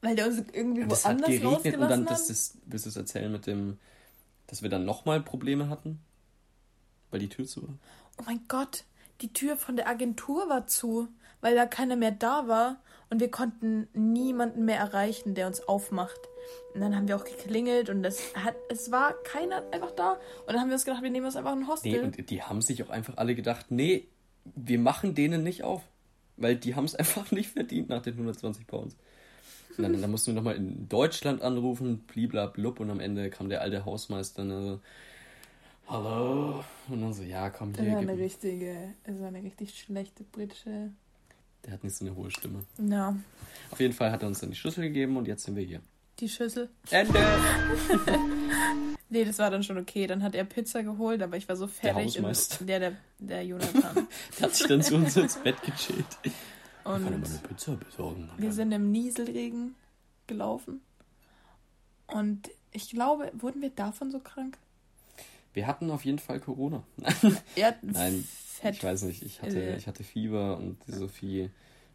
Weil 0.01 0.15
der 0.15 0.27
uns 0.27 0.43
irgendwie 0.51 0.81
es 0.81 1.05
hat 1.05 1.21
woanders 1.21 1.29
geregnet 1.29 1.77
und 1.77 1.89
dann, 1.89 2.01
hat. 2.01 2.11
das 2.11 2.29
ist, 2.29 2.57
willst 2.65 2.85
du 2.85 2.89
es 2.89 2.97
erzählen 2.97 3.31
mit 3.31 3.47
dem, 3.47 3.79
dass 4.47 4.61
wir 4.61 4.69
dann 4.69 4.85
nochmal 4.85 5.21
Probleme 5.21 5.69
hatten? 5.69 5.99
Weil 7.11 7.19
die 7.19 7.29
Tür 7.29 7.45
zu 7.45 7.63
war? 7.63 7.75
Oh 8.19 8.23
mein 8.25 8.41
Gott, 8.47 8.83
die 9.21 9.31
Tür 9.33 9.57
von 9.57 9.75
der 9.75 9.87
Agentur 9.87 10.49
war 10.49 10.67
zu, 10.67 11.07
weil 11.41 11.55
da 11.55 11.65
keiner 11.65 11.95
mehr 11.95 12.11
da 12.11 12.47
war 12.47 12.77
und 13.09 13.19
wir 13.19 13.31
konnten 13.31 13.87
niemanden 13.93 14.65
mehr 14.65 14.79
erreichen, 14.79 15.35
der 15.35 15.47
uns 15.47 15.61
aufmacht. 15.61 16.19
Und 16.73 16.81
dann 16.81 16.95
haben 16.95 17.07
wir 17.07 17.15
auch 17.15 17.23
geklingelt 17.23 17.89
und 17.89 18.03
das 18.03 18.35
hat, 18.35 18.55
es 18.69 18.91
war 18.91 19.13
keiner 19.23 19.63
einfach 19.71 19.91
da. 19.91 20.13
Und 20.13 20.53
dann 20.53 20.59
haben 20.59 20.69
wir 20.69 20.75
uns 20.75 20.85
gedacht, 20.85 21.03
wir 21.03 21.09
nehmen 21.09 21.25
uns 21.25 21.35
einfach 21.35 21.53
ein 21.53 21.67
Hostel. 21.67 21.91
Nee, 21.91 21.99
und 21.99 22.29
die 22.29 22.43
haben 22.43 22.61
sich 22.61 22.83
auch 22.83 22.89
einfach 22.89 23.17
alle 23.17 23.35
gedacht, 23.35 23.67
nee, 23.69 24.07
wir 24.55 24.79
machen 24.79 25.15
denen 25.15 25.43
nicht 25.43 25.63
auf. 25.63 25.81
Weil 26.35 26.55
die 26.55 26.75
haben 26.75 26.85
es 26.85 26.95
einfach 26.95 27.31
nicht 27.31 27.49
verdient 27.49 27.89
nach 27.89 28.01
den 28.01 28.13
120 28.13 28.67
Pounds. 28.67 28.95
Und 29.77 29.83
dann, 29.83 30.01
dann 30.01 30.11
mussten 30.11 30.27
wir 30.31 30.35
nochmal 30.35 30.55
in 30.55 30.89
Deutschland 30.89 31.41
anrufen, 31.41 31.99
bliblablub, 32.07 32.79
und 32.79 32.89
am 32.89 32.99
Ende 32.99 33.29
kam 33.29 33.49
der 33.49 33.61
alte 33.61 33.85
Hausmeister 33.85 34.41
und 34.41 34.49
so, 34.49 34.79
hallo? 35.87 36.63
Und 36.89 37.01
dann 37.01 37.13
so, 37.13 37.23
ja, 37.23 37.49
komm 37.49 37.73
Das 37.73 37.83
hier. 37.83 37.93
war 37.93 37.99
Gib, 38.01 38.09
eine 38.09 38.19
richtige, 38.19 38.93
das 39.03 39.19
war 39.19 39.27
eine 39.27 39.43
richtig 39.43 39.79
schlechte 39.79 40.23
britische. 40.23 40.89
der 41.65 41.73
hat 41.73 41.83
nicht 41.83 41.95
so 41.95 42.05
eine 42.05 42.15
hohe 42.15 42.31
Stimme. 42.31 42.63
Ja, 42.79 43.15
Auf 43.71 43.79
jeden 43.79 43.93
Fall 43.93 44.11
hat 44.11 44.21
er 44.23 44.27
uns 44.29 44.39
dann 44.39 44.49
die 44.49 44.55
Schlüssel 44.55 44.81
gegeben 44.83 45.17
und 45.17 45.27
jetzt 45.27 45.43
sind 45.43 45.55
wir 45.55 45.63
hier. 45.63 45.81
die 46.19 46.29
Schüssel. 46.29 46.69
Ende! 46.89 47.19
Nee, 49.09 49.23
das 49.23 49.39
war 49.39 49.49
dann 49.49 49.63
schon 49.63 49.77
okay. 49.77 50.05
Dann 50.05 50.21
hat 50.21 50.35
er 50.35 50.43
Pizza 50.43 50.83
geholt, 50.83 51.21
aber 51.21 51.37
ich 51.37 51.47
war 51.47 51.55
so 51.55 51.65
fertig. 51.65 52.15
Hausmeister. 52.17 52.59
Und 52.59 52.67
der, 52.67 52.79
der, 52.81 52.91
der 53.19 53.45
Jonathan. 53.45 54.05
Der 54.37 54.41
hat 54.47 54.53
sich 54.53 54.67
dann 54.67 54.81
zu 54.81 54.95
uns 54.95 55.15
ins 55.15 55.37
Bett 55.37 55.55
gechillt. 55.61 56.05
Und 56.87 57.03
Kann 57.03 57.13
er 57.13 57.19
mal 57.19 57.27
eine 57.27 57.37
Pizza 57.39 57.75
besorgen? 57.75 58.29
wir 58.37 58.51
sind 58.51 58.71
im 58.71 58.91
Nieselregen 58.91 59.75
gelaufen. 60.27 60.81
Und 62.07 62.49
ich 62.71 62.89
glaube, 62.89 63.31
wurden 63.37 63.61
wir 63.61 63.69
davon 63.69 64.11
so 64.11 64.19
krank? 64.19 64.57
Wir 65.53 65.67
hatten 65.67 65.89
auf 65.91 66.05
jeden 66.05 66.19
Fall 66.19 66.39
Corona. 66.39 66.83
Hat 67.61 67.77
Nein, 67.83 68.25
fett. 68.45 68.75
Ich 68.75 68.83
weiß 68.83 69.03
nicht, 69.03 69.23
ich 69.23 69.41
hatte, 69.41 69.59
Äh. 69.61 69.77
ich 69.77 69.87
hatte 69.87 70.03
Fieber 70.03 70.57
und 70.57 70.77
die 70.87 70.93
Sophie, 70.93 71.49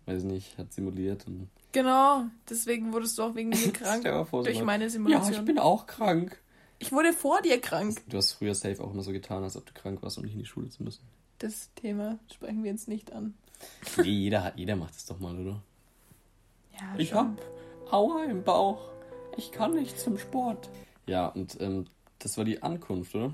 weiß 0.06 0.18
ich 0.24 0.28
nicht, 0.30 0.58
hat 0.58 0.72
simuliert 0.72 1.26
und. 1.26 1.48
Genau, 1.72 2.24
deswegen 2.50 2.92
wurdest 2.92 3.16
du 3.16 3.22
auch 3.22 3.34
wegen 3.34 3.48
mir 3.50 3.56
krank. 3.72 4.06
Vor, 4.28 4.42
durch 4.44 4.62
meine 4.62 4.84
Ja, 4.84 4.90
Simulation. 4.90 5.32
ich 5.34 5.44
bin 5.44 5.58
auch 5.58 5.86
krank. 5.86 6.38
Ich 6.80 6.92
wurde 6.92 7.12
vor 7.12 7.40
dir 7.40 7.60
krank. 7.60 8.02
Du 8.08 8.16
hast 8.18 8.32
früher 8.32 8.54
safe 8.54 8.82
auch 8.82 8.92
immer 8.92 9.02
so 9.04 9.12
getan, 9.12 9.42
als 9.44 9.56
ob 9.56 9.64
du 9.64 9.72
krank 9.72 10.02
warst, 10.02 10.18
um 10.18 10.24
nicht 10.24 10.34
in 10.34 10.40
die 10.40 10.46
Schule 10.46 10.68
zu 10.68 10.82
müssen. 10.82 11.02
Das 11.38 11.70
Thema 11.76 12.18
sprechen 12.34 12.62
wir 12.64 12.72
jetzt 12.72 12.88
nicht 12.88 13.12
an. 13.12 13.34
Nee, 13.98 14.02
jeder, 14.10 14.44
hat, 14.44 14.58
jeder 14.58 14.76
macht 14.76 14.94
es 14.94 15.06
doch 15.06 15.18
mal, 15.18 15.36
oder? 15.38 15.60
Ja, 16.74 16.94
Ich 16.98 17.10
schon. 17.10 17.18
hab 17.18 17.92
Aua 17.92 18.24
im 18.24 18.42
Bauch. 18.42 18.88
Ich 19.36 19.52
kann 19.52 19.74
nicht 19.74 19.98
zum 19.98 20.18
Sport. 20.18 20.68
Ja, 21.06 21.28
und 21.28 21.60
ähm, 21.60 21.86
das 22.18 22.36
war 22.38 22.44
die 22.44 22.62
Ankunft, 22.62 23.14
oder? 23.14 23.32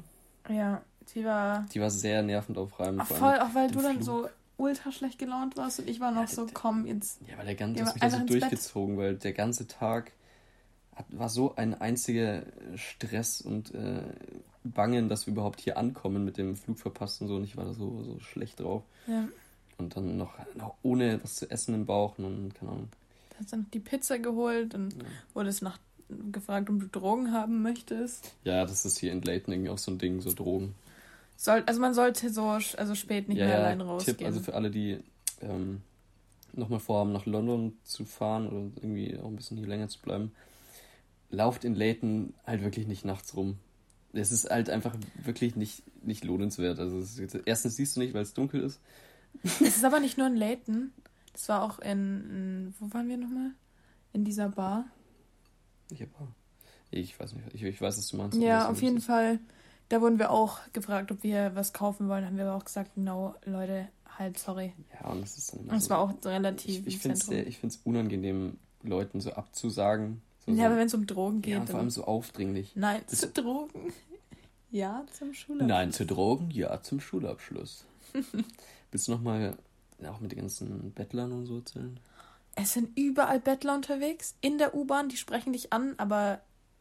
Ja, 0.49 0.83
die 1.15 1.25
war. 1.25 1.67
Die 1.73 1.81
war 1.81 1.91
sehr 1.91 2.23
nervend 2.23 2.59
aufreibend. 2.59 3.01
Ach, 3.03 3.07
vor 3.09 3.17
voll, 3.19 3.29
allem 3.31 3.43
auch 3.51 3.55
weil 3.55 3.71
du 3.71 3.81
dann 3.83 4.03
Flug. 4.03 4.05
so 4.05 4.29
ultra 4.57 4.91
schlecht 4.91 5.19
gelaunt 5.19 5.57
warst 5.57 5.79
und 5.81 5.89
ich 5.89 6.01
war 6.01 6.11
noch 6.11 6.27
so, 6.29 6.47
komm, 6.53 6.87
jetzt. 6.87 7.21
Ja, 7.29 7.39
weil 7.39 7.47
der 7.47 7.55
ganze, 7.55 7.81
Ja, 7.81 7.85
das 7.87 7.95
so 8.01 8.05
ins 8.05 8.17
Bett. 8.19 8.31
durchgezogen, 8.43 8.97
weil 8.97 9.15
der 9.17 9.33
ganze 9.33 9.67
Tag 9.69 10.13
hat, 10.97 11.07
war 11.11 11.29
so 11.29 11.55
ein 11.55 11.81
einziger 11.81 12.43
Stress 12.75 13.41
und 13.41 13.73
äh, 13.75 14.03
Bangen, 14.65 15.09
dass 15.09 15.27
wir 15.27 15.33
überhaupt 15.33 15.61
hier 15.61 15.77
ankommen 15.77 16.25
mit 16.25 16.37
dem 16.39 16.57
Flug 16.57 16.79
verpasst 16.81 17.21
und 17.23 17.29
so. 17.29 17.37
Und 17.37 17.45
ich 17.45 17.57
war 17.57 17.65
da 17.67 17.73
so, 17.73 18.03
so 18.03 18.19
schlecht 18.19 18.59
drauf. 18.61 18.83
Ja, 19.07 19.29
Und 19.79 19.97
dann 19.97 20.17
noch, 20.17 20.35
noch 20.55 20.75
ohne 20.83 21.23
was 21.23 21.37
zu 21.37 21.51
essen 21.51 21.75
im 21.75 21.87
Bauch 21.87 22.19
und 22.19 22.55
keine 22.55 22.73
Ahnung. 22.73 22.89
hast 23.39 23.53
dann 23.53 23.67
die 23.73 23.79
Pizza 23.79 24.19
geholt 24.19 24.75
und 24.75 24.95
Ja. 24.95 25.05
wurdest 25.35 25.63
nach 25.63 25.79
gefragt, 26.33 26.71
ob 26.71 26.81
du 26.81 26.87
Drogen 26.87 27.33
haben 27.33 27.63
möchtest. 27.63 28.33
Ja, 28.45 28.65
das 28.65 28.85
ist 28.85 28.99
hier 28.99 29.13
in 29.13 29.23
Layton 29.23 29.53
irgendwie 29.53 29.71
auch 29.71 29.79
so 29.79 29.91
ein 29.91 29.99
Ding, 29.99 30.21
so 30.21 30.33
Drogen. 30.33 30.75
Soll, 31.37 31.63
also 31.67 31.81
man 31.81 31.95
sollte 31.95 32.31
so 32.31 32.49
also 32.49 32.95
spät 32.95 33.29
nicht 33.29 33.39
ja, 33.39 33.47
mehr 33.47 33.59
allein 33.59 33.81
rausgehen. 33.81 34.17
Tipp, 34.17 34.27
also 34.27 34.41
für 34.41 34.55
alle, 34.55 34.71
die 34.71 34.99
ähm, 35.41 35.83
nochmal 36.53 36.81
vorhaben, 36.81 37.13
nach 37.13 37.27
London 37.27 37.77
zu 37.85 38.05
fahren 38.05 38.49
oder 38.49 38.83
irgendwie 38.83 39.17
auch 39.19 39.29
ein 39.29 39.37
bisschen 39.37 39.57
hier 39.59 39.69
länger 39.69 39.89
zu 39.89 40.01
bleiben, 40.01 40.33
lauft 41.31 41.65
in 41.65 41.75
Layton 41.75 42.35
halt 42.45 42.63
wirklich 42.63 42.87
nicht 42.87 43.05
nachts 43.05 43.37
rum. 43.37 43.59
Es 44.15 44.33
ist 44.33 44.51
halt 44.51 44.71
einfach 44.71 44.97
wirklich 45.23 45.55
nicht, 45.55 45.83
nicht 46.03 46.25
lohnenswert. 46.25 46.81
Also 46.81 46.99
es 46.99 47.19
ist, 47.19 47.39
erstens 47.45 47.77
siehst 47.77 47.97
du 47.97 48.01
nicht, 48.01 48.15
weil 48.15 48.23
es 48.23 48.35
dunkel 48.35 48.63
ist. 48.63 48.81
Es 49.43 49.61
ist 49.61 49.85
aber 49.85 50.01
nicht 50.01 50.19
nur 50.19 50.27
in 50.27 50.37
Layton. 50.37 50.93
Das 51.33 51.49
war 51.49 51.63
auch 51.63 51.79
in, 51.79 51.91
in 52.31 52.75
wo 52.79 52.93
waren 52.93 53.09
wir 53.09 53.17
nochmal? 53.17 53.53
In 54.13 54.25
dieser 54.25 54.49
Bar. 54.49 54.85
Ich, 55.91 56.03
hab, 56.03 56.09
ich 56.91 57.19
weiß 57.19 57.33
nicht, 57.35 57.55
ich, 57.55 57.63
ich 57.63 57.81
weiß, 57.81 57.97
was 57.99 58.09
du 58.09 58.17
meinst. 58.17 58.39
Ja, 58.39 58.69
auf 58.69 58.83
jeden 58.83 59.01
Fall. 59.01 59.39
Da 59.89 60.01
wurden 60.03 60.19
wir 60.19 60.31
auch 60.31 60.59
gefragt, 60.73 61.11
ob 61.13 61.23
wir 61.23 61.55
was 61.55 61.73
kaufen 61.73 62.09
wollen. 62.09 62.27
Haben 62.27 62.37
wir 62.37 62.47
aber 62.47 62.57
auch 62.57 62.65
gesagt, 62.65 62.97
no, 62.97 63.35
Leute, 63.47 63.89
halt, 64.19 64.39
sorry. 64.39 64.75
Ja, 65.01 65.09
und 65.11 65.23
das 65.23 65.39
ist 65.39 65.53
dann 65.53 65.61
immer 65.61 65.73
Und 65.73 65.79
es 65.79 65.85
so- 65.85 65.91
war 65.91 65.99
auch 66.01 66.13
relativ 66.25 66.87
Ich, 66.87 66.97
ich 66.97 66.99
finde 66.99 67.47
es 67.69 67.77
unangenehm, 67.85 68.59
Leuten 68.83 69.21
so 69.21 69.33
abzusagen. 69.33 70.21
So, 70.45 70.51
Ja, 70.53 70.57
so, 70.59 70.65
aber 70.67 70.77
wenn 70.77 70.87
es 70.89 70.95
um 70.95 71.07
Drogen 71.07 71.41
geht, 71.41 71.55
ja, 71.55 71.65
vor 71.67 71.79
allem 71.81 71.91
so 71.91 72.05
aufdringlich. 72.05 72.73
Nein, 72.75 73.03
zu 73.07 73.29
Drogen. 73.29 73.93
Ja, 74.71 75.03
zum 75.19 75.33
Schulabschluss. 75.33 75.67
Nein 75.69 75.93
zu 75.93 76.05
Drogen, 76.05 76.51
ja 76.51 76.83
zum 76.83 77.01
Schulabschluss. 77.01 77.87
Willst 78.91 79.09
du 79.09 79.13
nochmal 79.13 79.57
auch 80.07 80.21
mit 80.21 80.33
den 80.33 80.41
ganzen 80.41 80.93
Bettlern 80.93 81.33
und 81.33 81.47
so 81.47 81.57
erzählen? 81.57 81.99
Es 82.55 82.73
sind 82.73 82.97
überall 82.99 83.41
Bettler 83.41 83.75
unterwegs. 83.75 84.35
In 84.41 84.59
der 84.59 84.75
U-Bahn, 84.75 85.09
die 85.09 85.17
sprechen 85.17 85.53
dich 85.53 85.73
an, 85.73 85.95
aber 85.97 86.41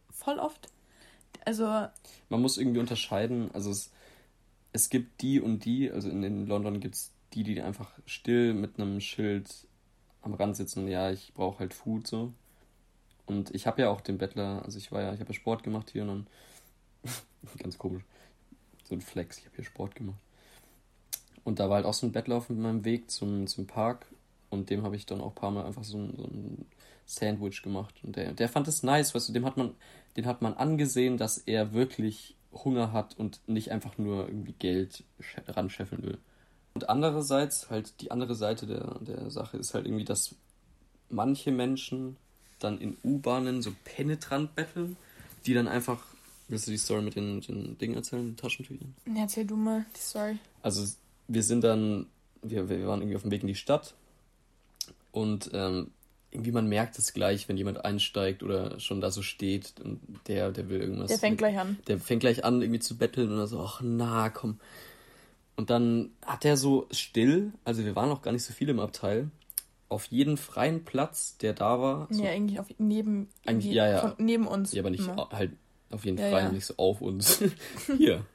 voll 0.10 0.40
oft. 0.40 0.70
Also, 1.46 1.88
Man 2.30 2.42
muss 2.42 2.58
irgendwie 2.58 2.80
unterscheiden, 2.80 3.52
also 3.54 3.70
es, 3.70 3.92
es 4.74 4.90
gibt 4.90 5.22
die 5.22 5.40
und 5.40 5.66
die, 5.66 5.92
also 5.92 6.10
in, 6.10 6.24
in 6.24 6.48
London 6.48 6.80
gibt 6.80 6.96
es 6.96 7.12
die, 7.34 7.44
die 7.44 7.62
einfach 7.62 7.92
still 8.06 8.54
mit 8.54 8.80
einem 8.80 9.00
Schild 9.00 9.68
am 10.24 10.34
Rand 10.34 10.56
sitzen 10.58 10.84
und 10.84 10.88
ja, 10.90 11.12
ich 11.12 11.34
brauche 11.34 11.60
halt 11.60 11.74
Food 11.74 12.08
so. 12.08 12.34
Und 13.26 13.54
ich 13.54 13.68
habe 13.68 13.82
ja 13.82 13.90
auch 13.90 14.02
den 14.02 14.18
Bettler, 14.18 14.64
also 14.66 14.78
ich 14.78 14.92
war 14.92 15.02
ja, 15.02 15.14
ich 15.14 15.20
habe 15.20 15.32
ja 15.32 15.40
Sport 15.40 15.64
gemacht 15.64 15.90
hier 15.92 16.04
und 16.04 16.08
dann, 16.08 16.28
ganz 17.60 17.78
komisch, 17.78 18.04
so 18.84 18.96
ein 18.96 19.02
Flex, 19.02 19.38
ich 19.38 19.46
habe 19.46 19.56
hier 19.58 19.66
Sport 19.66 19.96
gemacht. 19.96 20.20
Und 21.48 21.60
da 21.60 21.70
war 21.70 21.78
halt 21.78 21.86
auch 21.86 21.94
so 21.94 22.06
ein 22.06 22.12
Bettler 22.12 22.36
auf 22.36 22.50
meinem 22.50 22.84
Weg 22.84 23.10
zum, 23.10 23.48
zum 23.48 23.68
Park 23.68 24.06
und 24.50 24.70
dem 24.70 24.84
habe 24.84 24.98
ich 24.98 25.06
dann 25.06 25.22
auch 25.22 25.30
ein 25.30 25.36
paar 25.36 25.52
Mal 25.52 25.66
einfach 25.66 25.86
so 25.86 25.98
ein, 25.98 26.14
so 26.18 26.24
ein 26.26 26.66
Sandwich 27.06 27.62
gemacht. 27.62 27.96
Und 28.04 28.18
der, 28.18 28.34
der 28.34 28.50
fand 28.50 28.68
es 28.68 28.84
nice, 28.84 29.16
weißt 29.16 29.30
du, 29.30 29.34
dem 29.34 29.46
hat 29.46 29.56
man, 29.56 29.74
den 30.18 30.26
hat 30.26 30.42
man 30.42 30.56
angesehen, 30.56 31.16
dass 31.18 31.38
er 31.38 31.72
wirklich 31.72 32.36
Hunger 32.52 32.92
hat 32.92 33.18
und 33.18 33.40
nicht 33.48 33.72
einfach 33.72 33.98
nur 33.98 34.28
irgendwie 34.28 34.56
Geld 34.60 35.06
sch- 35.22 35.56
ranscheffeln 35.56 36.04
will. 36.04 36.18
Und 36.74 36.90
andererseits, 36.90 37.70
halt 37.70 38.02
die 38.02 38.12
andere 38.12 38.36
Seite 38.36 38.68
der, 38.68 39.00
der 39.00 39.32
Sache 39.32 39.56
ist 39.56 39.74
halt 39.74 39.86
irgendwie, 39.86 40.04
dass 40.06 40.36
manche 41.10 41.52
Menschen 41.54 42.18
dann 42.60 42.78
in 42.82 42.98
U-Bahnen 43.06 43.62
so 43.62 43.72
penetrant 43.86 44.54
betteln, 44.56 44.98
die 45.46 45.54
dann 45.54 45.70
einfach. 45.70 46.04
Willst 46.50 46.68
du 46.68 46.72
die 46.72 46.78
Story 46.78 47.02
mit 47.04 47.16
den, 47.16 47.40
den 47.42 47.78
Dingen 47.78 47.96
erzählen, 47.96 48.26
den 48.26 48.36
Taschentüchern? 48.38 48.94
ja, 49.06 49.22
erzähl 49.22 49.46
du 49.46 49.56
mal 49.56 49.86
die 49.96 50.00
Story. 50.00 50.38
Also 50.62 50.86
wir 51.28 51.44
sind 51.44 51.64
dann, 51.64 52.08
wir, 52.42 52.70
wir 52.70 52.88
waren 52.88 53.02
irgendwie 53.02 53.16
auf 53.16 53.22
dem 53.24 53.32
Weg 53.32 53.42
in 53.42 53.48
die 53.48 53.56
Stadt 53.56 53.94
und 55.12 55.50
ähm, 55.54 55.92
irgendwie 56.32 56.52
man 56.52 56.68
merkt 56.68 56.98
es 57.00 57.14
gleich, 57.14 57.48
wenn 57.48 57.58
jemand 57.58 57.86
einsteigt 57.86 58.44
oder 58.44 58.80
schon 58.80 59.02
da 59.02 59.12
so 59.12 59.22
steht 59.22 59.74
und 59.84 60.00
der, 60.28 60.52
der 60.52 60.70
will 60.70 60.82
irgendwas. 60.82 61.08
Der 61.08 61.18
fängt 61.18 61.34
mit- 61.34 61.40
gleich 61.40 61.58
an. 61.58 61.78
Der 61.88 62.00
fängt 62.00 62.20
gleich 62.22 62.44
an 62.44 62.62
irgendwie 62.62 62.80
zu 62.80 62.98
betteln 62.98 63.32
und 63.32 63.38
dann 63.38 63.48
so, 63.48 63.60
ach 63.62 63.82
na, 63.84 64.30
komm. 64.30 64.60
Und 65.56 65.70
dann 65.70 66.12
hat 66.26 66.46
er 66.46 66.56
so 66.58 66.88
still, 66.92 67.52
also 67.64 67.84
wir 67.84 67.96
waren 67.96 68.12
auch 68.12 68.22
gar 68.22 68.32
nicht 68.32 68.44
so 68.44 68.54
viele 68.54 68.72
im 68.72 68.80
Abteil, 68.80 69.32
auf 69.90 70.06
jeden 70.08 70.36
freien 70.38 70.84
Platz, 70.84 71.38
der 71.38 71.54
da 71.54 71.80
war, 71.80 72.08
so, 72.12 72.24
Ja, 72.24 72.30
eigentlich 72.32 72.60
auf, 72.60 72.68
neben, 72.78 73.30
Eigentlich- 73.46 73.74
ja, 73.74 73.88
ja. 73.90 74.00
Von, 74.02 74.14
neben 74.26 74.46
uns. 74.48 74.74
ja, 74.74 74.82
aber 74.82 74.90
nicht 74.92 75.08
immer. 75.08 75.30
halt 75.32 75.54
auf 75.90 76.06
jeden 76.06 76.18
Ja, 76.18 76.30
Fall 76.30 76.44
ja. 76.44 76.52
nicht 76.52 76.66
so 76.66 76.76
auf 76.78 77.02
uns. 77.02 77.42
Hier. 77.98 78.26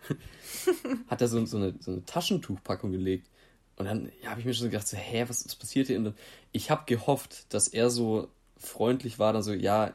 Hat 1.08 1.20
er 1.20 1.28
so, 1.28 1.44
so, 1.44 1.56
eine, 1.56 1.74
so 1.80 1.92
eine 1.92 2.04
Taschentuchpackung 2.04 2.90
gelegt. 2.92 3.28
Und 3.76 3.86
dann 3.86 4.10
ja, 4.22 4.30
habe 4.30 4.40
ich 4.40 4.46
mir 4.46 4.54
schon 4.54 4.70
gedacht, 4.70 4.86
so, 4.86 4.96
hä, 4.96 5.24
was, 5.28 5.44
was 5.44 5.54
passiert 5.54 5.88
hier? 5.88 5.98
Und 5.98 6.14
ich 6.52 6.70
habe 6.70 6.82
gehofft, 6.86 7.52
dass 7.52 7.68
er 7.68 7.90
so 7.90 8.28
freundlich 8.56 9.18
war, 9.18 9.32
dann 9.32 9.42
so, 9.42 9.52
ja, 9.52 9.94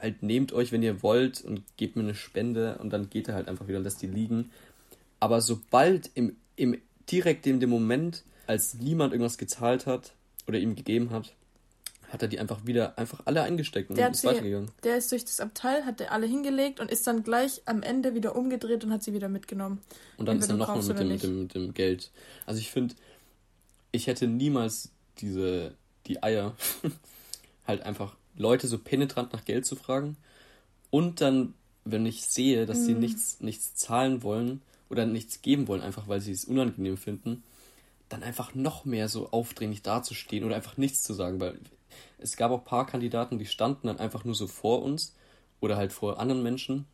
halt 0.00 0.22
nehmt 0.22 0.52
euch, 0.52 0.72
wenn 0.72 0.82
ihr 0.82 1.02
wollt 1.02 1.42
und 1.44 1.62
gebt 1.76 1.96
mir 1.96 2.02
eine 2.02 2.14
Spende 2.14 2.78
und 2.78 2.90
dann 2.90 3.10
geht 3.10 3.28
er 3.28 3.34
halt 3.34 3.48
einfach 3.48 3.68
wieder 3.68 3.78
und 3.78 3.84
lässt 3.84 4.02
die 4.02 4.06
liegen. 4.06 4.50
Aber 5.20 5.40
sobald 5.40 6.10
im, 6.14 6.36
im 6.56 6.80
direkt 7.10 7.46
in 7.46 7.60
dem 7.60 7.70
Moment, 7.70 8.24
als 8.46 8.74
niemand 8.74 9.12
irgendwas 9.12 9.38
gezahlt 9.38 9.86
hat 9.86 10.14
oder 10.46 10.58
ihm 10.58 10.74
gegeben 10.74 11.10
hat, 11.10 11.34
hat 12.08 12.22
er 12.22 12.28
die 12.28 12.38
einfach 12.40 12.64
wieder 12.66 12.96
einfach 12.98 13.20
alle 13.26 13.42
eingesteckt 13.42 13.90
und 13.90 13.96
Der 13.96 14.10
ist 14.10 14.22
sie- 14.22 14.26
weitergegangen. 14.28 14.70
Der 14.82 14.96
ist 14.96 15.12
durch 15.12 15.24
das 15.24 15.40
Abteil, 15.40 15.84
hat 15.84 16.00
der 16.00 16.12
alle 16.12 16.26
hingelegt 16.26 16.80
und 16.80 16.90
ist 16.90 17.06
dann 17.06 17.22
gleich 17.22 17.62
am 17.66 17.82
Ende 17.82 18.14
wieder 18.14 18.34
umgedreht 18.34 18.82
und 18.84 18.92
hat 18.92 19.02
sie 19.02 19.12
wieder 19.12 19.28
mitgenommen. 19.28 19.80
Und 20.16 20.26
dann 20.26 20.38
ist 20.38 20.48
er 20.48 20.56
nochmal 20.56 20.82
mit 20.82 20.98
dem, 20.98 21.08
mit, 21.08 21.22
dem, 21.22 21.42
mit 21.42 21.54
dem 21.54 21.74
Geld. 21.74 22.10
Also 22.46 22.60
ich 22.60 22.70
finde, 22.70 22.94
ich 23.92 24.06
hätte 24.06 24.26
niemals 24.26 24.90
diese, 25.18 25.74
die 26.06 26.22
Eier, 26.22 26.54
halt 27.66 27.82
einfach 27.82 28.16
Leute 28.36 28.66
so 28.68 28.78
penetrant 28.78 29.32
nach 29.32 29.44
Geld 29.44 29.66
zu 29.66 29.76
fragen. 29.76 30.16
Und 30.90 31.20
dann, 31.20 31.54
wenn 31.84 32.06
ich 32.06 32.24
sehe, 32.24 32.64
dass 32.66 32.78
Mhm. 32.78 32.84
sie 32.84 32.94
nichts, 32.94 33.40
nichts 33.40 33.74
zahlen 33.74 34.22
wollen 34.22 34.62
oder 34.88 35.04
nichts 35.06 35.42
geben 35.42 35.68
wollen, 35.68 35.82
einfach 35.82 36.08
weil 36.08 36.20
sie 36.20 36.32
es 36.32 36.44
unangenehm 36.46 36.96
finden, 36.96 37.42
dann 38.08 38.22
einfach 38.22 38.54
noch 38.54 38.86
mehr 38.86 39.08
so 39.10 39.30
aufdringlich 39.30 39.82
dazustehen 39.82 40.44
oder 40.44 40.56
einfach 40.56 40.78
nichts 40.78 41.02
zu 41.02 41.12
sagen. 41.12 41.40
Weil 41.40 41.58
es 42.18 42.36
gab 42.36 42.50
auch 42.50 42.58
ein 42.58 42.64
paar 42.64 42.86
Kandidaten, 42.86 43.38
die 43.38 43.46
standen 43.46 43.86
dann 43.86 43.98
einfach 43.98 44.24
nur 44.24 44.34
so 44.34 44.46
vor 44.46 44.82
uns 44.82 45.14
oder 45.60 45.76
halt 45.76 45.92
vor 45.92 46.18
anderen 46.18 46.42
Menschen. 46.42 46.86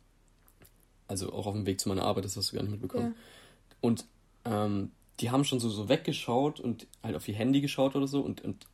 Also 1.07 1.31
auch 1.33 1.45
auf 1.45 1.53
dem 1.53 1.65
Weg 1.65 1.79
zu 1.79 1.89
meiner 1.89 2.03
Arbeit, 2.03 2.25
das 2.25 2.35
hast 2.35 2.51
du 2.51 2.55
gar 2.55 2.63
nicht 2.63 2.71
mitbekommen. 2.71 3.15
Ja. 3.15 3.75
Und 3.81 4.05
ähm, 4.45 4.91
die 5.19 5.29
haben 5.31 5.43
schon 5.43 5.59
so, 5.59 5.69
so 5.69 5.87
weggeschaut 5.87 6.59
und 6.59 6.87
halt 7.03 7.15
auf 7.15 7.27
ihr 7.27 7.35
Handy 7.35 7.61
geschaut 7.61 7.95
oder 7.95 8.07
so 8.07 8.21
und, 8.21 8.41
und 8.41 8.65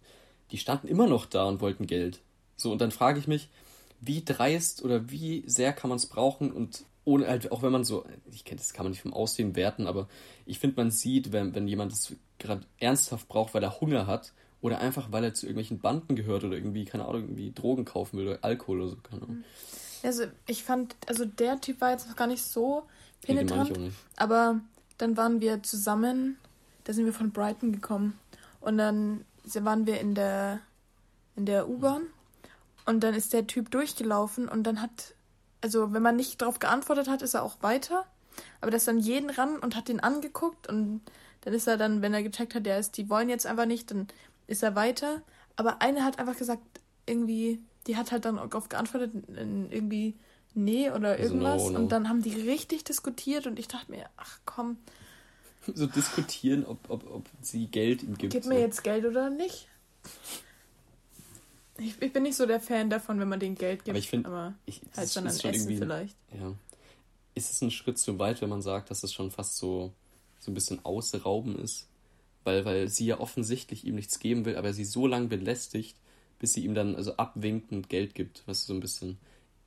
die 0.52 0.58
standen 0.58 0.88
immer 0.88 1.08
noch 1.08 1.26
da 1.26 1.46
und 1.46 1.62
wollten 1.62 1.88
Geld. 1.88 2.22
So, 2.58 2.72
und 2.72 2.82
dann 2.82 2.92
frage 2.92 3.20
ich 3.20 3.28
mich, 3.28 3.50
wie 4.00 4.24
dreist 4.24 4.84
oder 4.84 5.10
wie 5.12 5.44
sehr 5.46 5.74
kann 5.74 5.90
man 5.90 5.98
es 5.98 6.08
brauchen 6.08 6.52
und 6.52 6.86
ohne 7.04 7.28
halt, 7.28 7.52
auch 7.52 7.64
wenn 7.64 7.72
man 7.72 7.84
so, 7.84 8.06
ich 8.32 8.46
kenne 8.46 8.60
das 8.60 8.74
kann 8.74 8.86
man 8.86 8.92
nicht 8.92 9.02
vom 9.02 9.14
Aussehen 9.14 9.56
werten, 9.56 9.88
aber 9.88 10.08
ich 10.46 10.60
finde, 10.60 10.78
man 10.78 10.92
sieht, 10.92 11.32
wenn, 11.32 11.56
wenn 11.56 11.68
jemand 11.68 11.94
es 11.94 12.16
gerade 12.38 12.66
ernsthaft 12.80 13.28
braucht, 13.28 13.54
weil 13.54 13.64
er 13.64 13.80
Hunger 13.82 14.08
hat 14.08 14.34
oder 14.62 14.80
einfach, 14.80 15.12
weil 15.12 15.24
er 15.24 15.34
zu 15.34 15.46
irgendwelchen 15.46 15.80
Banden 15.80 16.16
gehört 16.16 16.44
oder 16.44 16.56
irgendwie, 16.56 16.86
keine 16.86 17.06
Ahnung, 17.06 17.24
irgendwie 17.24 17.52
Drogen 17.52 17.86
kaufen 17.86 18.18
will 18.18 18.28
oder 18.28 18.40
Alkohol 18.44 18.82
oder 18.82 18.90
so, 18.92 18.98
keine 18.98 19.24
Ahnung. 19.24 19.44
Also 20.04 20.24
ich 20.48 20.64
fand, 20.64 20.96
also 21.08 21.26
der 21.26 21.62
Typ 21.62 21.82
war 21.82 21.92
jetzt 21.92 22.08
noch 22.08 22.16
gar 22.16 22.28
nicht 22.28 22.44
so 22.44 22.84
Nee, 23.28 23.36
penetrant, 23.36 23.72
auch 23.72 23.78
nicht. 23.78 23.98
aber 24.18 24.60
dann 24.98 25.16
waren 25.18 25.42
wir 25.42 25.62
zusammen, 25.64 26.38
da 26.84 26.94
sind 26.94 27.06
wir 27.06 27.14
von 27.14 27.32
Brighton 27.32 27.72
gekommen 27.72 28.18
und 28.62 28.78
dann 28.78 29.26
waren 29.54 29.86
wir 29.86 30.00
in 30.00 30.16
der 30.16 30.60
in 31.36 31.46
der 31.46 31.70
U-Bahn 31.70 32.04
und 32.86 33.02
dann 33.02 33.14
ist 33.14 33.34
der 33.34 33.48
Typ 33.48 33.72
durchgelaufen 33.72 34.48
und 34.50 34.64
dann 34.64 34.82
hat, 34.82 35.14
also 35.62 35.94
wenn 35.94 36.02
man 36.02 36.16
nicht 36.16 36.42
darauf 36.42 36.60
geantwortet 36.60 37.08
hat, 37.08 37.22
ist 37.22 37.34
er 37.36 37.44
auch 37.44 37.58
weiter, 37.62 38.06
aber 38.60 38.72
der 38.72 38.78
ist 38.78 38.88
dann 38.88 39.00
jeden 39.00 39.30
ran 39.30 39.58
und 39.58 39.76
hat 39.76 39.88
den 39.88 40.00
angeguckt 40.00 40.68
und 40.68 41.02
dann 41.42 41.54
ist 41.54 41.68
er 41.68 41.78
dann, 41.78 42.02
wenn 42.02 42.14
er 42.14 42.22
gecheckt 42.24 42.54
hat, 42.56 42.66
der 42.66 42.80
ist, 42.80 42.98
die 42.98 43.10
wollen 43.10 43.30
jetzt 43.30 43.46
einfach 43.48 43.66
nicht, 43.66 43.90
dann 43.92 44.08
ist 44.52 44.62
er 44.64 44.76
weiter, 44.76 45.22
aber 45.56 45.82
eine 45.82 46.04
hat 46.04 46.20
einfach 46.20 46.38
gesagt, 46.38 46.62
irgendwie, 47.06 47.60
die 47.88 47.96
hat 47.98 48.12
halt 48.12 48.26
dann 48.26 48.36
darauf 48.36 48.70
geantwortet, 48.70 49.12
irgendwie 49.28 50.16
nee 50.54 50.90
oder 50.92 51.12
Also 51.14 51.24
irgendwas 51.24 51.64
no, 51.64 51.70
no. 51.72 51.80
und 51.80 51.90
dann 51.92 52.10
haben 52.10 52.22
die 52.22 52.34
richtig 52.36 52.84
diskutiert 52.84 53.48
und 53.48 53.58
ich 53.58 53.68
dachte 53.68 53.90
mir, 53.92 54.06
ach 54.18 54.40
komm, 54.46 54.78
So 55.74 55.86
diskutieren, 55.88 56.66
ob, 56.66 56.90
ob, 56.90 57.10
ob 57.10 57.26
sie 57.42 57.68
Geld 57.68 58.04
ihm 58.04 58.18
gibt. 58.18 58.34
gib 58.34 58.44
so. 58.44 58.50
mir 58.50 58.60
jetzt 58.60 58.84
Geld 58.84 59.06
oder 59.06 59.30
nicht. 59.30 59.68
Ich, 61.78 62.00
ich 62.02 62.14
bin 62.14 62.24
nicht 62.24 62.36
so 62.36 62.46
der 62.46 62.60
Fan 62.60 62.90
davon, 62.90 63.20
wenn 63.20 63.30
man 63.30 63.40
denen 63.40 63.56
Geld 63.56 63.80
gibt, 63.86 63.90
Aber 63.90 63.98
ich 64.00 64.10
find, 64.10 64.26
aber 64.26 64.54
Ich, 64.66 64.82
das 64.82 64.98
halt 64.98 65.06
ist- 65.08 65.14
sondern 65.14 65.34
ist 65.34 65.42
schon 65.42 65.52
Essen 65.52 65.78
vielleicht. 65.78 66.16
Ja. 66.34 66.54
Ist 67.34 67.50
es 67.52 67.62
ein 67.62 67.72
Schritt 67.72 67.98
zu 67.98 68.20
weit, 68.20 68.42
wenn 68.42 68.50
man 68.50 68.62
sagt, 68.62 68.92
dass 68.92 69.04
es 69.04 69.14
schon 69.14 69.32
fast 69.32 69.56
so, 69.58 69.94
so 70.40 70.52
ein 70.52 70.54
bisschen 70.54 70.84
ausrauben 70.86 71.58
ist? 71.60 71.88
Weil, 72.44 72.66
weil 72.66 72.88
sie 72.88 73.06
ja 73.06 73.20
offensichtlich 73.20 73.86
ihm 73.86 73.96
nichts 73.96 74.20
geben 74.20 74.46
will, 74.46 74.56
aber 74.56 74.74
sie 74.74 74.86
so 74.86 75.06
lange 75.08 75.28
belästigt, 75.28 75.96
bis 76.40 76.54
sie 76.54 76.66
ihm 76.66 76.74
dann 76.74 76.96
also 76.96 77.16
abwinkt 77.18 77.72
und 77.72 77.88
Geld 77.90 78.16
gibt. 78.16 78.44
Was 78.48 78.66
so 78.66 78.74
ein 78.74 78.80
bisschen. 78.80 79.18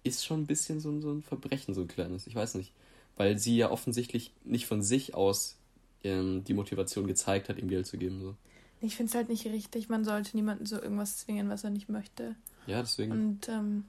Ist 0.03 0.25
schon 0.27 0.43
ein 0.43 0.47
bisschen 0.47 0.81
so, 0.81 0.91
ein- 0.91 1.01
so 1.01 1.13
ein 1.13 1.23
Verbrechen, 1.23 1.73
so 1.73 1.83
ein 1.83 1.89
kleines. 1.89 2.27
Ich 2.27 2.35
weiß 2.35 2.55
nicht. 2.57 2.73
Weil 3.17 3.39
sie 3.39 3.57
ja 3.57 3.71
offensichtlich 3.71 4.33
nicht 4.45 4.67
von 4.67 4.83
sich 4.83 5.15
aus 5.15 5.57
ähm, 6.03 6.43
die 6.45 6.53
Motivation 6.55 7.07
gezeigt 7.07 7.49
hat, 7.49 7.59
ihm 7.59 7.69
Geld 7.69 7.87
zu 7.87 7.97
geben. 7.97 8.21
So. 8.21 8.35
Ich 8.81 8.97
finde 8.97 9.11
es 9.11 9.15
halt 9.15 9.29
nicht 9.29 9.47
richtig, 9.47 9.89
man 9.89 10.05
sollte 10.05 10.37
niemanden 10.37 10.67
so 10.67 10.83
irgendwas 10.83 11.19
zwingen, 11.19 11.49
was 11.49 11.65
er 11.65 11.71
nicht 11.71 11.89
möchte. 11.89 12.35
Ja, 12.67 12.81
deswegen. 12.83 13.13
Und 13.13 13.49
ähm, 13.49 13.85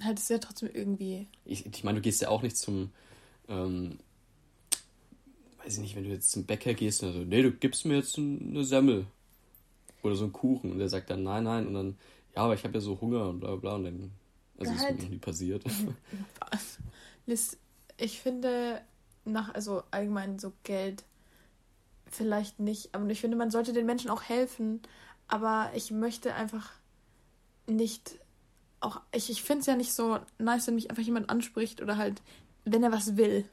halt 0.00 0.18
ist 0.18 0.30
ja 0.30 0.38
trotzdem 0.38 0.70
irgendwie. 0.72 1.26
Ich, 1.44 1.66
ich 1.66 1.84
meine, 1.84 1.96
du 1.98 2.02
gehst 2.02 2.22
ja 2.22 2.28
auch 2.28 2.42
nicht 2.42 2.56
zum, 2.56 2.90
ähm, 3.48 3.98
weiß 5.64 5.74
ich 5.74 5.80
nicht, 5.80 5.96
wenn 5.96 6.04
du 6.04 6.10
jetzt 6.10 6.30
zum 6.30 6.44
Bäcker 6.44 6.74
gehst 6.74 7.02
und 7.02 7.12
so, 7.12 7.18
nee, 7.20 7.42
du 7.42 7.52
gibst 7.52 7.84
mir 7.84 7.96
jetzt 7.96 8.18
ein- 8.18 8.50
eine 8.50 8.64
Semmel 8.64 9.06
oder 10.02 10.14
so 10.16 10.24
einen 10.24 10.32
Kuchen 10.32 10.72
und 10.72 10.78
der 10.78 10.88
sagt 10.88 11.10
dann 11.10 11.22
nein, 11.22 11.44
nein 11.44 11.66
und 11.66 11.74
dann, 11.74 11.96
ja, 12.34 12.42
aber 12.42 12.54
ich 12.54 12.64
habe 12.64 12.74
ja 12.74 12.80
so 12.80 13.00
Hunger 13.00 13.28
und 13.28 13.40
bla 13.40 13.50
bla 13.50 13.56
bla 13.56 13.74
und 13.76 13.84
dann, 13.84 14.10
also 14.58 14.72
Ja, 14.72 14.78
ist 14.78 14.90
mir 14.90 15.02
noch 15.04 15.10
nie 15.10 15.18
passiert. 15.18 15.64
Was? 16.50 16.78
Liz, 17.26 17.56
ich 17.96 18.20
finde, 18.20 18.82
nach, 19.24 19.54
also 19.54 19.82
allgemein 19.90 20.38
so 20.38 20.52
Geld 20.64 21.04
vielleicht 22.10 22.60
nicht, 22.60 22.94
aber 22.94 23.08
ich 23.10 23.20
finde, 23.20 23.36
man 23.36 23.50
sollte 23.50 23.72
den 23.72 23.86
Menschen 23.86 24.10
auch 24.10 24.22
helfen, 24.22 24.82
aber 25.26 25.70
ich 25.74 25.90
möchte 25.90 26.34
einfach 26.34 26.70
nicht 27.66 28.18
auch, 28.80 29.00
ich, 29.12 29.30
ich 29.30 29.42
finde 29.42 29.60
es 29.60 29.66
ja 29.66 29.76
nicht 29.76 29.94
so 29.94 30.18
nice, 30.38 30.66
wenn 30.66 30.74
mich 30.74 30.90
einfach 30.90 31.02
jemand 31.02 31.30
anspricht 31.30 31.80
oder 31.80 31.96
halt, 31.96 32.20
wenn 32.64 32.82
er 32.82 32.92
was 32.92 33.16
will. 33.16 33.46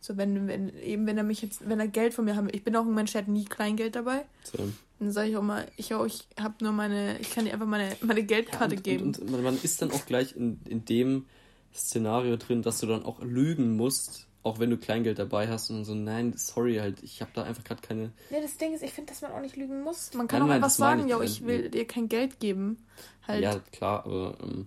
So, 0.00 0.16
wenn, 0.16 0.48
wenn, 0.48 0.74
eben, 0.82 1.06
wenn 1.06 1.18
er 1.18 1.24
mich 1.24 1.42
jetzt, 1.42 1.68
wenn 1.68 1.78
er 1.78 1.88
Geld 1.88 2.14
von 2.14 2.24
mir 2.24 2.34
haben 2.34 2.46
will. 2.46 2.56
Ich 2.56 2.64
bin 2.64 2.74
auch 2.74 2.86
ein 2.86 2.94
Mensch, 2.94 3.12
der 3.12 3.22
hat 3.22 3.28
nie 3.28 3.44
Kleingeld 3.44 3.96
dabei. 3.96 4.24
So. 4.44 4.58
Dann 4.98 5.12
sage 5.12 5.30
ich 5.30 5.36
auch 5.36 5.42
mal, 5.42 5.66
ich, 5.76 5.90
ich 5.90 6.26
habe 6.38 6.54
nur 6.62 6.72
meine, 6.72 7.18
ich 7.20 7.30
kann 7.30 7.44
dir 7.44 7.52
einfach 7.52 7.66
meine, 7.66 7.96
meine 8.00 8.22
Geldkarte 8.22 8.76
und, 8.76 8.84
geben. 8.84 9.06
Und, 9.06 9.18
und 9.18 9.42
man, 9.42 9.58
ist 9.62 9.80
dann 9.82 9.90
auch 9.92 10.06
gleich 10.06 10.34
in, 10.36 10.60
in 10.66 10.84
dem 10.84 11.26
Szenario 11.74 12.36
drin, 12.36 12.62
dass 12.62 12.80
du 12.80 12.86
dann 12.86 13.04
auch 13.04 13.22
lügen 13.22 13.76
musst, 13.76 14.26
auch 14.42 14.58
wenn 14.58 14.70
du 14.70 14.78
Kleingeld 14.78 15.18
dabei 15.18 15.48
hast 15.48 15.70
und 15.70 15.84
so, 15.84 15.94
nein, 15.94 16.32
sorry, 16.36 16.76
halt, 16.76 17.02
ich 17.02 17.20
habe 17.20 17.30
da 17.34 17.42
einfach 17.42 17.64
gerade 17.64 17.82
keine. 17.82 18.12
Ja, 18.30 18.40
das 18.40 18.56
Ding 18.56 18.72
ist, 18.74 18.82
ich 18.82 18.92
finde, 18.92 19.12
dass 19.12 19.20
man 19.20 19.32
auch 19.32 19.40
nicht 19.40 19.56
lügen 19.56 19.82
muss. 19.82 20.14
Man 20.14 20.28
kann 20.28 20.40
Nein, 20.40 20.44
auch 20.44 20.48
nein, 20.48 20.56
einfach 20.56 20.70
sagen, 20.70 21.04
ich. 21.04 21.10
ja, 21.10 21.20
ich 21.20 21.44
will 21.44 21.68
dir 21.70 21.86
kein 21.86 22.08
Geld 22.08 22.40
geben. 22.40 22.86
Halt. 23.28 23.42
Ja, 23.42 23.58
klar, 23.72 24.06
aber 24.06 24.38
ähm, 24.42 24.66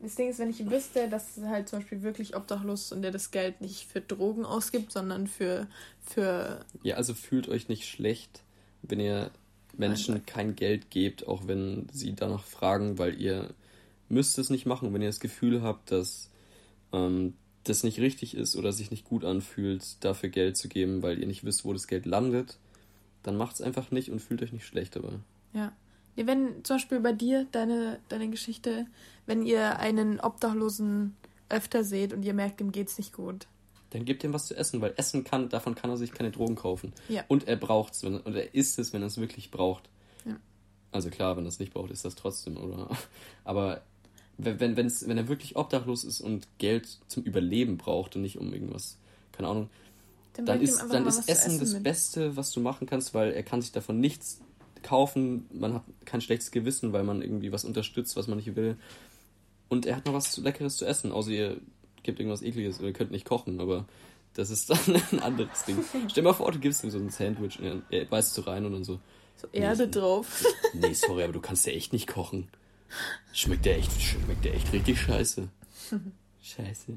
Das 0.00 0.14
Ding 0.14 0.28
ist, 0.28 0.38
wenn 0.38 0.50
ich 0.50 0.68
wüsste, 0.68 1.08
dass 1.08 1.38
halt 1.44 1.68
zum 1.68 1.78
Beispiel 1.80 2.02
wirklich 2.02 2.36
obdachlos 2.36 2.84
ist 2.84 2.92
und 2.92 3.02
der 3.02 3.10
das 3.10 3.30
Geld 3.30 3.60
nicht 3.60 3.84
für 3.88 4.00
Drogen 4.00 4.44
ausgibt, 4.44 4.92
sondern 4.92 5.26
für, 5.26 5.66
für 6.04 6.64
Ja, 6.82 6.96
also 6.96 7.14
fühlt 7.14 7.48
euch 7.48 7.68
nicht 7.68 7.88
schlecht, 7.88 8.42
wenn 8.82 9.00
ihr 9.00 9.30
Menschen 9.76 10.24
kein 10.26 10.54
Geld 10.54 10.90
gebt, 10.90 11.26
auch 11.26 11.46
wenn 11.46 11.88
sie 11.92 12.14
danach 12.14 12.44
fragen, 12.44 12.98
weil 12.98 13.20
ihr 13.20 13.54
müsst 14.08 14.38
es 14.38 14.50
nicht 14.50 14.66
machen. 14.66 14.92
Wenn 14.92 15.02
ihr 15.02 15.08
das 15.08 15.20
Gefühl 15.20 15.62
habt, 15.62 15.90
dass 15.90 16.30
ähm, 16.92 17.34
das 17.64 17.82
nicht 17.82 17.98
richtig 17.98 18.36
ist 18.36 18.56
oder 18.56 18.72
sich 18.72 18.90
nicht 18.90 19.04
gut 19.04 19.24
anfühlt, 19.24 20.04
dafür 20.04 20.28
Geld 20.28 20.56
zu 20.56 20.68
geben, 20.68 21.02
weil 21.02 21.18
ihr 21.18 21.26
nicht 21.26 21.44
wisst, 21.44 21.64
wo 21.64 21.72
das 21.72 21.86
Geld 21.86 22.06
landet, 22.06 22.58
dann 23.22 23.36
macht 23.36 23.56
es 23.56 23.60
einfach 23.60 23.90
nicht 23.90 24.10
und 24.10 24.20
fühlt 24.20 24.42
euch 24.42 24.52
nicht 24.52 24.66
schlecht 24.66 24.96
dabei. 24.96 25.18
Ja. 25.52 25.72
Ja. 26.16 26.26
Wenn 26.26 26.64
zum 26.64 26.76
Beispiel 26.76 27.00
bei 27.00 27.12
dir, 27.12 27.46
deine, 27.52 28.00
deine 28.08 28.28
Geschichte, 28.28 28.86
wenn 29.26 29.42
ihr 29.42 29.78
einen 29.78 30.20
Obdachlosen 30.20 31.16
öfter 31.48 31.84
seht 31.84 32.12
und 32.12 32.24
ihr 32.24 32.34
merkt, 32.34 32.60
ihm 32.60 32.72
geht's 32.72 32.98
nicht 32.98 33.12
gut. 33.12 33.46
Dann 33.90 34.04
gebt 34.04 34.24
ihm 34.24 34.32
was 34.32 34.46
zu 34.46 34.56
essen, 34.56 34.80
weil 34.80 34.94
Essen 34.96 35.24
kann, 35.24 35.48
davon 35.48 35.74
kann 35.74 35.90
er 35.90 35.96
sich 35.96 36.12
keine 36.12 36.30
Drogen 36.30 36.56
kaufen. 36.56 36.92
Ja. 37.08 37.24
Und 37.28 37.46
er 37.46 37.56
braucht 37.56 37.94
es, 37.94 38.04
und 38.04 38.26
er 38.26 38.54
isst 38.54 38.78
es, 38.78 38.92
wenn 38.92 39.02
er 39.02 39.06
es 39.06 39.18
wirklich 39.18 39.50
braucht. 39.50 39.88
Ja. 40.24 40.36
Also 40.90 41.10
klar, 41.10 41.36
wenn 41.36 41.44
er 41.44 41.48
es 41.48 41.60
nicht 41.60 41.72
braucht, 41.72 41.90
ist 41.90 42.04
das 42.04 42.16
trotzdem, 42.16 42.56
oder? 42.56 42.88
Aber 43.44 43.82
wenn, 44.38 44.60
wenn, 44.60 44.76
wenn's, 44.76 45.06
wenn 45.06 45.16
er 45.16 45.28
wirklich 45.28 45.56
obdachlos 45.56 46.04
ist 46.04 46.20
und 46.20 46.48
Geld 46.58 46.98
zum 47.06 47.22
Überleben 47.22 47.78
braucht 47.78 48.16
und 48.16 48.22
nicht 48.22 48.38
um 48.38 48.52
irgendwas, 48.52 48.98
keine 49.32 49.48
Ahnung, 49.48 49.70
dann 50.34 50.58
ihm 50.58 50.64
ist, 50.64 50.84
dann 50.90 51.06
ist 51.06 51.24
zu 51.24 51.30
Essen 51.30 51.58
das. 51.58 51.82
Beste, 51.82 52.36
was 52.36 52.50
du 52.50 52.60
machen 52.60 52.86
kannst, 52.86 53.14
weil 53.14 53.32
er 53.32 53.42
kann 53.42 53.62
sich 53.62 53.72
davon 53.72 54.00
nichts 54.00 54.40
kaufen, 54.86 55.46
man 55.52 55.74
hat 55.74 55.82
kein 56.04 56.20
schlechtes 56.20 56.50
Gewissen, 56.50 56.92
weil 56.92 57.04
man 57.04 57.20
irgendwie 57.22 57.52
was 57.52 57.64
unterstützt, 57.64 58.16
was 58.16 58.26
man 58.28 58.38
nicht 58.38 58.56
will. 58.56 58.76
Und 59.68 59.84
er 59.86 59.96
hat 59.96 60.06
noch 60.06 60.14
was 60.14 60.36
Leckeres 60.38 60.76
zu 60.76 60.84
essen, 60.86 61.12
außer 61.12 61.30
ihr 61.30 61.56
gebt 62.02 62.20
irgendwas 62.20 62.42
Ekliges 62.42 62.78
oder 62.78 62.88
ihr 62.88 62.94
könnt 62.94 63.10
nicht 63.10 63.24
kochen, 63.26 63.60
aber 63.60 63.86
das 64.34 64.50
ist 64.50 64.70
dann 64.70 64.78
ein 65.12 65.20
anderes 65.20 65.64
Ding. 65.64 65.84
Stell 66.08 66.08
dir 66.08 66.22
mal 66.22 66.32
vor, 66.34 66.52
du 66.52 66.58
gibst 66.58 66.84
ihm 66.84 66.90
so 66.90 66.98
ein 66.98 67.10
Sandwich 67.10 67.58
und 67.60 67.82
er, 67.90 68.04
beißt 68.04 68.34
so 68.34 68.42
rein 68.42 68.64
und 68.64 68.72
dann 68.72 68.84
so, 68.84 69.00
So 69.36 69.48
Erde 69.52 69.86
Nee. 69.86 69.90
drauf. 69.92 70.44
nee, 70.74 70.92
sorry, 70.94 71.24
aber 71.24 71.32
du 71.32 71.40
kannst 71.40 71.66
ja 71.66 71.72
echt 71.72 71.92
nicht 71.92 72.06
kochen. 72.06 72.48
Schmeckt 73.32 73.64
der 73.64 73.76
echt, 73.78 74.00
schmeckt 74.00 74.44
der 74.44 74.54
echt 74.54 74.72
richtig 74.72 75.00
scheiße. 75.00 75.48
Scheiße. 76.42 76.92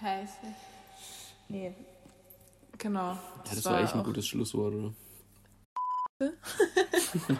Scheiße. 0.00 0.36
Nee. 1.48 1.74
Genau. 2.78 3.12
Ja, 3.12 3.20
das 3.50 3.64
war 3.64 3.80
echt 3.82 3.94
ein 3.94 4.00
auch- 4.00 4.04
gutes 4.04 4.26
Schlusswort, 4.28 4.74
oder? 4.74 4.92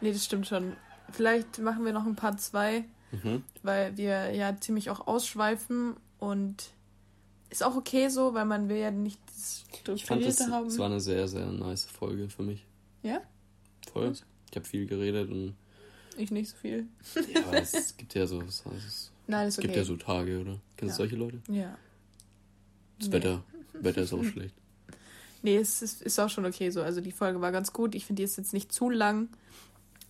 Nee, 0.00 0.12
das 0.12 0.24
stimmt 0.24 0.46
schon. 0.46 0.76
Vielleicht 1.12 1.58
machen 1.60 1.84
wir 1.84 1.92
noch 1.92 2.06
ein 2.06 2.16
Part 2.16 2.40
2, 2.40 2.84
Mhm. 3.12 3.42
weil 3.62 3.96
wir 3.96 4.32
ja 4.34 4.56
ziemlich 4.60 4.90
auch 4.90 5.06
ausschweifen 5.06 5.94
und 6.18 6.70
ist 7.50 7.62
auch 7.62 7.76
okay 7.76 8.08
so, 8.08 8.34
weil 8.34 8.44
man 8.44 8.68
will 8.68 8.78
ja 8.78 8.90
nicht 8.90 9.20
das 9.28 9.64
Ich 9.94 10.04
fand, 10.04 10.24
das, 10.24 10.40
haben. 10.50 10.66
es 10.66 10.78
war 10.78 10.86
eine 10.86 11.00
sehr, 11.00 11.28
sehr 11.28 11.46
nice 11.46 11.84
Folge 11.84 12.28
für 12.28 12.42
mich. 12.42 12.66
Ja? 13.02 13.20
Voll. 13.92 14.08
Gut. 14.08 14.24
Ich 14.50 14.56
habe 14.56 14.66
viel 14.66 14.86
geredet 14.86 15.30
und 15.30 15.54
Ich 16.16 16.30
nicht 16.30 16.50
so 16.50 16.56
viel. 16.56 16.86
ja, 17.32 17.42
aber 17.46 17.62
es 17.62 17.96
gibt 17.96 18.14
ja 18.14 18.26
so, 18.26 18.40
es, 18.42 18.64
es 18.86 19.10
Nein, 19.26 19.48
ist 19.48 19.58
okay. 19.58 19.68
gibt 19.68 19.76
ja 19.76 19.84
so 19.84 19.96
Tage, 19.96 20.40
oder? 20.40 20.58
Kennst 20.76 20.98
du 20.98 21.02
Ja. 21.02 21.08
solche 21.08 21.16
Leute? 21.16 21.40
Ja. 21.48 21.76
Das 22.98 23.08
Nee. 23.08 23.14
Wetter, 23.14 23.42
Wetter 23.74 24.02
ist 24.02 24.12
auch 24.12 24.24
schlecht. 24.32 24.54
Nee, 25.44 25.58
es 25.58 25.82
ist, 25.82 26.00
ist 26.00 26.18
auch 26.18 26.30
schon 26.30 26.46
okay 26.46 26.70
so. 26.70 26.82
Also 26.82 27.02
die 27.02 27.12
Folge 27.12 27.38
war 27.42 27.52
ganz 27.52 27.74
gut. 27.74 27.94
Ich 27.94 28.06
finde, 28.06 28.20
die 28.20 28.24
ist 28.24 28.38
jetzt 28.38 28.54
nicht 28.54 28.72
zu 28.72 28.88
lang, 28.88 29.28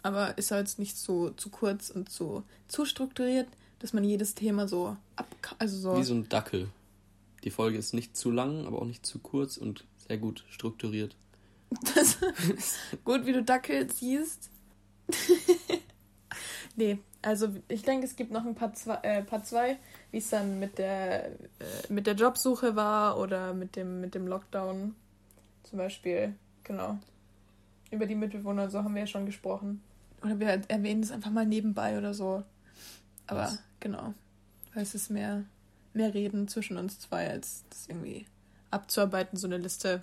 aber 0.00 0.38
ist 0.38 0.52
halt 0.52 0.78
nicht 0.78 0.96
so 0.96 1.30
zu 1.30 1.50
kurz 1.50 1.90
und 1.90 2.08
zu, 2.08 2.44
zu 2.68 2.84
strukturiert, 2.84 3.48
dass 3.80 3.92
man 3.92 4.04
jedes 4.04 4.36
Thema 4.36 4.68
so 4.68 4.96
ab, 5.16 5.26
also 5.58 5.76
so. 5.76 5.98
Wie 5.98 6.04
so 6.04 6.14
ein 6.14 6.28
Dackel. 6.28 6.68
Die 7.42 7.50
Folge 7.50 7.78
ist 7.78 7.94
nicht 7.94 8.16
zu 8.16 8.30
lang, 8.30 8.64
aber 8.64 8.80
auch 8.80 8.86
nicht 8.86 9.04
zu 9.04 9.18
kurz 9.18 9.56
und 9.56 9.84
sehr 10.06 10.18
gut 10.18 10.44
strukturiert. 10.50 11.16
Das 11.96 12.18
gut, 13.04 13.26
wie 13.26 13.32
du 13.32 13.42
Dackel 13.42 13.90
siehst. 13.92 14.50
nee, 16.76 16.98
also 17.22 17.48
ich 17.66 17.82
denke, 17.82 18.06
es 18.06 18.14
gibt 18.14 18.30
noch 18.30 18.46
ein 18.46 18.54
Part 18.54 18.78
2, 18.78 18.98
äh, 19.02 19.42
zwei, 19.42 19.78
wie 20.12 20.18
es 20.18 20.30
dann 20.30 20.60
mit 20.60 20.78
der, 20.78 21.26
äh, 21.26 21.32
mit 21.88 22.06
der 22.06 22.14
Jobsuche 22.14 22.76
war 22.76 23.18
oder 23.18 23.52
mit 23.52 23.74
dem, 23.74 24.00
mit 24.00 24.14
dem 24.14 24.28
Lockdown 24.28 24.94
zum 25.64 25.78
Beispiel. 25.78 26.34
Genau. 26.62 26.98
Über 27.90 28.06
die 28.06 28.14
Mitbewohner, 28.14 28.70
so 28.70 28.82
haben 28.82 28.94
wir 28.94 29.02
ja 29.02 29.06
schon 29.06 29.26
gesprochen. 29.26 29.82
Oder 30.22 30.40
wir 30.40 30.48
erwähnen 30.68 31.02
es 31.02 31.10
einfach 31.10 31.30
mal 31.30 31.46
nebenbei 31.46 31.98
oder 31.98 32.14
so. 32.14 32.42
Aber 33.26 33.40
Was? 33.40 33.62
genau. 33.80 34.14
Weil 34.72 34.82
es 34.82 34.94
ist 34.94 35.10
mehr, 35.10 35.44
mehr 35.92 36.14
Reden 36.14 36.48
zwischen 36.48 36.76
uns 36.76 36.98
zwei, 36.98 37.30
als 37.30 37.64
das 37.70 37.88
irgendwie 37.88 38.26
abzuarbeiten, 38.70 39.38
so 39.38 39.46
eine 39.46 39.58
Liste. 39.58 40.02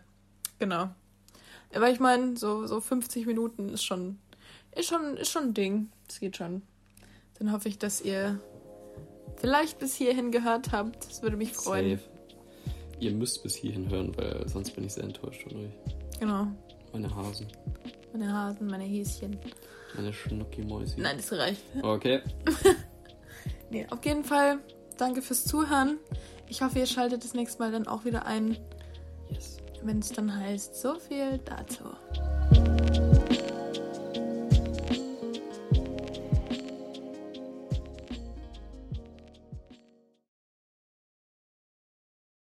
Genau. 0.59 0.89
Aber 1.73 1.89
ich 1.89 1.99
meine, 1.99 2.37
so, 2.37 2.67
so 2.67 2.81
50 2.81 3.25
Minuten 3.25 3.69
ist 3.69 3.83
schon, 3.83 4.19
ist 4.75 4.87
schon, 4.87 5.17
ist 5.17 5.31
schon 5.31 5.43
ein 5.45 5.53
Ding. 5.53 5.89
Das 6.07 6.19
geht 6.19 6.37
schon. 6.37 6.61
Dann 7.39 7.51
hoffe 7.51 7.69
ich, 7.69 7.79
dass 7.79 8.01
ihr 8.01 8.39
vielleicht 9.37 9.79
bis 9.79 9.95
hierhin 9.95 10.31
gehört 10.31 10.71
habt. 10.71 11.09
Das 11.09 11.21
würde 11.23 11.37
mich 11.37 11.53
freuen. 11.53 11.97
Safe. 11.97 12.10
Ihr 13.01 13.11
müsst 13.11 13.41
bis 13.43 13.55
hierhin 13.55 13.89
hören, 13.89 14.15
weil 14.15 14.47
sonst 14.47 14.71
bin 14.75 14.85
ich 14.85 14.93
sehr 14.93 15.03
enttäuscht 15.03 15.41
von 15.43 15.57
euch. 15.65 15.71
Genau. 16.19 16.47
Meine 16.93 17.13
Hasen. 17.13 17.47
Meine 18.13 18.31
Hasen, 18.31 18.67
meine 18.67 18.83
Häschen. 18.83 19.37
Meine 19.95 20.13
Schnucki-Mäuschen. 20.13 21.01
Nein, 21.01 21.17
das 21.17 21.31
reicht. 21.33 21.61
Okay. 21.81 22.21
Nee, 23.71 23.87
auf 23.89 24.03
jeden 24.05 24.25
Fall 24.25 24.59
danke 24.97 25.21
fürs 25.21 25.45
Zuhören. 25.45 25.97
Ich 26.49 26.61
hoffe, 26.61 26.79
ihr 26.79 26.85
schaltet 26.85 27.23
das 27.23 27.33
nächste 27.33 27.59
Mal 27.63 27.71
dann 27.71 27.87
auch 27.87 28.03
wieder 28.03 28.25
ein, 28.25 28.57
Yes. 29.29 29.57
wenn 29.81 29.99
es 29.99 30.09
dann 30.11 30.35
heißt, 30.37 30.75
so 30.75 30.95
viel 30.99 31.37
dazu. 31.45 31.85